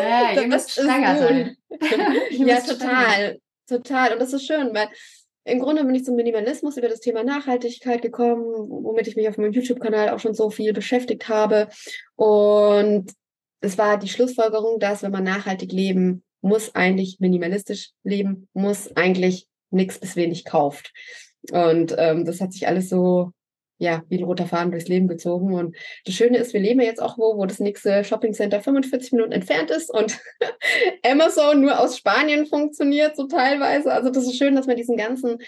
Ja, 0.00 0.32
ihr 0.40 0.48
müsst 0.48 0.72
strenger 0.72 1.18
sein. 1.18 1.56
ja, 2.30 2.60
total. 2.60 3.38
Total. 3.68 4.12
Und 4.12 4.20
das 4.20 4.32
ist 4.32 4.46
schön, 4.46 4.74
weil 4.74 4.88
im 5.44 5.60
Grunde 5.60 5.84
bin 5.84 5.94
ich 5.94 6.04
zum 6.04 6.16
Minimalismus 6.16 6.76
über 6.76 6.88
das 6.88 7.00
Thema 7.00 7.22
Nachhaltigkeit 7.22 8.02
gekommen, 8.02 8.44
womit 8.44 9.06
ich 9.06 9.16
mich 9.16 9.28
auf 9.28 9.38
meinem 9.38 9.52
YouTube-Kanal 9.52 10.10
auch 10.10 10.18
schon 10.18 10.34
so 10.34 10.50
viel 10.50 10.72
beschäftigt 10.72 11.28
habe. 11.28 11.68
Und 12.16 13.12
es 13.60 13.78
war 13.78 13.98
die 13.98 14.08
Schlussfolgerung, 14.08 14.80
dass 14.80 15.02
wenn 15.02 15.12
man 15.12 15.24
nachhaltig 15.24 15.70
leben 15.70 16.24
muss, 16.40 16.74
eigentlich 16.74 17.18
minimalistisch 17.20 17.90
leben 18.02 18.48
muss, 18.54 18.94
eigentlich 18.96 19.46
nichts 19.76 19.98
bis 19.98 20.16
wenig 20.16 20.44
kauft. 20.44 20.92
Und 21.52 21.94
ähm, 21.98 22.24
das 22.24 22.40
hat 22.40 22.52
sich 22.52 22.66
alles 22.66 22.88
so, 22.88 23.30
ja, 23.78 24.02
wie 24.08 24.18
ein 24.18 24.24
roter 24.24 24.46
Faden 24.46 24.70
durchs 24.70 24.88
Leben 24.88 25.06
gezogen. 25.06 25.54
Und 25.54 25.76
das 26.04 26.14
Schöne 26.14 26.38
ist, 26.38 26.52
wir 26.52 26.60
leben 26.60 26.80
jetzt 26.80 27.02
auch 27.02 27.18
wo, 27.18 27.36
wo 27.36 27.46
das 27.46 27.60
nächste 27.60 28.04
Shopping 28.04 28.32
Center 28.32 28.60
45 28.60 29.12
Minuten 29.12 29.32
entfernt 29.32 29.70
ist 29.70 29.90
und 29.90 30.18
Amazon 31.04 31.60
nur 31.60 31.78
aus 31.78 31.98
Spanien 31.98 32.46
funktioniert, 32.46 33.16
so 33.16 33.26
teilweise. 33.26 33.92
Also 33.92 34.10
das 34.10 34.24
ist 34.24 34.36
schön, 34.36 34.56
dass 34.56 34.66
man 34.66 34.76
diesen 34.76 34.96
ganzen 34.96 35.38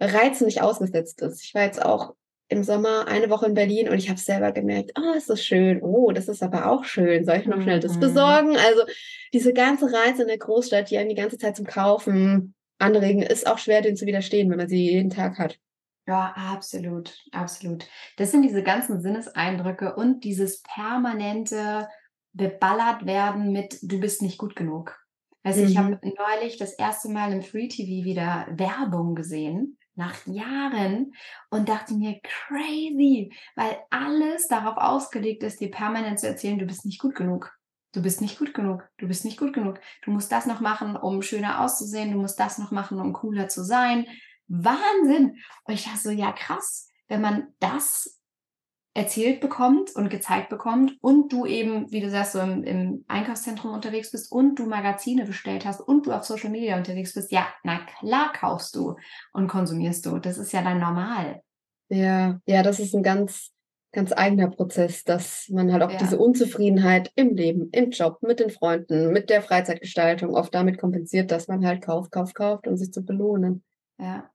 Reizen 0.00 0.46
nicht 0.46 0.62
ausgesetzt 0.62 1.22
ist. 1.22 1.44
Ich 1.44 1.54
war 1.54 1.62
jetzt 1.62 1.84
auch 1.84 2.14
im 2.48 2.62
Sommer 2.62 3.08
eine 3.08 3.28
Woche 3.28 3.46
in 3.46 3.54
Berlin 3.54 3.88
und 3.88 3.98
ich 3.98 4.08
habe 4.08 4.20
selber 4.20 4.52
gemerkt, 4.52 4.92
oh, 4.96 5.16
ist 5.16 5.28
das 5.28 5.44
schön, 5.44 5.82
oh, 5.82 6.12
das 6.12 6.28
ist 6.28 6.42
aber 6.42 6.70
auch 6.70 6.84
schön, 6.84 7.24
soll 7.24 7.38
ich 7.38 7.46
noch 7.46 7.60
schnell 7.60 7.80
das 7.80 7.96
mhm. 7.96 8.00
besorgen? 8.00 8.56
Also 8.56 8.82
diese 9.32 9.52
ganze 9.52 9.92
Reise 9.92 10.22
in 10.22 10.28
der 10.28 10.38
Großstadt, 10.38 10.90
die 10.90 10.98
einem 10.98 11.08
die 11.08 11.16
ganze 11.16 11.38
Zeit 11.38 11.56
zum 11.56 11.66
Kaufen 11.66 12.54
anregen, 12.78 13.22
ist 13.22 13.46
auch 13.46 13.58
schwer, 13.58 13.82
denen 13.82 13.96
zu 13.96 14.06
widerstehen, 14.06 14.50
wenn 14.50 14.58
man 14.58 14.68
sie 14.68 14.90
jeden 14.90 15.10
Tag 15.10 15.38
hat. 15.38 15.58
Ja, 16.06 16.32
absolut, 16.36 17.24
absolut. 17.32 17.88
Das 18.16 18.30
sind 18.30 18.42
diese 18.42 18.62
ganzen 18.62 19.00
Sinneseindrücke 19.00 19.96
und 19.96 20.22
dieses 20.22 20.62
permanente 20.62 21.88
beballert 22.32 23.06
werden 23.06 23.50
mit 23.50 23.78
du 23.82 23.98
bist 23.98 24.22
nicht 24.22 24.38
gut 24.38 24.54
genug. 24.54 24.96
Also 25.42 25.62
mhm. 25.62 25.66
ich 25.68 25.78
habe 25.78 26.00
neulich 26.02 26.58
das 26.58 26.74
erste 26.74 27.08
Mal 27.08 27.32
im 27.32 27.42
Free 27.42 27.68
TV 27.68 28.04
wieder 28.04 28.46
Werbung 28.50 29.14
gesehen 29.14 29.78
nach 29.96 30.26
Jahren 30.26 31.12
und 31.50 31.68
dachte 31.68 31.94
mir 31.94 32.20
crazy, 32.22 33.32
weil 33.56 33.78
alles 33.90 34.46
darauf 34.46 34.76
ausgelegt 34.76 35.42
ist, 35.42 35.60
dir 35.60 35.70
permanent 35.70 36.20
zu 36.20 36.28
erzählen, 36.28 36.58
du 36.58 36.66
bist 36.66 36.84
nicht 36.84 37.00
gut 37.00 37.14
genug 37.14 37.55
du 37.96 38.02
bist 38.02 38.20
nicht 38.20 38.38
gut 38.38 38.52
genug, 38.52 38.88
du 38.98 39.08
bist 39.08 39.24
nicht 39.24 39.38
gut 39.38 39.54
genug, 39.54 39.80
du 40.04 40.10
musst 40.10 40.30
das 40.30 40.46
noch 40.46 40.60
machen, 40.60 40.96
um 40.96 41.22
schöner 41.22 41.62
auszusehen, 41.62 42.12
du 42.12 42.18
musst 42.18 42.38
das 42.38 42.58
noch 42.58 42.70
machen, 42.70 43.00
um 43.00 43.12
cooler 43.12 43.48
zu 43.48 43.64
sein. 43.64 44.06
Wahnsinn! 44.48 45.36
Und 45.64 45.74
ich 45.74 45.84
dachte 45.84 45.98
so, 45.98 46.10
ja 46.10 46.32
krass, 46.32 46.90
wenn 47.08 47.20
man 47.20 47.48
das 47.58 48.20
erzählt 48.94 49.40
bekommt 49.40 49.94
und 49.94 50.08
gezeigt 50.08 50.48
bekommt 50.48 50.96
und 51.02 51.30
du 51.32 51.44
eben, 51.44 51.90
wie 51.92 52.00
du 52.00 52.10
sagst, 52.10 52.32
so 52.32 52.40
im, 52.40 52.64
im, 52.64 53.04
Einkaufszentrum 53.08 53.74
unterwegs 53.74 54.10
bist 54.10 54.32
und 54.32 54.58
du 54.58 54.66
Magazine 54.66 55.26
bestellt 55.26 55.66
hast 55.66 55.80
und 55.80 56.06
du 56.06 56.12
auf 56.12 56.24
Social 56.24 56.50
Media 56.50 56.76
unterwegs 56.76 57.12
bist, 57.12 57.30
ja, 57.30 57.46
na 57.62 57.78
klar 57.78 58.32
kaufst 58.32 58.74
du 58.74 58.96
und 59.32 59.48
konsumierst 59.48 60.06
du. 60.06 60.18
Das 60.18 60.38
ist 60.38 60.52
ja 60.52 60.62
dann 60.62 60.80
normal. 60.80 61.42
Ja, 61.88 62.40
ja, 62.46 62.62
das 62.62 62.80
ist 62.80 62.94
ein 62.94 63.02
ganz 63.02 63.52
ganz 63.92 64.12
eigener 64.12 64.48
Prozess, 64.48 65.04
dass 65.04 65.48
man 65.48 65.72
halt 65.72 65.82
auch 65.82 65.90
ja. 65.90 65.98
diese 65.98 66.18
Unzufriedenheit 66.18 67.10
im 67.14 67.34
Leben, 67.34 67.70
im 67.72 67.90
Job, 67.90 68.18
mit 68.22 68.40
den 68.40 68.50
Freunden, 68.50 69.12
mit 69.12 69.30
der 69.30 69.42
Freizeitgestaltung 69.42 70.34
oft 70.34 70.54
damit 70.54 70.78
kompensiert, 70.78 71.30
dass 71.30 71.48
man 71.48 71.66
halt 71.66 71.82
kauft, 71.82 72.12
kauft, 72.12 72.34
kauft, 72.34 72.66
um 72.66 72.76
sich 72.76 72.92
zu 72.92 73.02
belohnen. 73.04 73.64
Ja. 73.98 74.30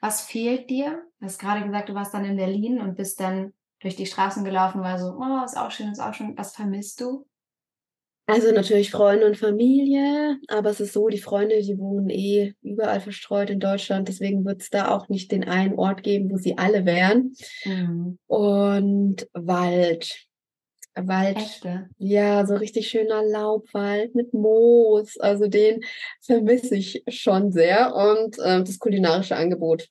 Was 0.00 0.22
fehlt 0.22 0.70
dir? 0.70 1.02
Du 1.18 1.26
hast 1.26 1.38
gerade 1.38 1.64
gesagt, 1.64 1.88
du 1.88 1.94
warst 1.94 2.14
dann 2.14 2.24
in 2.24 2.36
Berlin 2.36 2.80
und 2.80 2.96
bist 2.96 3.20
dann 3.20 3.52
durch 3.80 3.96
die 3.96 4.06
Straßen 4.06 4.44
gelaufen, 4.44 4.82
war 4.82 4.98
so, 4.98 5.16
oh, 5.18 5.44
ist 5.44 5.58
auch 5.58 5.70
schön, 5.70 5.90
ist 5.92 6.00
auch 6.00 6.14
schön. 6.14 6.36
Was 6.36 6.54
vermisst 6.54 7.00
du? 7.00 7.26
Also 8.26 8.52
natürlich 8.52 8.90
Freunde 8.90 9.26
und 9.26 9.36
Familie, 9.36 10.38
aber 10.48 10.70
es 10.70 10.80
ist 10.80 10.94
so, 10.94 11.08
die 11.08 11.18
Freunde, 11.18 11.60
die 11.60 11.78
wohnen 11.78 12.08
eh 12.08 12.54
überall 12.62 13.00
verstreut 13.00 13.50
in 13.50 13.60
Deutschland, 13.60 14.08
deswegen 14.08 14.46
wird 14.46 14.62
es 14.62 14.70
da 14.70 14.88
auch 14.88 15.10
nicht 15.10 15.30
den 15.30 15.44
einen 15.44 15.74
Ort 15.74 16.02
geben, 16.02 16.30
wo 16.30 16.38
sie 16.38 16.56
alle 16.56 16.86
wären. 16.86 17.34
Mhm. 17.66 18.18
Und 18.26 19.28
Wald. 19.34 20.26
Wald. 20.94 21.36
Echte. 21.36 21.88
Ja, 21.98 22.46
so 22.46 22.54
richtig 22.54 22.88
schöner 22.88 23.22
Laubwald 23.24 24.14
mit 24.14 24.32
Moos. 24.32 25.18
Also 25.18 25.48
den 25.48 25.80
vermisse 26.22 26.76
ich 26.76 27.02
schon 27.08 27.52
sehr. 27.52 27.94
Und 27.94 28.38
äh, 28.38 28.62
das 28.62 28.78
kulinarische 28.78 29.36
Angebot. 29.36 29.88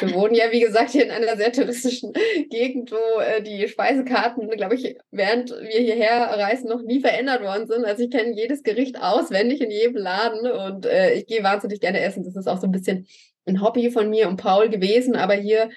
Wir 0.00 0.14
wohnen 0.14 0.34
ja, 0.34 0.52
wie 0.52 0.60
gesagt, 0.60 0.90
hier 0.90 1.04
in 1.04 1.10
einer 1.10 1.36
sehr 1.36 1.52
touristischen 1.52 2.12
Gegend, 2.50 2.92
wo 2.92 3.20
äh, 3.20 3.42
die 3.42 3.66
Speisekarten, 3.68 4.48
glaube 4.50 4.76
ich, 4.76 4.96
während 5.10 5.50
wir 5.50 5.80
hierher 5.80 6.20
reisen, 6.38 6.68
noch 6.68 6.82
nie 6.82 7.00
verändert 7.00 7.42
worden 7.42 7.66
sind. 7.66 7.84
Also 7.84 8.04
ich 8.04 8.10
kenne 8.10 8.34
jedes 8.36 8.62
Gericht 8.62 9.00
auswendig 9.00 9.60
in 9.60 9.70
jedem 9.70 9.96
Laden 9.96 10.50
und 10.50 10.86
äh, 10.86 11.14
ich 11.14 11.26
gehe 11.26 11.42
wahnsinnig 11.42 11.80
gerne 11.80 12.00
essen. 12.00 12.24
Das 12.24 12.36
ist 12.36 12.46
auch 12.46 12.60
so 12.60 12.66
ein 12.66 12.72
bisschen 12.72 13.06
ein 13.46 13.60
Hobby 13.60 13.90
von 13.90 14.08
mir 14.10 14.28
und 14.28 14.36
Paul 14.36 14.68
gewesen, 14.68 15.16
aber 15.16 15.34
hier 15.34 15.70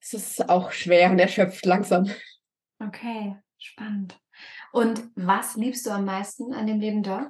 ist 0.00 0.14
es 0.14 0.48
auch 0.48 0.72
schwer 0.72 1.10
und 1.10 1.18
erschöpft 1.18 1.64
langsam. 1.64 2.10
Okay, 2.80 3.36
spannend. 3.58 4.18
Und 4.72 5.02
was 5.14 5.56
liebst 5.56 5.86
du 5.86 5.90
am 5.90 6.04
meisten 6.04 6.52
an 6.52 6.66
dem 6.66 6.80
Leben 6.80 7.02
dort? 7.02 7.28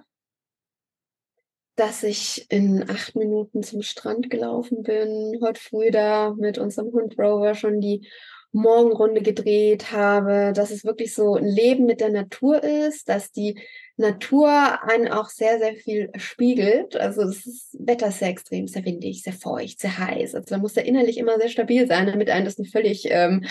Dass 1.76 2.02
ich 2.02 2.46
in 2.50 2.88
acht 2.88 3.16
Minuten 3.16 3.62
zum 3.62 3.82
Strand 3.82 4.30
gelaufen 4.30 4.82
bin, 4.82 5.38
heute 5.40 5.60
früh 5.60 5.90
da 5.90 6.34
mit 6.38 6.58
unserem 6.58 6.92
Hund 6.92 7.18
Rover 7.18 7.54
schon 7.54 7.80
die 7.80 8.06
Morgenrunde 8.52 9.22
gedreht 9.22 9.92
habe, 9.92 10.52
dass 10.54 10.70
es 10.70 10.84
wirklich 10.84 11.14
so 11.14 11.36
ein 11.36 11.46
Leben 11.46 11.86
mit 11.86 12.02
der 12.02 12.10
Natur 12.10 12.62
ist, 12.62 13.08
dass 13.08 13.32
die 13.32 13.58
Natur 13.96 14.82
einen 14.82 15.08
auch 15.08 15.30
sehr, 15.30 15.58
sehr 15.58 15.74
viel 15.74 16.10
spiegelt. 16.16 16.94
Also 16.96 17.24
das 17.24 17.46
ist, 17.46 17.76
Wetter 17.78 18.08
ist 18.08 18.18
sehr 18.18 18.28
extrem, 18.28 18.68
sehr 18.68 18.84
windig, 18.84 19.22
sehr 19.22 19.32
feucht, 19.32 19.80
sehr 19.80 19.96
heiß. 19.96 20.34
Also 20.34 20.54
da 20.54 20.58
muss 20.58 20.74
der 20.74 20.84
innerlich 20.84 21.16
immer 21.16 21.38
sehr 21.38 21.48
stabil 21.48 21.86
sein, 21.86 22.06
damit 22.06 22.28
einen 22.28 22.44
das 22.44 22.58
nicht 22.58 22.72
völlig, 22.72 23.06
ähm, 23.10 23.46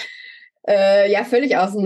äh, 0.68 1.12
ja, 1.12 1.24
völlig 1.24 1.58
aus 1.58 1.74
dem, 1.74 1.86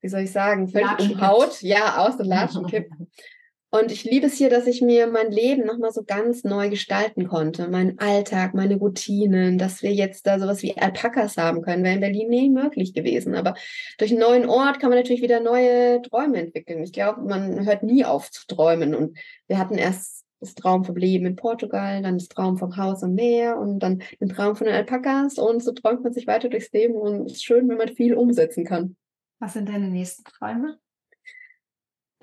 wie 0.00 0.08
soll 0.08 0.20
ich 0.20 0.32
sagen, 0.32 0.68
völlig 0.68 1.00
umhaut. 1.00 1.62
Ja, 1.62 2.06
aus 2.06 2.16
dem 2.16 2.26
Latschen 2.26 2.66
kippt. 2.68 2.92
Und 3.74 3.90
ich 3.90 4.04
liebe 4.04 4.28
es 4.28 4.34
hier, 4.34 4.50
dass 4.50 4.68
ich 4.68 4.82
mir 4.82 5.08
mein 5.08 5.32
Leben 5.32 5.66
nochmal 5.66 5.90
so 5.90 6.04
ganz 6.04 6.44
neu 6.44 6.70
gestalten 6.70 7.26
konnte. 7.26 7.66
Meinen 7.66 7.98
Alltag, 7.98 8.54
meine 8.54 8.76
Routinen, 8.76 9.58
dass 9.58 9.82
wir 9.82 9.92
jetzt 9.92 10.28
da 10.28 10.38
sowas 10.38 10.62
wie 10.62 10.76
Alpakas 10.76 11.36
haben 11.36 11.60
können. 11.60 11.82
Wäre 11.82 11.96
in 11.96 12.00
Berlin 12.00 12.28
nie 12.28 12.50
möglich 12.50 12.94
gewesen. 12.94 13.34
Aber 13.34 13.54
durch 13.98 14.12
einen 14.12 14.20
neuen 14.20 14.48
Ort 14.48 14.78
kann 14.78 14.90
man 14.90 14.98
natürlich 15.00 15.22
wieder 15.22 15.40
neue 15.40 16.00
Träume 16.02 16.38
entwickeln. 16.38 16.84
Ich 16.84 16.92
glaube, 16.92 17.22
man 17.22 17.66
hört 17.66 17.82
nie 17.82 18.04
auf 18.04 18.30
zu 18.30 18.46
träumen. 18.46 18.94
Und 18.94 19.18
wir 19.48 19.58
hatten 19.58 19.76
erst 19.76 20.24
das 20.38 20.54
Traum 20.54 20.84
vom 20.84 20.94
Leben 20.94 21.26
in 21.26 21.34
Portugal, 21.34 22.00
dann 22.00 22.18
das 22.18 22.28
Traum 22.28 22.58
vom 22.58 22.76
Haus 22.76 23.02
am 23.02 23.14
Meer 23.14 23.58
und 23.58 23.80
dann 23.80 24.04
den 24.20 24.28
Traum 24.28 24.54
von 24.54 24.68
den 24.68 24.76
Alpakas. 24.76 25.36
Und 25.36 25.64
so 25.64 25.72
träumt 25.72 26.04
man 26.04 26.12
sich 26.12 26.28
weiter 26.28 26.48
durchs 26.48 26.70
Leben. 26.70 26.94
Und 26.94 27.26
es 27.26 27.38
ist 27.38 27.44
schön, 27.44 27.68
wenn 27.68 27.78
man 27.78 27.88
viel 27.88 28.14
umsetzen 28.14 28.64
kann. 28.64 28.94
Was 29.40 29.54
sind 29.54 29.68
deine 29.68 29.88
nächsten 29.88 30.22
Träume? 30.22 30.78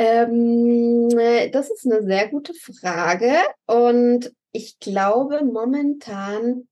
Ähm, 0.01 1.09
äh, 1.15 1.51
das 1.51 1.69
ist 1.69 1.85
eine 1.85 2.01
sehr 2.01 2.27
gute 2.29 2.55
Frage 2.55 3.33
und 3.67 4.33
ich 4.51 4.79
glaube, 4.79 5.45
momentan 5.45 6.67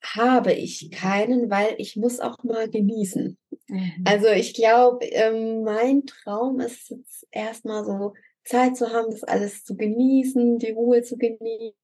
habe 0.00 0.52
ich 0.52 0.92
keinen, 0.92 1.50
weil 1.50 1.74
ich 1.78 1.96
muss 1.96 2.20
auch 2.20 2.38
mal 2.44 2.70
genießen. 2.70 3.36
Mhm. 3.66 4.04
Also 4.04 4.28
ich 4.28 4.54
glaube, 4.54 5.06
ähm, 5.06 5.64
mein 5.64 6.06
Traum 6.06 6.60
ist 6.60 6.90
jetzt 6.90 7.26
erstmal 7.32 7.84
so 7.84 8.14
Zeit 8.44 8.76
zu 8.76 8.92
haben, 8.92 9.10
das 9.10 9.24
alles 9.24 9.64
zu 9.64 9.76
genießen, 9.76 10.60
die 10.60 10.70
Ruhe 10.70 11.02
zu 11.02 11.16
genießen. 11.18 11.74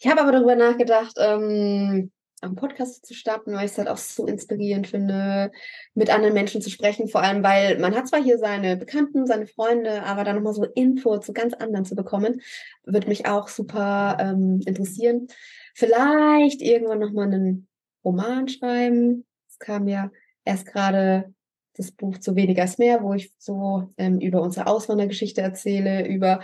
Ich 0.00 0.06
habe 0.08 0.20
aber 0.20 0.32
darüber 0.32 0.56
nachgedacht, 0.56 1.14
ähm, 1.18 2.10
am 2.42 2.56
Podcast 2.56 3.06
zu 3.06 3.14
starten, 3.14 3.52
weil 3.52 3.64
ich 3.64 3.72
es 3.72 3.78
halt 3.78 3.88
auch 3.88 3.96
so 3.96 4.26
inspirierend 4.26 4.88
finde, 4.88 5.52
mit 5.94 6.10
anderen 6.10 6.34
Menschen 6.34 6.60
zu 6.60 6.70
sprechen. 6.70 7.08
Vor 7.08 7.22
allem, 7.22 7.42
weil 7.42 7.78
man 7.78 7.94
hat 7.94 8.08
zwar 8.08 8.22
hier 8.22 8.38
seine 8.38 8.76
Bekannten, 8.76 9.26
seine 9.26 9.46
Freunde, 9.46 10.02
aber 10.02 10.24
dann 10.24 10.36
nochmal 10.36 10.52
so 10.52 10.64
Info 10.64 11.18
zu 11.18 11.32
ganz 11.32 11.54
anderen 11.54 11.84
zu 11.84 11.94
bekommen, 11.94 12.40
würde 12.84 13.08
mich 13.08 13.26
auch 13.26 13.48
super 13.48 14.16
ähm, 14.20 14.60
interessieren. 14.66 15.28
Vielleicht 15.74 16.60
irgendwann 16.60 16.98
nochmal 16.98 17.26
einen 17.26 17.68
Roman 18.04 18.48
schreiben. 18.48 19.24
Es 19.48 19.58
kam 19.58 19.86
ja 19.86 20.10
erst 20.44 20.66
gerade 20.66 21.32
das 21.74 21.92
Buch 21.92 22.18
zu 22.18 22.36
weniger 22.36 22.64
ist 22.64 22.78
mehr, 22.78 23.02
wo 23.02 23.14
ich 23.14 23.32
so 23.38 23.88
ähm, 23.96 24.20
über 24.20 24.42
unsere 24.42 24.66
Auswandergeschichte 24.66 25.40
erzähle, 25.40 26.06
über 26.06 26.40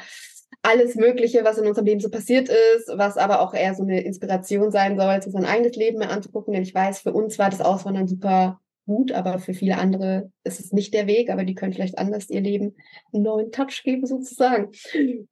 alles 0.62 0.96
Mögliche, 0.96 1.44
was 1.44 1.58
in 1.58 1.66
unserem 1.66 1.86
Leben 1.86 2.00
so 2.00 2.10
passiert 2.10 2.48
ist, 2.48 2.88
was 2.94 3.16
aber 3.16 3.40
auch 3.40 3.54
eher 3.54 3.74
so 3.74 3.82
eine 3.82 4.02
Inspiration 4.02 4.70
sein 4.70 4.98
soll, 4.98 5.22
sich 5.22 5.32
sein 5.32 5.44
eigenes 5.44 5.76
Leben 5.76 5.98
mehr 5.98 6.10
anzugucken. 6.10 6.52
Denn 6.52 6.62
ich 6.62 6.74
weiß, 6.74 7.00
für 7.00 7.12
uns 7.12 7.38
war 7.38 7.50
das 7.50 7.60
Auswandern 7.60 8.08
super 8.08 8.60
gut, 8.88 9.12
aber 9.12 9.38
für 9.38 9.54
viele 9.54 9.76
andere 9.76 10.32
ist 10.44 10.60
es 10.60 10.72
nicht 10.72 10.94
der 10.94 11.06
Weg, 11.06 11.30
aber 11.30 11.44
die 11.44 11.54
können 11.54 11.74
vielleicht 11.74 11.98
anders 11.98 12.30
ihr 12.30 12.40
Leben 12.40 12.74
einen 13.12 13.22
neuen 13.22 13.52
Touch 13.52 13.82
geben 13.84 14.06
sozusagen. 14.06 14.70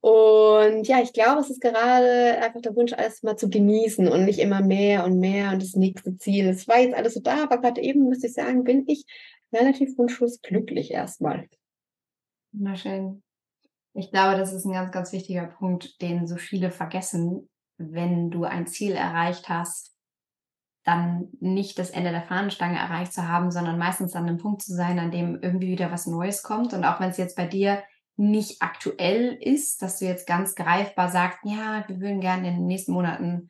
Und 0.00 0.86
ja, 0.86 1.00
ich 1.02 1.12
glaube, 1.12 1.40
es 1.40 1.50
ist 1.50 1.62
gerade 1.62 2.38
einfach 2.42 2.60
der 2.60 2.76
Wunsch, 2.76 2.92
alles 2.92 3.22
mal 3.22 3.36
zu 3.36 3.48
genießen 3.48 4.08
und 4.08 4.26
nicht 4.26 4.38
immer 4.38 4.60
mehr 4.60 5.04
und 5.04 5.18
mehr 5.18 5.52
und 5.52 5.62
das 5.62 5.74
nächste 5.74 6.16
Ziel. 6.18 6.46
Es 6.48 6.68
war 6.68 6.80
jetzt 6.80 6.94
alles 6.94 7.14
so 7.14 7.20
da, 7.20 7.44
aber 7.44 7.58
gerade 7.58 7.80
eben, 7.80 8.08
müsste 8.08 8.26
ich 8.26 8.34
sagen, 8.34 8.62
bin 8.62 8.84
ich 8.86 9.06
relativ 9.52 9.96
wunschlos 9.96 10.42
glücklich 10.42 10.92
erstmal. 10.92 11.48
Na 12.52 12.76
schön. 12.76 13.22
Ich 13.96 14.10
glaube, 14.10 14.36
das 14.36 14.52
ist 14.52 14.66
ein 14.66 14.72
ganz, 14.72 14.92
ganz 14.92 15.12
wichtiger 15.12 15.46
Punkt, 15.46 16.00
den 16.02 16.26
so 16.26 16.36
viele 16.36 16.70
vergessen. 16.70 17.48
Wenn 17.78 18.30
du 18.30 18.44
ein 18.44 18.66
Ziel 18.66 18.92
erreicht 18.92 19.48
hast, 19.48 19.94
dann 20.84 21.28
nicht 21.40 21.78
das 21.78 21.90
Ende 21.90 22.10
der 22.10 22.22
Fahnenstange 22.22 22.78
erreicht 22.78 23.12
zu 23.12 23.26
haben, 23.26 23.50
sondern 23.50 23.78
meistens 23.78 24.14
an 24.14 24.28
einem 24.28 24.38
Punkt 24.38 24.62
zu 24.62 24.74
sein, 24.74 24.98
an 24.98 25.10
dem 25.10 25.40
irgendwie 25.40 25.68
wieder 25.68 25.90
was 25.90 26.06
Neues 26.06 26.42
kommt. 26.42 26.74
Und 26.74 26.84
auch 26.84 27.00
wenn 27.00 27.10
es 27.10 27.16
jetzt 27.16 27.36
bei 27.36 27.46
dir 27.46 27.82
nicht 28.16 28.62
aktuell 28.62 29.36
ist, 29.40 29.82
dass 29.82 29.98
du 29.98 30.04
jetzt 30.04 30.26
ganz 30.26 30.54
greifbar 30.54 31.08
sagst, 31.08 31.38
ja, 31.44 31.84
wir 31.88 32.00
würden 32.00 32.20
gerne 32.20 32.48
in 32.48 32.54
den 32.54 32.66
nächsten 32.66 32.92
Monaten 32.92 33.48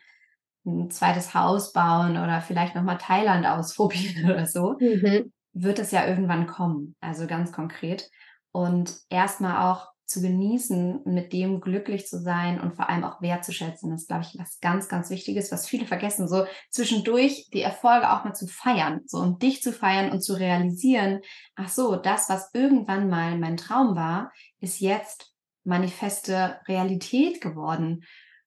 ein 0.65 0.91
zweites 0.91 1.35
Haus 1.35 1.73
bauen 1.73 2.13
oder 2.13 2.41
vielleicht 2.41 2.75
nochmal 2.75 2.99
Thailand 2.99 3.47
ausprobieren 3.47 4.31
oder 4.31 4.47
so, 4.47 4.77
mhm. 4.79 5.33
wird 5.53 5.81
es 5.81 5.91
ja 5.91 6.07
irgendwann 6.07 6.47
kommen. 6.47 6.95
Also 7.01 7.27
ganz 7.27 7.51
konkret. 7.51 8.09
Und 8.53 8.97
erstmal 9.11 9.71
auch 9.71 9.96
zu 10.07 10.23
genießen, 10.23 11.01
mit 11.05 11.33
dem 11.33 11.61
glücklich 11.61 12.07
zu 12.07 12.21
sein 12.21 12.61
und 12.61 12.77
vor 12.77 12.89
allem 12.89 13.05
auch 13.05 13.21
wertzuschätzen. 13.21 13.91
Das 13.91 14.03
ist, 14.03 14.09
glaube 14.09 14.25
ich, 14.25 14.39
was 14.39 14.61
ganz, 14.61 14.89
ganz 14.89 15.11
Wichtiges, 15.11 15.51
was 15.51 15.69
viele 15.69 15.87
vergessen. 15.87 16.29
So 16.29 16.47
zwischendurch 16.71 17.49
die 17.53 17.63
Erfolge 17.63 18.11
auch 18.11 18.25
mal 18.25 18.35
zu 18.35 18.47
feiern, 18.47 19.01
so 19.07 19.19
und 19.19 19.43
dich 19.43 19.63
zu 19.63 19.73
feiern 19.73 20.13
und 20.13 20.23
zu 20.23 20.35
realisieren, 20.35 21.21
ach 21.57 21.69
so, 21.69 21.97
das, 21.97 22.29
was 22.29 22.51
irgendwann 22.55 23.09
mal 23.09 23.37
mein 23.37 23.57
Traum 23.57 23.97
war, 23.97 24.33
ist 24.61 24.81
jetzt 24.81 25.33
manifeste 25.65 26.61
Realität 26.69 27.41
geworden. 27.41 28.05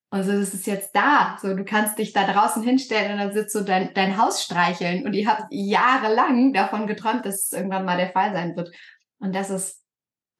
Also 0.08 0.32
das 0.32 0.54
ist 0.54 0.66
jetzt 0.66 0.94
da. 0.94 1.38
So, 1.40 1.54
du 1.54 1.64
kannst 1.64 1.98
dich 1.98 2.12
da 2.12 2.30
draußen 2.30 2.62
hinstellen 2.62 3.12
und 3.12 3.18
dann 3.18 3.32
sitzt 3.32 3.52
so 3.52 3.62
dein, 3.62 3.94
dein 3.94 4.16
Haus 4.16 4.42
streicheln 4.42 5.06
und 5.06 5.12
ihr 5.12 5.28
habt 5.28 5.44
jahrelang 5.50 6.52
davon 6.52 6.86
geträumt, 6.86 7.24
dass 7.26 7.46
es 7.46 7.52
irgendwann 7.52 7.84
mal 7.84 7.96
der 7.96 8.10
Fall 8.10 8.32
sein 8.32 8.56
wird. 8.56 8.74
Und 9.18 9.34
das 9.34 9.50
ist 9.50 9.79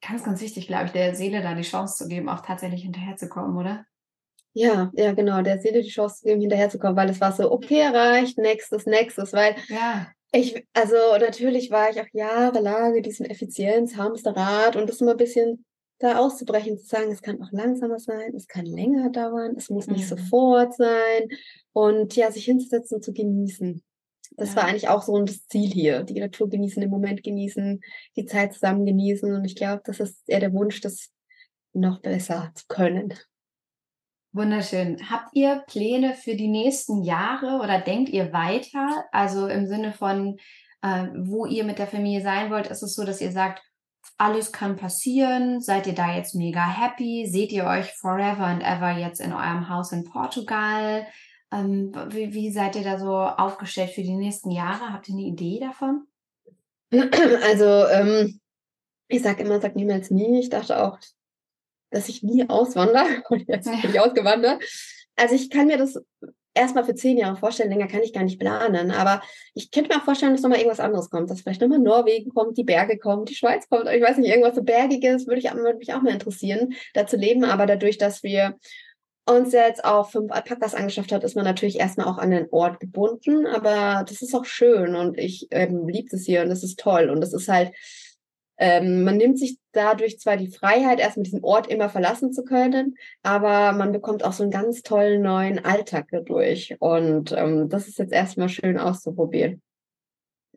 ganz, 0.05 0.23
ganz 0.23 0.41
wichtig, 0.41 0.67
glaube 0.67 0.85
ich, 0.85 0.91
der 0.91 1.15
Seele 1.15 1.41
da 1.41 1.53
die 1.53 1.61
Chance 1.61 2.03
zu 2.03 2.07
geben, 2.07 2.29
auch 2.29 2.41
tatsächlich 2.41 2.83
hinterherzukommen, 2.83 3.57
oder? 3.57 3.85
Ja, 4.53 4.91
ja, 4.95 5.13
genau, 5.13 5.41
der 5.41 5.59
Seele 5.59 5.81
die 5.81 5.89
Chance 5.89 6.17
zu 6.17 6.25
geben, 6.25 6.41
hinterherzukommen, 6.41 6.97
weil 6.97 7.09
es 7.09 7.21
war 7.21 7.31
so, 7.31 7.51
okay, 7.51 7.79
erreicht, 7.79 8.37
nächstes, 8.37 8.85
nächstes, 8.85 9.31
weil 9.31 9.55
ja. 9.69 10.07
ich, 10.33 10.65
also 10.73 10.95
natürlich 11.19 11.71
war 11.71 11.89
ich 11.89 12.01
auch 12.01 12.07
jahrelang 12.11 12.95
in 12.95 13.03
diesem 13.03 13.27
Effizienz-Hamsterrad 13.27 14.75
und 14.75 14.89
das 14.89 14.99
immer 14.99 15.11
ein 15.11 15.17
bisschen 15.17 15.65
da 15.99 16.17
auszubrechen, 16.17 16.79
zu 16.79 16.85
sagen, 16.85 17.11
es 17.11 17.21
kann 17.21 17.41
auch 17.41 17.51
langsamer 17.51 17.99
sein, 17.99 18.33
es 18.35 18.47
kann 18.47 18.65
länger 18.65 19.09
dauern, 19.11 19.53
es 19.55 19.69
muss 19.69 19.87
nicht 19.87 20.09
mhm. 20.11 20.17
sofort 20.17 20.75
sein 20.75 21.29
und 21.73 22.15
ja, 22.15 22.31
sich 22.31 22.45
hinzusetzen 22.45 22.95
und 22.95 23.03
zu 23.03 23.13
genießen. 23.13 23.81
Das 24.37 24.51
ja. 24.51 24.57
war 24.57 24.65
eigentlich 24.65 24.89
auch 24.89 25.01
so 25.01 25.21
das 25.21 25.45
Ziel 25.47 25.69
hier. 25.69 26.03
Die 26.03 26.19
Natur 26.19 26.49
genießen, 26.49 26.81
den 26.81 26.89
Moment 26.89 27.23
genießen, 27.23 27.81
die 28.15 28.25
Zeit 28.25 28.53
zusammen 28.53 28.85
genießen. 28.85 29.33
Und 29.33 29.45
ich 29.45 29.55
glaube, 29.55 29.81
das 29.85 29.99
ist 29.99 30.27
eher 30.27 30.39
der 30.39 30.53
Wunsch, 30.53 30.81
das 30.81 31.09
noch 31.73 32.01
besser 32.01 32.51
zu 32.55 32.65
können. 32.67 33.13
Wunderschön. 34.33 35.09
Habt 35.09 35.35
ihr 35.35 35.63
Pläne 35.67 36.13
für 36.13 36.35
die 36.35 36.47
nächsten 36.47 37.03
Jahre 37.03 37.59
oder 37.61 37.81
denkt 37.81 38.09
ihr 38.09 38.31
weiter? 38.31 39.03
Also 39.11 39.47
im 39.47 39.67
Sinne 39.67 39.91
von, 39.91 40.37
äh, 40.81 41.07
wo 41.17 41.45
ihr 41.45 41.65
mit 41.65 41.79
der 41.79 41.87
Familie 41.87 42.21
sein 42.21 42.49
wollt, 42.49 42.67
ist 42.67 42.81
es 42.81 42.95
so, 42.95 43.03
dass 43.03 43.19
ihr 43.19 43.31
sagt, 43.31 43.61
alles 44.17 44.51
kann 44.51 44.77
passieren. 44.77 45.59
Seid 45.61 45.85
ihr 45.87 45.95
da 45.95 46.15
jetzt 46.15 46.35
mega 46.35 46.65
happy? 46.65 47.27
Seht 47.29 47.51
ihr 47.51 47.65
euch 47.65 47.91
forever 47.93 48.45
and 48.45 48.63
ever 48.63 48.91
jetzt 48.97 49.19
in 49.19 49.33
eurem 49.33 49.67
Haus 49.67 49.91
in 49.91 50.05
Portugal? 50.05 51.05
Ähm, 51.51 51.91
wie, 52.09 52.33
wie 52.33 52.51
seid 52.51 52.75
ihr 52.75 52.83
da 52.83 52.97
so 52.97 53.15
aufgestellt 53.15 53.91
für 53.91 54.03
die 54.03 54.15
nächsten 54.15 54.51
Jahre? 54.51 54.93
Habt 54.93 55.09
ihr 55.09 55.15
eine 55.15 55.23
Idee 55.23 55.59
davon? 55.59 56.07
Also, 57.43 57.87
ähm, 57.87 58.39
ich 59.07 59.21
sage 59.21 59.43
immer, 59.43 59.59
sag 59.59 59.75
niemals 59.75 60.11
nie. 60.11 60.39
Ich 60.39 60.49
dachte 60.49 60.81
auch, 60.81 60.97
dass 61.89 62.09
ich 62.09 62.23
nie 62.23 62.47
auswandere 62.49 63.23
und 63.29 63.47
jetzt 63.47 63.65
bin 63.65 63.91
ich 63.91 63.99
ausgewandert. 63.99 64.63
Also 65.15 65.35
ich 65.35 65.49
kann 65.49 65.67
mir 65.67 65.77
das 65.77 66.01
erstmal 66.53 66.83
für 66.83 66.95
zehn 66.95 67.17
Jahre 67.17 67.37
vorstellen, 67.37 67.69
länger 67.69 67.87
kann 67.87 68.01
ich 68.01 68.13
gar 68.13 68.23
nicht 68.23 68.39
planen, 68.39 68.91
aber 68.91 69.21
ich 69.53 69.71
könnte 69.71 69.89
mir 69.89 70.01
auch 70.01 70.05
vorstellen, 70.05 70.33
dass 70.33 70.41
nochmal 70.41 70.59
irgendwas 70.59 70.79
anderes 70.79 71.09
kommt, 71.09 71.29
dass 71.29 71.41
vielleicht 71.41 71.61
nochmal 71.61 71.79
Norwegen 71.79 72.31
kommt, 72.31 72.57
die 72.57 72.63
Berge 72.63 72.97
kommt, 72.97 73.29
die 73.29 73.35
Schweiz 73.35 73.69
kommt, 73.69 73.87
ich 73.89 74.01
weiß 74.01 74.17
nicht, 74.17 74.29
irgendwas 74.29 74.55
so 74.55 74.63
Bergiges 74.63 75.27
würde, 75.27 75.39
ich, 75.39 75.53
würde 75.53 75.77
mich 75.77 75.93
auch 75.93 76.01
mal 76.01 76.13
interessieren, 76.13 76.73
da 76.93 77.07
zu 77.07 77.17
leben, 77.17 77.45
aber 77.45 77.65
dadurch, 77.65 77.97
dass 77.97 78.23
wir 78.23 78.57
uns 79.25 79.53
jetzt 79.53 79.85
auch 79.85 80.09
fünf 80.09 80.31
Alpakas 80.31 80.73
angeschafft 80.73 81.11
hat, 81.11 81.23
ist 81.23 81.35
man 81.35 81.45
natürlich 81.45 81.79
erstmal 81.79 82.07
auch 82.07 82.17
an 82.17 82.31
den 82.31 82.47
Ort 82.51 82.79
gebunden, 82.79 83.45
aber 83.45 84.03
das 84.07 84.21
ist 84.21 84.33
auch 84.33 84.45
schön 84.45 84.95
und 84.95 85.17
ich 85.17 85.47
ähm, 85.51 85.87
liebe 85.87 86.15
es 86.15 86.25
hier 86.25 86.41
und 86.41 86.49
das 86.49 86.63
ist 86.63 86.79
toll. 86.79 87.09
Und 87.09 87.21
das 87.21 87.33
ist 87.33 87.47
halt, 87.47 87.71
ähm, 88.57 89.03
man 89.03 89.17
nimmt 89.17 89.39
sich 89.39 89.57
dadurch 89.71 90.19
zwar 90.19 90.37
die 90.37 90.51
Freiheit, 90.51 90.99
erstmal 90.99 91.23
diesen 91.23 91.43
Ort 91.43 91.67
immer 91.67 91.89
verlassen 91.89 92.33
zu 92.33 92.43
können, 92.43 92.95
aber 93.23 93.73
man 93.73 93.91
bekommt 93.91 94.23
auch 94.23 94.33
so 94.33 94.43
einen 94.43 94.51
ganz 94.51 94.81
tollen 94.81 95.21
neuen 95.21 95.63
Alltag 95.63 96.07
dadurch. 96.11 96.75
Und 96.79 97.31
ähm, 97.31 97.69
das 97.69 97.87
ist 97.87 97.99
jetzt 97.99 98.13
erstmal 98.13 98.49
schön 98.49 98.77
auszuprobieren. 98.77 99.61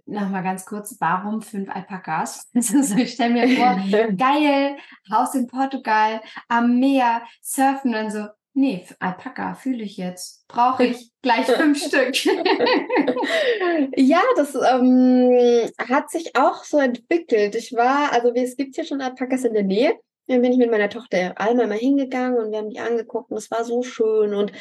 Nochmal 0.06 0.42
ganz 0.42 0.66
kurz, 0.66 0.96
warum 1.00 1.40
fünf 1.40 1.70
Alpakas? 1.70 2.50
Also 2.54 2.96
ich 2.96 3.12
stelle 3.12 3.32
mir 3.32 3.56
vor, 3.56 3.76
geil, 4.16 4.76
Haus 5.10 5.34
in 5.34 5.46
Portugal, 5.46 6.20
am 6.48 6.78
Meer, 6.78 7.22
surfen 7.40 7.94
und 7.94 8.10
so, 8.10 8.26
nee, 8.54 8.86
Alpaka 8.98 9.54
fühle 9.54 9.84
ich 9.84 9.96
jetzt. 9.96 10.46
Brauche 10.48 10.86
ich 10.86 11.10
gleich 11.22 11.46
fünf 11.46 11.78
Stück. 11.78 12.24
ja, 13.96 14.22
das 14.36 14.54
ähm, 14.54 15.70
hat 15.88 16.10
sich 16.10 16.34
auch 16.36 16.64
so 16.64 16.78
entwickelt. 16.78 17.54
Ich 17.54 17.72
war, 17.74 18.12
also 18.12 18.32
es 18.34 18.56
gibt 18.56 18.74
hier 18.76 18.84
schon 18.84 19.00
Alpakas 19.00 19.44
in 19.44 19.54
der 19.54 19.64
Nähe. 19.64 19.94
Dann 20.26 20.40
bin 20.40 20.52
ich 20.52 20.58
mit 20.58 20.70
meiner 20.70 20.88
Tochter 20.88 21.38
Alma 21.38 21.66
mal 21.66 21.76
hingegangen 21.76 22.38
und 22.38 22.50
wir 22.50 22.58
haben 22.58 22.70
die 22.70 22.78
angeguckt 22.78 23.30
und 23.30 23.36
es 23.36 23.50
war 23.50 23.62
so 23.64 23.82
schön. 23.82 24.32
Und 24.32 24.52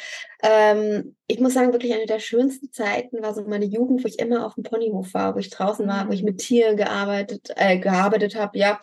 ähm, 0.42 1.16
ich 1.26 1.40
muss 1.40 1.54
sagen, 1.54 1.72
wirklich 1.72 1.94
eine 1.94 2.04
der 2.04 2.18
schönsten 2.18 2.70
Zeiten 2.70 3.22
war 3.22 3.32
so 3.32 3.42
meine 3.44 3.64
Jugend, 3.64 4.04
wo 4.04 4.08
ich 4.08 4.18
immer 4.18 4.44
auf 4.44 4.56
dem 4.56 4.64
Ponyhof 4.64 5.14
war, 5.14 5.34
wo 5.34 5.38
ich 5.38 5.48
draußen 5.48 5.86
war, 5.88 6.06
wo 6.08 6.12
ich 6.12 6.20
mhm. 6.20 6.30
mit 6.30 6.38
Tieren 6.38 6.76
gearbeitet, 6.76 7.50
äh, 7.56 7.78
gearbeitet 7.78 8.36
habe, 8.36 8.58
ja. 8.58 8.78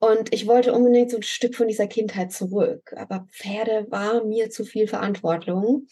Und 0.00 0.32
ich 0.32 0.46
wollte 0.46 0.72
unbedingt 0.72 1.10
so 1.10 1.16
ein 1.16 1.22
Stück 1.22 1.56
von 1.56 1.68
dieser 1.68 1.86
Kindheit 1.86 2.32
zurück. 2.32 2.94
Aber 2.96 3.26
Pferde 3.32 3.86
war 3.90 4.24
mir 4.24 4.50
zu 4.50 4.64
viel 4.64 4.86
Verantwortung. 4.86 5.86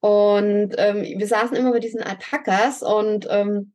Und 0.00 0.74
ähm, 0.78 1.02
wir 1.02 1.26
saßen 1.26 1.56
immer 1.56 1.72
bei 1.72 1.78
diesen 1.78 2.02
Alpakas 2.02 2.82
und 2.82 3.28
ähm, 3.30 3.72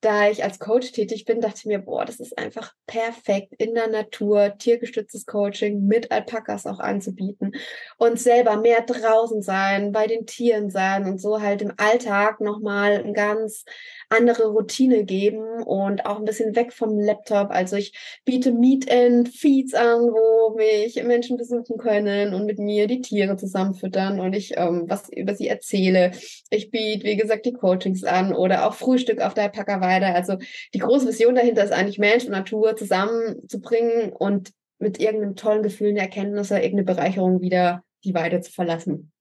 da 0.00 0.28
ich 0.28 0.44
als 0.44 0.58
Coach 0.58 0.92
tätig 0.92 1.24
bin, 1.24 1.40
dachte 1.40 1.56
ich 1.58 1.66
mir, 1.66 1.78
boah, 1.78 2.04
das 2.04 2.20
ist 2.20 2.36
einfach 2.38 2.72
perfekt 2.86 3.54
in 3.58 3.74
der 3.74 3.88
Natur, 3.88 4.54
tiergestütztes 4.58 5.26
Coaching 5.26 5.86
mit 5.86 6.12
Alpakas 6.12 6.66
auch 6.66 6.78
anzubieten 6.78 7.52
und 7.96 8.20
selber 8.20 8.56
mehr 8.56 8.82
draußen 8.82 9.42
sein, 9.42 9.92
bei 9.92 10.06
den 10.06 10.26
Tieren 10.26 10.70
sein 10.70 11.06
und 11.06 11.20
so 11.20 11.40
halt 11.40 11.62
im 11.62 11.72
Alltag 11.76 12.40
nochmal 12.40 12.92
eine 12.92 13.12
ganz 13.12 13.64
andere 14.08 14.48
Routine 14.48 15.04
geben 15.04 15.62
und 15.64 16.06
auch 16.06 16.18
ein 16.18 16.24
bisschen 16.24 16.54
weg 16.54 16.72
vom 16.72 16.98
Laptop. 16.98 17.50
Also 17.50 17.76
ich 17.76 17.92
biete 18.24 18.52
Meet 18.52 18.90
and 18.90 19.28
Feeds 19.28 19.74
an, 19.74 20.00
wo 20.00 20.54
mich 20.56 21.02
Menschen 21.02 21.36
besuchen 21.36 21.78
können 21.78 22.34
und 22.34 22.44
mit 22.46 22.58
mir 22.58 22.86
die 22.86 23.00
Tiere 23.00 23.36
zusammenfüttern 23.36 24.20
und 24.20 24.34
ich 24.34 24.56
ähm, 24.56 24.84
was 24.86 25.08
über 25.08 25.34
sie 25.34 25.48
erzähle. 25.48 26.12
Ich 26.50 26.70
biete, 26.70 27.04
wie 27.04 27.16
gesagt, 27.16 27.46
die 27.46 27.52
Coachings 27.52 28.04
an 28.04 28.34
oder 28.34 28.66
auch 28.66 28.74
Frühstück 28.74 29.20
auf 29.20 29.34
der 29.34 29.44
Alpaka-Weide 29.44 29.85
weiter. 29.86 30.14
Also 30.14 30.36
die 30.74 30.78
große 30.78 31.08
Vision 31.08 31.34
dahinter 31.34 31.64
ist 31.64 31.72
eigentlich 31.72 31.98
Mensch 31.98 32.24
und 32.24 32.32
Natur 32.32 32.76
zusammenzubringen 32.76 34.12
und 34.12 34.52
mit 34.78 35.00
irgendeinem 35.00 35.36
tollen 35.36 35.62
Gefühl, 35.62 35.90
eine 35.90 36.00
Erkenntnis 36.00 36.50
oder 36.50 36.62
irgendeine 36.62 36.94
Bereicherung 36.94 37.40
wieder 37.40 37.82
die 38.04 38.14
Weide 38.14 38.40
zu 38.40 38.52
verlassen. 38.52 39.12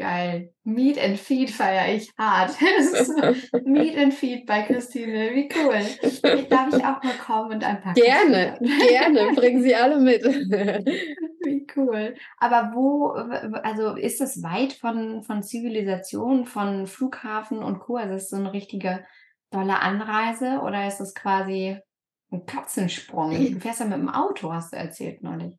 Geil. 0.00 0.54
Meet 0.64 0.98
and 0.98 1.18
Feed 1.18 1.50
feiere 1.50 1.94
ich 1.94 2.10
hart. 2.16 2.52
Meet 3.66 3.98
and 3.98 4.14
Feed 4.14 4.46
bei 4.46 4.62
Christine. 4.62 5.30
Wie 5.34 5.46
cool. 5.54 6.46
Darf 6.48 6.68
ich 6.68 6.82
auch 6.82 7.02
mal 7.02 7.14
kommen 7.22 7.52
und 7.52 7.64
ein 7.64 7.82
paar 7.82 7.92
Gerne, 7.92 8.58
gerne. 8.88 9.32
Bringen 9.36 9.62
Sie 9.62 9.74
alle 9.74 9.98
mit. 9.98 10.24
Wie 10.24 11.66
cool. 11.76 12.14
Aber 12.38 12.72
wo, 12.74 13.08
also 13.08 13.94
ist 13.94 14.22
das 14.22 14.42
weit 14.42 14.72
von, 14.72 15.22
von 15.22 15.42
Zivilisation, 15.42 16.46
von 16.46 16.86
Flughafen 16.86 17.58
und 17.62 17.80
Co.? 17.80 17.96
Also 17.96 18.14
ist 18.14 18.30
so 18.30 18.36
eine 18.36 18.54
richtige 18.54 19.04
tolle 19.50 19.80
Anreise 19.80 20.60
oder 20.60 20.86
ist 20.86 21.00
es 21.00 21.14
quasi 21.14 21.78
ein 22.30 22.46
Katzensprung? 22.46 23.30
Du 23.30 23.60
fährst 23.60 23.80
ja 23.80 23.86
mit 23.86 23.98
dem 23.98 24.08
Auto, 24.08 24.52
hast 24.52 24.72
du 24.72 24.76
erzählt 24.76 25.22
neulich. 25.22 25.56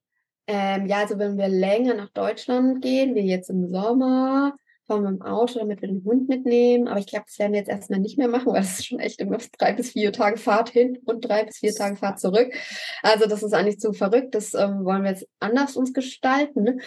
Ähm, 0.47 0.87
ja, 0.87 0.97
also 0.97 1.19
wenn 1.19 1.37
wir 1.37 1.47
länger 1.47 1.93
nach 1.93 2.09
Deutschland 2.09 2.81
gehen, 2.81 3.15
wie 3.15 3.21
jetzt 3.21 3.49
im 3.49 3.67
Sommer, 3.69 4.55
fahren 4.87 5.03
wir 5.03 5.11
mit 5.11 5.21
dem 5.21 5.25
Auto, 5.25 5.59
damit 5.59 5.81
wir 5.81 5.87
den 5.87 6.03
Hund 6.03 6.27
mitnehmen. 6.27 6.87
Aber 6.87 6.99
ich 6.99 7.07
glaube, 7.07 7.25
das 7.27 7.39
werden 7.39 7.53
wir 7.53 7.59
jetzt 7.59 7.69
erstmal 7.69 7.99
nicht 7.99 8.17
mehr 8.17 8.27
machen, 8.27 8.51
weil 8.51 8.61
es 8.61 8.79
ist 8.79 8.87
schon 8.87 8.99
echt 8.99 9.21
immer 9.21 9.37
drei 9.57 9.73
bis 9.73 9.91
vier 9.91 10.11
Tage 10.11 10.37
Fahrt 10.37 10.69
hin 10.69 10.97
und 11.05 11.21
drei 11.21 11.45
bis 11.45 11.59
vier 11.59 11.73
Tage 11.73 11.95
Fahrt 11.95 12.19
zurück. 12.19 12.53
Also 13.01 13.27
das 13.27 13.43
ist 13.43 13.53
eigentlich 13.53 13.79
zu 13.79 13.93
verrückt. 13.93 14.35
Das 14.35 14.53
ähm, 14.53 14.83
wollen 14.83 15.03
wir 15.03 15.11
jetzt 15.11 15.27
anders 15.39 15.75
uns 15.75 15.93
gestalten. 15.93 16.81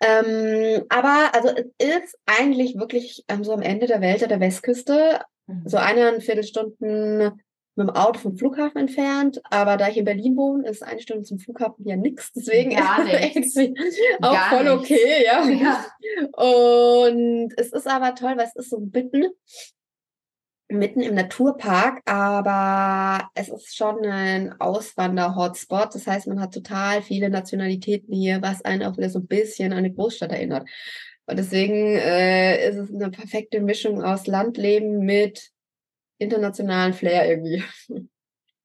Ähm, 0.00 0.84
aber 0.90 1.30
also 1.32 1.48
es 1.78 2.04
ist 2.04 2.18
eigentlich 2.26 2.76
wirklich 2.76 3.24
ähm, 3.28 3.44
so 3.44 3.52
am 3.52 3.62
Ende 3.62 3.86
der 3.86 4.02
Welt, 4.02 4.20
der 4.20 4.40
Westküste, 4.40 5.20
Mhm. 5.46 5.62
So 5.66 5.76
eine 5.76 6.20
Viertelstunden 6.20 7.42
mit 7.76 7.88
dem 7.88 7.94
Auto 7.94 8.18
vom 8.18 8.36
Flughafen 8.36 8.78
entfernt, 8.78 9.40
aber 9.50 9.76
da 9.76 9.88
ich 9.88 9.98
in 9.98 10.06
Berlin 10.06 10.36
wohne, 10.36 10.68
ist 10.68 10.82
eine 10.82 11.00
Stunde 11.00 11.24
zum 11.24 11.38
Flughafen 11.38 11.86
ja 11.86 11.96
nichts, 11.96 12.32
deswegen 12.32 12.70
Gar 12.70 13.06
ist 13.34 13.56
es 13.56 13.70
auch 14.22 14.32
Gar 14.32 14.48
voll 14.48 14.64
nichts. 14.64 14.90
okay, 14.90 15.24
ja. 15.24 15.46
ja. 15.50 15.84
Und 16.32 17.52
es 17.58 17.72
ist 17.72 17.86
aber 17.86 18.14
toll, 18.14 18.34
weil 18.36 18.46
es 18.46 18.56
ist 18.56 18.70
so 18.70 18.80
mitten, 18.80 19.26
mitten 20.68 21.00
im 21.00 21.14
Naturpark, 21.14 22.00
aber 22.06 23.28
es 23.34 23.50
ist 23.50 23.76
schon 23.76 24.04
ein 24.06 24.58
Auswander-Hotspot. 24.58 25.94
Das 25.94 26.06
heißt, 26.06 26.26
man 26.28 26.40
hat 26.40 26.54
total 26.54 27.02
viele 27.02 27.28
Nationalitäten 27.28 28.14
hier, 28.14 28.40
was 28.40 28.64
einen 28.64 28.84
auch 28.84 28.96
wieder 28.96 29.10
so 29.10 29.18
ein 29.18 29.26
bisschen 29.26 29.72
an 29.72 29.78
eine 29.78 29.92
Großstadt 29.92 30.32
erinnert. 30.32 30.66
Und 31.26 31.38
deswegen 31.38 31.96
äh, 31.96 32.68
ist 32.68 32.76
es 32.76 32.94
eine 32.94 33.10
perfekte 33.10 33.60
Mischung 33.60 34.02
aus 34.02 34.26
Landleben 34.26 35.04
mit 35.04 35.50
internationalen 36.18 36.94
Flair 36.94 37.28
irgendwie. 37.28 37.64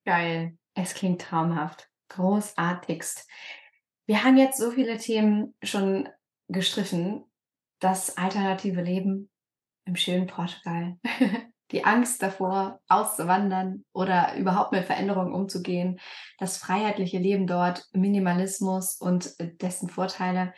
Geil. 0.05 0.57
Es 0.75 0.93
klingt 0.93 1.21
traumhaft. 1.21 1.89
Großartigst. 2.09 3.27
Wir 4.05 4.23
haben 4.23 4.37
jetzt 4.37 4.57
so 4.57 4.71
viele 4.71 4.97
Themen 4.97 5.55
schon 5.63 6.09
gestriffen. 6.47 7.23
Das 7.79 8.17
alternative 8.17 8.81
Leben 8.81 9.29
im 9.85 9.95
schönen 9.95 10.27
Portugal. 10.27 10.97
Die 11.71 11.85
Angst 11.85 12.21
davor, 12.21 12.81
auszuwandern 12.89 13.85
oder 13.93 14.35
überhaupt 14.35 14.73
mit 14.73 14.83
Veränderungen 14.83 15.33
umzugehen. 15.33 15.99
Das 16.37 16.57
freiheitliche 16.57 17.17
Leben 17.17 17.47
dort, 17.47 17.87
Minimalismus 17.93 18.97
und 18.97 19.35
dessen 19.39 19.89
Vorteile. 19.89 20.53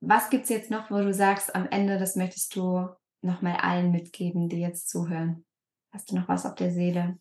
Was 0.00 0.30
gibt 0.30 0.44
es 0.44 0.50
jetzt 0.50 0.70
noch, 0.70 0.90
wo 0.90 0.98
du 0.98 1.12
sagst, 1.12 1.54
am 1.54 1.68
Ende, 1.68 1.98
das 1.98 2.16
möchtest 2.16 2.54
du 2.54 2.88
nochmal 3.22 3.56
allen 3.56 3.90
mitgeben, 3.90 4.48
die 4.48 4.60
jetzt 4.60 4.88
zuhören? 4.88 5.44
Hast 5.92 6.10
du 6.10 6.16
noch 6.16 6.28
was 6.28 6.44
auf 6.44 6.54
der 6.54 6.70
Seele? 6.70 7.18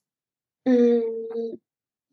Mm, 0.66 1.60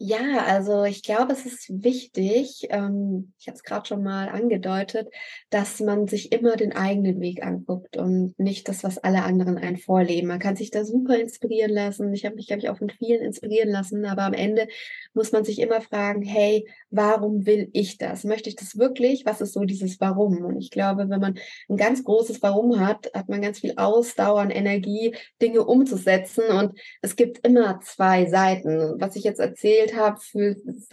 ja, 0.05 0.45
also 0.47 0.83
ich 0.83 1.05
glaube, 1.05 1.33
es 1.33 1.47
ist 1.47 1.85
wichtig, 1.85 2.67
ähm, 2.71 3.33
ich 3.39 3.47
habe 3.47 3.55
es 3.55 3.63
gerade 3.63 3.87
schon 3.87 4.03
mal 4.03 4.29
angedeutet, 4.29 5.09
dass 5.49 5.79
man 5.79 6.09
sich 6.09 6.33
immer 6.33 6.57
den 6.57 6.73
eigenen 6.73 7.21
Weg 7.21 7.47
anguckt 7.47 7.97
und 7.97 8.37
nicht 8.37 8.69
das, 8.69 8.83
was 8.83 8.99
alle 8.99 9.23
anderen 9.23 9.59
einen 9.59 9.77
vorleben. 9.77 10.27
Man 10.27 10.41
kann 10.41 10.57
sich 10.57 10.73
da 10.73 10.85
super 10.85 11.17
inspirieren 11.17 11.71
lassen. 11.71 12.13
Ich 12.15 12.25
habe 12.25 12.35
mich, 12.35 12.49
glaube 12.49 12.59
ich, 12.59 12.69
auch 12.69 12.79
von 12.79 12.91
vielen 12.91 13.23
inspirieren 13.23 13.69
lassen, 13.69 14.05
aber 14.05 14.23
am 14.23 14.33
Ende 14.35 14.67
muss 15.15 15.31
man 15.31 15.45
sich 15.45 15.61
immer 15.61 15.81
fragen, 15.81 16.23
hey, 16.23 16.67
warum 16.91 17.47
will 17.47 17.71
ich 17.73 17.97
das? 17.97 18.25
Möchte 18.25 18.49
ich 18.49 18.57
das 18.57 18.77
wirklich? 18.77 19.25
Was 19.25 19.41
ist 19.41 19.53
so 19.53 19.61
dieses 19.61 20.01
Warum? 20.01 20.45
Und 20.45 20.59
ich 20.59 20.73
glaube, 20.73 21.11
wenn 21.11 21.21
man 21.21 21.39
ein 21.69 21.77
ganz 21.77 22.03
großes 22.03 22.43
Warum 22.43 22.81
hat, 22.81 23.09
hat 23.15 23.29
man 23.29 23.41
ganz 23.41 23.61
viel 23.61 23.75
Ausdauer 23.77 24.43
und 24.43 24.51
Energie, 24.51 25.15
Dinge 25.41 25.65
umzusetzen. 25.65 26.43
Und 26.51 26.77
es 27.03 27.15
gibt 27.15 27.47
immer 27.47 27.79
zwei 27.83 28.27
Seiten. 28.27 29.01
Was 29.01 29.15
ich 29.15 29.23
jetzt 29.23 29.39
erzählt 29.39 29.91
habe, 29.97 30.18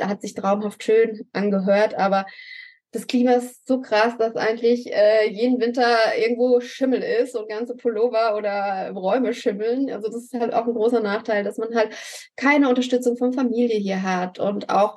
hat 0.01 0.21
sich 0.21 0.33
traumhaft 0.33 0.83
schön 0.83 1.27
angehört, 1.33 1.95
aber 1.95 2.25
das 2.91 3.05
Klima 3.05 3.33
ist 3.33 3.67
so 3.67 3.81
krass, 3.81 4.17
dass 4.17 4.35
eigentlich 4.35 4.91
äh, 4.91 5.29
jeden 5.29 5.59
Winter 5.59 5.95
irgendwo 6.17 6.59
Schimmel 6.59 7.03
ist 7.03 7.35
und 7.35 7.47
ganze 7.47 7.75
Pullover 7.75 8.35
oder 8.35 8.91
Räume 8.95 9.33
schimmeln. 9.33 9.91
Also 9.91 10.07
das 10.07 10.23
ist 10.23 10.33
halt 10.33 10.53
auch 10.53 10.65
ein 10.65 10.73
großer 10.73 10.99
Nachteil, 10.99 11.43
dass 11.43 11.57
man 11.57 11.75
halt 11.75 11.93
keine 12.35 12.67
Unterstützung 12.67 13.15
von 13.15 13.31
Familie 13.31 13.77
hier 13.77 14.01
hat 14.01 14.39
und 14.39 14.69
auch, 14.69 14.95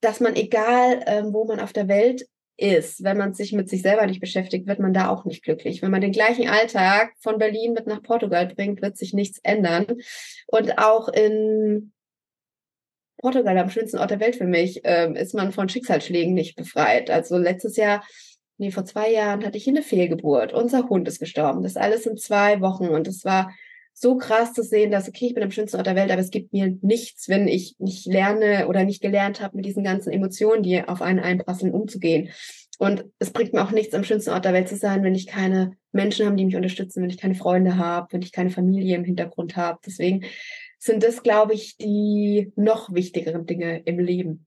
dass 0.00 0.18
man 0.18 0.34
egal, 0.34 1.02
ähm, 1.06 1.32
wo 1.32 1.44
man 1.44 1.60
auf 1.60 1.72
der 1.72 1.86
Welt 1.86 2.26
ist, 2.56 3.04
wenn 3.04 3.16
man 3.16 3.34
sich 3.34 3.52
mit 3.52 3.68
sich 3.68 3.82
selber 3.82 4.04
nicht 4.06 4.20
beschäftigt, 4.20 4.66
wird 4.66 4.80
man 4.80 4.92
da 4.92 5.08
auch 5.08 5.24
nicht 5.24 5.44
glücklich. 5.44 5.80
Wenn 5.80 5.92
man 5.92 6.00
den 6.00 6.10
gleichen 6.10 6.48
Alltag 6.48 7.12
von 7.20 7.38
Berlin 7.38 7.72
mit 7.72 7.86
nach 7.86 8.02
Portugal 8.02 8.48
bringt, 8.48 8.82
wird 8.82 8.96
sich 8.96 9.14
nichts 9.14 9.38
ändern. 9.44 9.86
Und 10.48 10.78
auch 10.78 11.08
in 11.08 11.92
Portugal 13.18 13.58
am 13.58 13.70
schönsten 13.70 13.98
Ort 13.98 14.10
der 14.10 14.20
Welt 14.20 14.36
für 14.36 14.46
mich, 14.46 14.80
ähm, 14.84 15.14
ist 15.14 15.34
man 15.34 15.52
von 15.52 15.68
Schicksalsschlägen 15.68 16.34
nicht 16.34 16.56
befreit. 16.56 17.10
Also 17.10 17.36
letztes 17.36 17.76
Jahr, 17.76 18.04
nee, 18.56 18.70
vor 18.70 18.84
zwei 18.84 19.12
Jahren 19.12 19.44
hatte 19.44 19.58
ich 19.58 19.68
eine 19.68 19.82
Fehlgeburt. 19.82 20.52
Unser 20.52 20.88
Hund 20.88 21.06
ist 21.08 21.18
gestorben. 21.18 21.62
Das 21.62 21.76
alles 21.76 22.06
in 22.06 22.16
zwei 22.16 22.60
Wochen. 22.60 22.88
Und 22.88 23.06
es 23.08 23.24
war 23.24 23.52
so 23.92 24.16
krass 24.16 24.52
zu 24.52 24.62
sehen, 24.62 24.92
dass, 24.92 25.08
okay, 25.08 25.26
ich 25.26 25.34
bin 25.34 25.42
am 25.42 25.50
schönsten 25.50 25.76
Ort 25.76 25.86
der 25.86 25.96
Welt, 25.96 26.12
aber 26.12 26.20
es 26.20 26.30
gibt 26.30 26.52
mir 26.52 26.76
nichts, 26.82 27.28
wenn 27.28 27.48
ich 27.48 27.74
nicht 27.78 28.06
lerne 28.06 28.68
oder 28.68 28.84
nicht 28.84 29.02
gelernt 29.02 29.40
habe, 29.40 29.56
mit 29.56 29.66
diesen 29.66 29.82
ganzen 29.82 30.12
Emotionen, 30.12 30.62
die 30.62 30.86
auf 30.86 31.02
einen 31.02 31.18
einprasseln, 31.18 31.72
umzugehen. 31.72 32.30
Und 32.78 33.06
es 33.18 33.32
bringt 33.32 33.52
mir 33.52 33.64
auch 33.64 33.72
nichts, 33.72 33.94
am 33.94 34.04
schönsten 34.04 34.30
Ort 34.30 34.44
der 34.44 34.52
Welt 34.52 34.68
zu 34.68 34.76
sein, 34.76 35.02
wenn 35.02 35.16
ich 35.16 35.26
keine 35.26 35.72
Menschen 35.90 36.26
habe, 36.26 36.36
die 36.36 36.44
mich 36.44 36.54
unterstützen, 36.54 37.02
wenn 37.02 37.10
ich 37.10 37.18
keine 37.18 37.34
Freunde 37.34 37.76
habe, 37.76 38.06
wenn 38.12 38.22
ich 38.22 38.30
keine 38.30 38.50
Familie 38.50 38.94
im 38.94 39.02
Hintergrund 39.02 39.56
habe. 39.56 39.80
Deswegen 39.84 40.24
sind 40.78 41.02
das, 41.02 41.22
glaube 41.22 41.54
ich, 41.54 41.76
die 41.76 42.52
noch 42.56 42.92
wichtigeren 42.92 43.46
Dinge 43.46 43.80
im 43.80 43.98
Leben. 43.98 44.46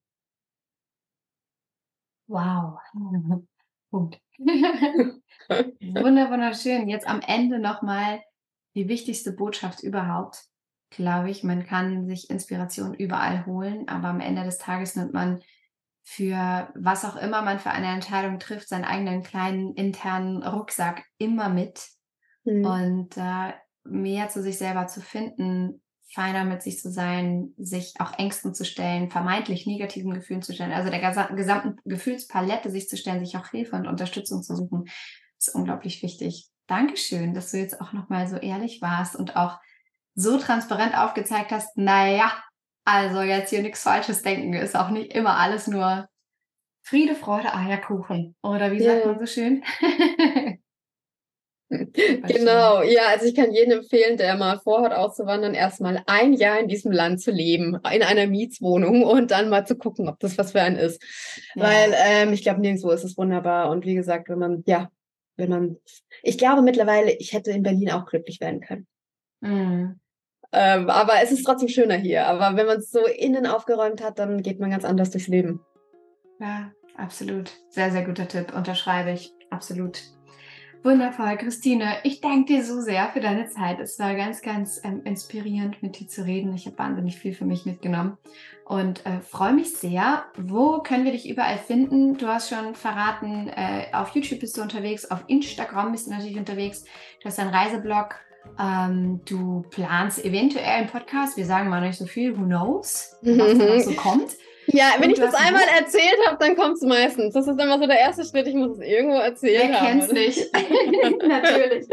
Wow. 2.28 2.80
Punkt. 3.92 4.22
Wunder, 4.40 6.32
wunderschön. 6.32 6.88
Jetzt 6.88 7.08
am 7.08 7.22
Ende 7.22 7.60
nochmal 7.60 8.22
die 8.76 8.88
wichtigste 8.88 9.34
Botschaft 9.34 9.84
überhaupt. 9.84 10.46
Glaube 10.90 11.30
ich, 11.30 11.44
man 11.44 11.66
kann 11.66 12.06
sich 12.06 12.30
Inspiration 12.30 12.94
überall 12.94 13.46
holen, 13.46 13.88
aber 13.88 14.08
am 14.08 14.22
Ende 14.22 14.44
des 14.44 14.58
Tages 14.58 14.96
nimmt 14.96 15.14
man 15.14 15.42
für 16.04 16.70
was 16.76 17.06
auch 17.06 17.16
immer 17.16 17.42
man 17.42 17.60
für 17.60 17.70
eine 17.72 17.88
Entscheidung 17.88 18.40
trifft, 18.40 18.68
seinen 18.70 18.86
eigenen 18.86 19.24
kleinen 19.24 19.74
internen 19.76 20.44
Rucksack 20.44 21.06
immer 21.18 21.50
mit 21.50 21.88
mhm. 22.44 22.66
und 22.66 23.18
äh, 23.18 23.54
mehr 23.84 24.30
zu 24.30 24.42
sich 24.42 24.58
selber 24.58 24.88
zu 24.88 25.02
finden, 25.02 25.82
feiner 26.14 26.44
mit 26.44 26.62
sich 26.62 26.80
zu 26.80 26.92
sein, 26.92 27.54
sich 27.58 27.94
auch 28.00 28.18
Ängsten 28.18 28.54
zu 28.54 28.66
stellen, 28.66 29.10
vermeintlich 29.10 29.66
negativen 29.66 30.14
Gefühlen 30.14 30.42
zu 30.42 30.54
stellen, 30.54 30.74
also 30.74 30.90
der 30.90 31.00
gesamten 31.00 31.78
Gefühlspalette 31.86 32.70
sich 32.70 32.90
zu 32.90 32.98
stellen, 32.98 33.24
sich 33.24 33.38
auch 33.38 33.48
Hilfe 33.48 33.76
und 33.78 33.88
Unterstützung 33.88 34.44
zu 34.44 34.56
suchen, 34.56 34.90
ist 35.40 35.56
unglaublich 35.56 36.04
wichtig. 36.04 36.50
Dankeschön, 36.68 37.34
dass 37.34 37.52
du 37.52 37.58
jetzt 37.58 37.80
auch 37.82 37.94
nochmal 37.94 38.28
so 38.28 38.38
ehrlich 38.38 38.82
warst 38.82 39.16
und 39.16 39.36
auch 39.36 39.60
so 40.14 40.38
transparent 40.38 40.98
aufgezeigt 40.98 41.52
hast, 41.52 41.78
naja, 41.78 42.32
also 42.84 43.22
jetzt 43.22 43.50
hier 43.50 43.62
nichts 43.62 43.84
Falsches 43.84 44.22
denken, 44.22 44.54
ist 44.54 44.76
auch 44.76 44.90
nicht 44.90 45.14
immer 45.14 45.38
alles 45.38 45.68
nur 45.68 46.10
Friede, 46.84 47.16
Freude, 47.16 47.54
Eierkuchen. 47.54 48.36
Oder 48.42 48.72
wie 48.72 48.84
sagt 48.84 49.06
man 49.06 49.20
so 49.20 49.26
schön? 49.26 49.64
genau, 51.72 52.82
ja, 52.84 53.08
also 53.10 53.26
ich 53.26 53.36
kann 53.36 53.54
jedem 53.54 53.80
empfehlen, 53.80 54.18
der 54.18 54.36
mal 54.36 54.60
vorhat 54.60 54.94
auszuwandern, 54.94 55.54
erstmal 55.54 56.04
ein 56.06 56.34
Jahr 56.34 56.60
in 56.60 56.68
diesem 56.68 56.92
Land 56.92 57.22
zu 57.22 57.32
leben, 57.32 57.80
in 57.94 58.04
einer 58.04 58.28
Mietswohnung 58.28 59.04
und 59.06 59.32
dann 59.32 59.50
mal 59.50 59.66
zu 59.66 59.78
gucken, 59.78 60.10
ob 60.10 60.20
das 60.20 60.38
was 60.38 60.52
für 60.52 60.62
einen 60.62 60.76
ist. 60.76 61.02
Ja. 61.56 61.64
Weil 61.64 61.94
ähm, 61.96 62.34
ich 62.34 62.44
glaube, 62.44 62.62
nirgendwo 62.62 62.92
ist 62.92 63.06
es 63.06 63.18
wunderbar. 63.18 63.70
Und 63.70 63.86
wie 63.86 63.96
gesagt, 63.96 64.28
wenn 64.30 64.40
man, 64.40 64.64
ja, 64.66 64.90
wenn 65.38 65.50
man, 65.50 65.78
ich 66.24 66.38
glaube 66.38 66.62
mittlerweile, 66.62 67.12
ich 67.12 67.34
hätte 67.34 67.52
in 67.52 67.64
Berlin 67.64 67.92
auch 67.92 68.06
glücklich 68.06 68.42
werden 68.42 68.60
können. 68.60 68.88
Mhm. 69.40 70.00
Ähm, 70.52 70.90
aber 70.90 71.14
es 71.24 71.32
ist 71.32 71.46
trotzdem 71.46 71.70
schöner 71.70 71.96
hier. 71.96 72.28
Aber 72.28 72.58
wenn 72.58 72.68
man 72.68 72.80
es 72.80 72.92
so 72.92 73.06
innen 73.06 73.48
aufgeräumt 73.48 74.04
hat, 74.04 74.20
dann 74.20 74.42
geht 74.42 74.60
man 74.60 74.72
ganz 74.72 74.84
anders 74.84 75.12
durchs 75.12 75.30
Leben. 75.30 75.62
Ja, 76.40 76.72
absolut. 76.98 77.52
Sehr, 77.70 77.92
sehr 77.92 78.04
guter 78.04 78.28
Tipp. 78.28 78.54
Unterschreibe 78.54 79.12
ich. 79.12 79.34
Absolut. 79.50 80.02
Wundervoll, 80.84 81.38
Christine. 81.38 81.98
Ich 82.04 82.22
danke 82.22 82.54
dir 82.54 82.66
so 82.66 82.82
sehr 82.82 83.08
für 83.10 83.20
deine 83.20 83.48
Zeit. 83.48 83.80
Es 83.80 84.00
war 84.00 84.16
ganz, 84.16 84.42
ganz 84.42 84.82
ähm, 84.84 85.02
inspirierend, 85.04 85.84
mit 85.84 86.00
dir 86.00 86.08
zu 86.08 86.26
reden. 86.26 86.56
Ich 86.56 86.66
habe 86.66 86.78
wahnsinnig 86.80 87.18
viel 87.18 87.36
für 87.36 87.46
mich 87.46 87.68
mitgenommen 87.68 88.18
und 88.66 89.06
äh, 89.06 89.22
freue 89.22 89.54
mich 89.54 89.76
sehr. 89.76 90.26
Wo 90.36 90.80
können 90.80 91.06
wir 91.06 91.12
dich 91.12 91.30
überall 91.30 91.60
finden? 91.60 92.18
Du 92.18 92.26
hast 92.26 92.50
schon 92.50 92.74
verraten, 92.74 93.48
äh, 93.50 93.94
auf 93.94 94.16
YouTube 94.16 94.40
bist 94.40 94.58
du 94.58 94.64
unterwegs, 94.64 95.10
auf 95.12 95.24
Instagram 95.28 95.92
bist 95.92 96.08
du 96.08 96.12
natürlich 96.12 96.38
unterwegs. 96.38 96.84
Du 97.22 97.26
hast 97.26 97.38
einen 97.38 97.54
Reiseblog. 97.54 98.16
Ähm, 98.60 99.22
du 99.26 99.64
planst 99.70 100.26
eventuell 100.26 100.66
einen 100.66 100.88
Podcast. 100.88 101.38
Wir 101.38 101.46
sagen 101.46 101.70
mal 101.70 101.82
nicht 101.82 102.00
so 102.00 102.08
viel. 102.08 102.36
Who 102.36 102.46
knows, 102.46 103.18
was 103.22 103.58
da 103.58 103.80
so 103.82 103.92
kommt. 103.96 104.32
Ja, 104.68 104.94
wenn 105.00 105.10
ich 105.10 105.20
das 105.20 105.34
einmal 105.34 105.64
erzählt 105.78 106.18
habe, 106.26 106.38
dann 106.40 106.56
kommt 106.56 106.76
es 106.76 106.82
meistens. 106.82 107.34
Das 107.34 107.48
ist 107.48 107.60
immer 107.60 107.80
so 107.80 107.88
der 107.88 108.00
erste 108.00 108.24
Schritt, 108.24 108.48
ich 108.48 108.54
muss 108.54 108.78
es 108.78 108.80
irgendwo 108.80 109.18
erzählen. 109.18 109.72
Wer 109.72 109.80
kennt's 109.80 110.12
nicht? 110.12 110.40
Natürlich. 111.28 111.88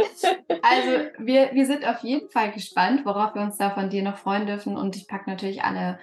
Also 0.62 1.08
wir, 1.18 1.50
wir 1.52 1.66
sind 1.66 1.86
auf 1.86 2.02
jeden 2.02 2.28
Fall 2.30 2.52
gespannt, 2.52 3.04
worauf 3.04 3.34
wir 3.34 3.42
uns 3.42 3.56
da 3.56 3.70
von 3.70 3.90
dir 3.90 4.02
noch 4.02 4.18
freuen 4.18 4.46
dürfen. 4.46 4.76
Und 4.76 4.96
ich 4.96 5.08
packe 5.08 5.30
natürlich 5.30 5.62
alle, 5.62 5.98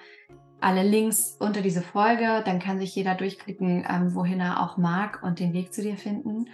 alle 0.60 0.82
Links 0.82 1.36
unter 1.38 1.60
diese 1.62 1.82
Folge. 1.82 2.42
Dann 2.44 2.58
kann 2.58 2.78
sich 2.78 2.94
jeder 2.94 3.14
durchklicken, 3.14 3.86
ähm, 3.88 4.14
wohin 4.14 4.40
er 4.40 4.62
auch 4.62 4.76
mag 4.76 5.22
und 5.22 5.38
den 5.38 5.52
Weg 5.52 5.72
zu 5.72 5.82
dir 5.82 5.96
finden. 5.96 6.48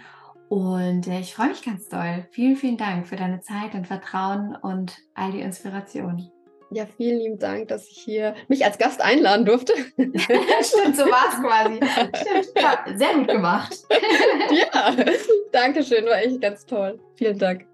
Und 0.49 1.07
äh, 1.07 1.19
ich 1.19 1.33
freue 1.33 1.49
mich 1.49 1.63
ganz 1.63 1.89
doll. 1.89 2.27
Vielen, 2.31 2.55
vielen 2.55 2.77
Dank 2.77 3.07
für 3.07 3.15
deine 3.15 3.41
Zeit 3.41 3.73
und 3.73 3.87
Vertrauen 3.87 4.55
und 4.55 4.97
all 5.15 5.31
die 5.31 5.41
Inspiration. 5.41 6.29
Ja, 6.73 6.87
vielen 6.97 7.19
lieben 7.19 7.37
Dank, 7.37 7.67
dass 7.67 7.87
ich 7.87 7.99
hier 7.99 8.33
mich 8.47 8.65
als 8.65 8.79
Gast 8.79 8.99
einladen 8.99 9.45
durfte. 9.45 9.73
Stimmt, 9.95 10.97
so 10.97 11.05
war 11.05 11.29
es 11.29 11.39
quasi. 11.39 11.75
Stimmt, 11.75 12.51
ja, 12.59 12.83
sehr 12.97 13.13
gut 13.13 13.27
gemacht. 13.27 13.77
ja, 14.49 14.95
danke 15.51 15.83
schön, 15.83 16.05
war 16.05 16.17
echt 16.17 16.41
ganz 16.41 16.65
toll. 16.65 16.99
Vielen 17.15 17.37
Dank. 17.37 17.67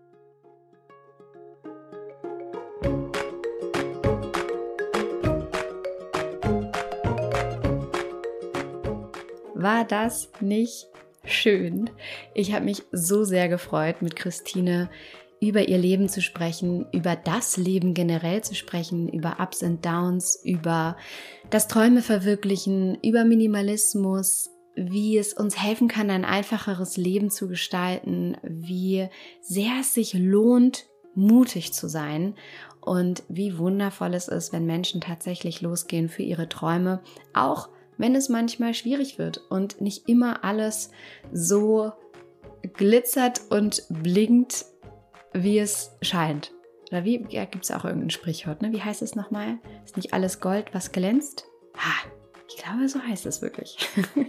War 9.53 9.85
das 9.85 10.29
nicht 10.41 10.87
schön? 11.23 11.89
Ich 12.33 12.53
habe 12.53 12.65
mich 12.65 12.83
so 12.91 13.23
sehr 13.23 13.47
gefreut, 13.47 14.01
mit 14.01 14.17
Christine 14.17 14.89
über 15.41 15.67
ihr 15.67 15.77
Leben 15.77 16.09
zu 16.09 16.21
sprechen, 16.21 16.85
über 16.91 17.15
das 17.15 17.57
Leben 17.57 17.93
generell 17.93 18.43
zu 18.43 18.55
sprechen, 18.55 19.09
über 19.09 19.37
Ups 19.39 19.63
und 19.63 19.85
Downs, 19.85 20.39
über 20.43 20.97
das 21.49 21.67
Träume 21.67 22.01
verwirklichen, 22.01 22.97
über 23.03 23.23
Minimalismus, 23.25 24.49
wie 24.75 25.17
es 25.17 25.33
uns 25.33 25.61
helfen 25.61 25.87
kann, 25.87 26.09
ein 26.09 26.25
einfacheres 26.25 26.97
Leben 26.97 27.29
zu 27.29 27.47
gestalten, 27.47 28.37
wie 28.43 29.07
sehr 29.41 29.79
es 29.81 29.93
sich 29.93 30.13
lohnt, 30.13 30.85
mutig 31.15 31.73
zu 31.73 31.89
sein 31.89 32.35
und 32.81 33.23
wie 33.27 33.57
wundervoll 33.57 34.13
es 34.13 34.27
ist, 34.27 34.53
wenn 34.53 34.65
Menschen 34.65 35.01
tatsächlich 35.01 35.61
losgehen 35.61 36.09
für 36.09 36.23
ihre 36.23 36.47
Träume, 36.47 37.01
auch 37.33 37.69
wenn 37.97 38.15
es 38.15 38.29
manchmal 38.29 38.73
schwierig 38.73 39.19
wird 39.19 39.41
und 39.49 39.81
nicht 39.81 40.07
immer 40.07 40.43
alles 40.43 40.91
so 41.33 41.91
glitzert 42.73 43.41
und 43.49 43.83
blinkt, 43.89 44.65
wie 45.33 45.59
es 45.59 45.91
scheint. 46.01 46.51
Oder 46.91 47.03
wie, 47.05 47.25
ja, 47.29 47.45
gibt 47.45 47.65
es 47.65 47.71
auch 47.71 47.85
irgendein 47.85 48.09
Sprichwort, 48.09 48.61
ne? 48.61 48.71
Wie 48.71 48.81
heißt 48.81 49.01
es 49.01 49.15
nochmal? 49.15 49.59
Ist 49.85 49.95
nicht 49.95 50.13
alles 50.13 50.39
Gold, 50.39 50.73
was 50.73 50.91
glänzt? 50.91 51.45
Ha, 51.77 52.09
ich 52.47 52.57
glaube, 52.57 52.89
so 52.89 52.99
heißt 52.99 53.25
es 53.25 53.41
wirklich. 53.41 53.77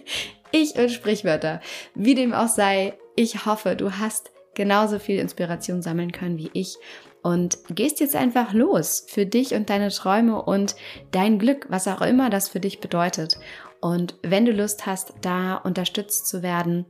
ich 0.52 0.76
und 0.76 0.90
Sprichwörter. 0.90 1.60
Wie 1.94 2.14
dem 2.14 2.34
auch 2.34 2.48
sei, 2.48 2.98
ich 3.16 3.46
hoffe, 3.46 3.76
du 3.76 3.92
hast 3.92 4.30
genauso 4.54 4.98
viel 4.98 5.18
Inspiration 5.18 5.80
sammeln 5.80 6.12
können 6.12 6.36
wie 6.36 6.50
ich 6.52 6.76
und 7.22 7.58
gehst 7.68 8.00
jetzt 8.00 8.16
einfach 8.16 8.52
los 8.52 9.04
für 9.08 9.26
dich 9.26 9.54
und 9.54 9.70
deine 9.70 9.90
Träume 9.90 10.42
und 10.42 10.74
dein 11.12 11.38
Glück, 11.38 11.66
was 11.68 11.88
auch 11.88 12.00
immer 12.00 12.30
das 12.30 12.48
für 12.48 12.60
dich 12.60 12.80
bedeutet. 12.80 13.38
Und 13.80 14.16
wenn 14.22 14.44
du 14.44 14.52
Lust 14.52 14.86
hast, 14.86 15.14
da 15.22 15.56
unterstützt 15.56 16.26
zu 16.26 16.42
werden, 16.42 16.86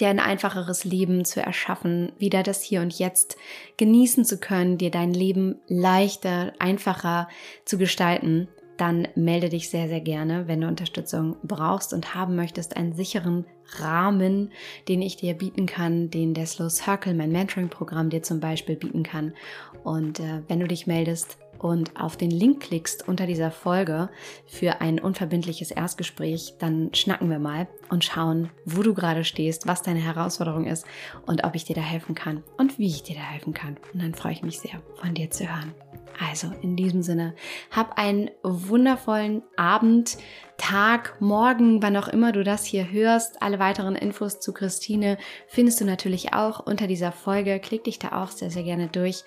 dir 0.00 0.08
ein 0.08 0.20
einfacheres 0.20 0.84
Leben 0.84 1.24
zu 1.24 1.40
erschaffen, 1.40 2.12
wieder 2.18 2.42
das 2.42 2.62
Hier 2.62 2.80
und 2.80 2.98
Jetzt 2.98 3.36
genießen 3.76 4.24
zu 4.24 4.38
können, 4.38 4.78
dir 4.78 4.90
dein 4.90 5.12
Leben 5.12 5.56
leichter, 5.66 6.52
einfacher 6.58 7.28
zu 7.64 7.78
gestalten, 7.78 8.48
dann 8.78 9.08
melde 9.16 9.48
dich 9.48 9.70
sehr, 9.70 9.88
sehr 9.88 10.00
gerne, 10.00 10.46
wenn 10.46 10.60
du 10.60 10.68
Unterstützung 10.68 11.36
brauchst 11.42 11.92
und 11.92 12.14
haben 12.14 12.36
möchtest, 12.36 12.76
einen 12.76 12.94
sicheren 12.94 13.44
Rahmen, 13.76 14.52
den 14.86 15.02
ich 15.02 15.16
dir 15.16 15.34
bieten 15.34 15.66
kann, 15.66 16.10
den 16.10 16.32
der 16.32 16.46
Slow 16.46 16.70
Circle, 16.70 17.14
mein 17.14 17.32
Mentoring-Programm 17.32 18.08
dir 18.08 18.22
zum 18.22 18.40
Beispiel 18.40 18.76
bieten 18.76 19.02
kann. 19.02 19.34
Und 19.82 20.20
äh, 20.20 20.42
wenn 20.46 20.60
du 20.60 20.68
dich 20.68 20.86
meldest, 20.86 21.38
und 21.58 22.00
auf 22.00 22.16
den 22.16 22.30
Link 22.30 22.60
klickst 22.60 23.06
unter 23.08 23.26
dieser 23.26 23.50
Folge 23.50 24.08
für 24.46 24.80
ein 24.80 24.98
unverbindliches 24.98 25.70
Erstgespräch, 25.70 26.54
dann 26.58 26.94
schnacken 26.94 27.30
wir 27.30 27.38
mal 27.38 27.68
und 27.90 28.04
schauen, 28.04 28.50
wo 28.64 28.82
du 28.82 28.94
gerade 28.94 29.24
stehst, 29.24 29.66
was 29.66 29.82
deine 29.82 30.00
Herausforderung 30.00 30.66
ist 30.66 30.86
und 31.26 31.44
ob 31.44 31.54
ich 31.54 31.64
dir 31.64 31.74
da 31.74 31.82
helfen 31.82 32.14
kann 32.14 32.42
und 32.56 32.78
wie 32.78 32.86
ich 32.86 33.02
dir 33.02 33.16
da 33.16 33.22
helfen 33.22 33.54
kann. 33.54 33.76
Und 33.92 34.02
dann 34.02 34.14
freue 34.14 34.32
ich 34.32 34.42
mich 34.42 34.60
sehr, 34.60 34.80
von 34.96 35.14
dir 35.14 35.30
zu 35.30 35.48
hören. 35.48 35.74
Also 36.20 36.52
in 36.62 36.76
diesem 36.76 37.02
Sinne, 37.02 37.34
hab 37.70 37.98
einen 37.98 38.30
wundervollen 38.42 39.42
Abend, 39.56 40.18
Tag, 40.58 41.20
Morgen, 41.20 41.82
wann 41.82 41.96
auch 41.96 42.08
immer 42.08 42.32
du 42.32 42.42
das 42.42 42.64
hier 42.64 42.90
hörst. 42.90 43.40
Alle 43.40 43.60
weiteren 43.60 43.94
Infos 43.94 44.40
zu 44.40 44.52
Christine 44.52 45.16
findest 45.46 45.80
du 45.80 45.84
natürlich 45.84 46.34
auch 46.34 46.66
unter 46.66 46.88
dieser 46.88 47.12
Folge. 47.12 47.60
Klick 47.60 47.84
dich 47.84 48.00
da 48.00 48.20
auch 48.22 48.32
sehr, 48.32 48.50
sehr 48.50 48.64
gerne 48.64 48.88
durch. 48.88 49.22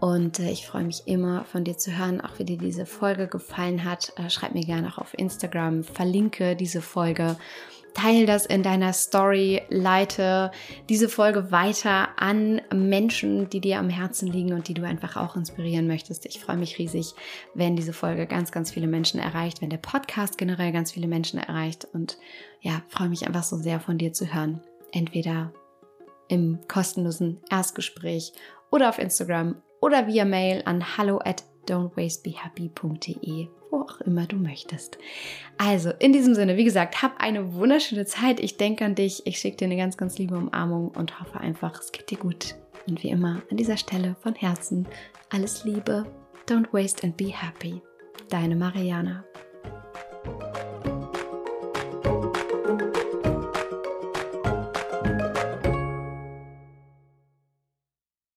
Und 0.00 0.40
äh, 0.40 0.50
ich 0.50 0.66
freue 0.66 0.82
mich 0.82 1.06
immer 1.06 1.44
von 1.44 1.62
dir 1.62 1.78
zu 1.78 1.96
hören, 1.96 2.20
auch 2.20 2.40
wie 2.40 2.44
dir 2.44 2.58
diese 2.58 2.86
Folge 2.86 3.28
gefallen 3.28 3.84
hat. 3.84 4.12
Äh, 4.16 4.28
schreib 4.30 4.52
mir 4.54 4.64
gerne 4.64 4.88
auch 4.88 4.98
auf 4.98 5.16
Instagram, 5.16 5.84
verlinke 5.84 6.56
diese 6.56 6.82
Folge 6.82 7.36
Teil 7.94 8.26
das 8.26 8.44
in 8.44 8.62
deiner 8.62 8.92
Story, 8.92 9.62
leite 9.68 10.50
diese 10.88 11.08
Folge 11.08 11.50
weiter 11.52 12.08
an 12.16 12.60
Menschen, 12.72 13.48
die 13.48 13.60
dir 13.60 13.78
am 13.78 13.88
Herzen 13.88 14.30
liegen 14.30 14.52
und 14.52 14.68
die 14.68 14.74
du 14.74 14.82
einfach 14.84 15.16
auch 15.16 15.36
inspirieren 15.36 15.86
möchtest. 15.86 16.26
Ich 16.26 16.40
freue 16.40 16.56
mich 16.56 16.78
riesig, 16.78 17.14
wenn 17.54 17.76
diese 17.76 17.92
Folge 17.92 18.26
ganz, 18.26 18.52
ganz 18.52 18.72
viele 18.72 18.88
Menschen 18.88 19.20
erreicht, 19.20 19.62
wenn 19.62 19.70
der 19.70 19.78
Podcast 19.78 20.38
generell 20.38 20.72
ganz 20.72 20.92
viele 20.92 21.06
Menschen 21.06 21.38
erreicht 21.38 21.86
und 21.92 22.18
ja, 22.60 22.82
freue 22.88 23.08
mich 23.08 23.26
einfach 23.26 23.44
so 23.44 23.56
sehr 23.56 23.80
von 23.80 23.96
dir 23.96 24.12
zu 24.12 24.34
hören. 24.34 24.60
Entweder 24.92 25.52
im 26.28 26.58
kostenlosen 26.68 27.40
Erstgespräch 27.50 28.32
oder 28.70 28.88
auf 28.88 28.98
Instagram 28.98 29.62
oder 29.80 30.06
via 30.06 30.24
Mail 30.24 30.62
an 30.64 30.96
hallo 30.96 31.20
at 31.24 31.44
don'twastebehappy.de 31.68 33.48
wo 33.74 33.82
auch 33.82 34.00
immer 34.00 34.26
du 34.26 34.36
möchtest. 34.36 34.98
Also, 35.58 35.90
in 35.98 36.12
diesem 36.12 36.34
Sinne, 36.34 36.56
wie 36.56 36.64
gesagt, 36.64 37.02
hab 37.02 37.20
eine 37.20 37.54
wunderschöne 37.54 38.06
Zeit. 38.06 38.40
Ich 38.40 38.56
denke 38.56 38.84
an 38.84 38.94
dich. 38.94 39.26
Ich 39.26 39.38
schicke 39.38 39.58
dir 39.58 39.64
eine 39.66 39.76
ganz, 39.76 39.96
ganz 39.96 40.18
liebe 40.18 40.36
Umarmung 40.36 40.88
und 40.88 41.20
hoffe 41.20 41.40
einfach, 41.40 41.80
es 41.80 41.92
geht 41.92 42.10
dir 42.10 42.18
gut. 42.18 42.54
Und 42.86 43.02
wie 43.02 43.08
immer 43.08 43.42
an 43.50 43.56
dieser 43.56 43.76
Stelle 43.76 44.16
von 44.20 44.34
Herzen 44.34 44.86
alles 45.30 45.64
Liebe. 45.64 46.06
Don't 46.46 46.72
waste 46.72 47.02
and 47.04 47.16
be 47.16 47.32
happy. 47.32 47.80
Deine 48.28 48.54
Mariana. 48.54 49.24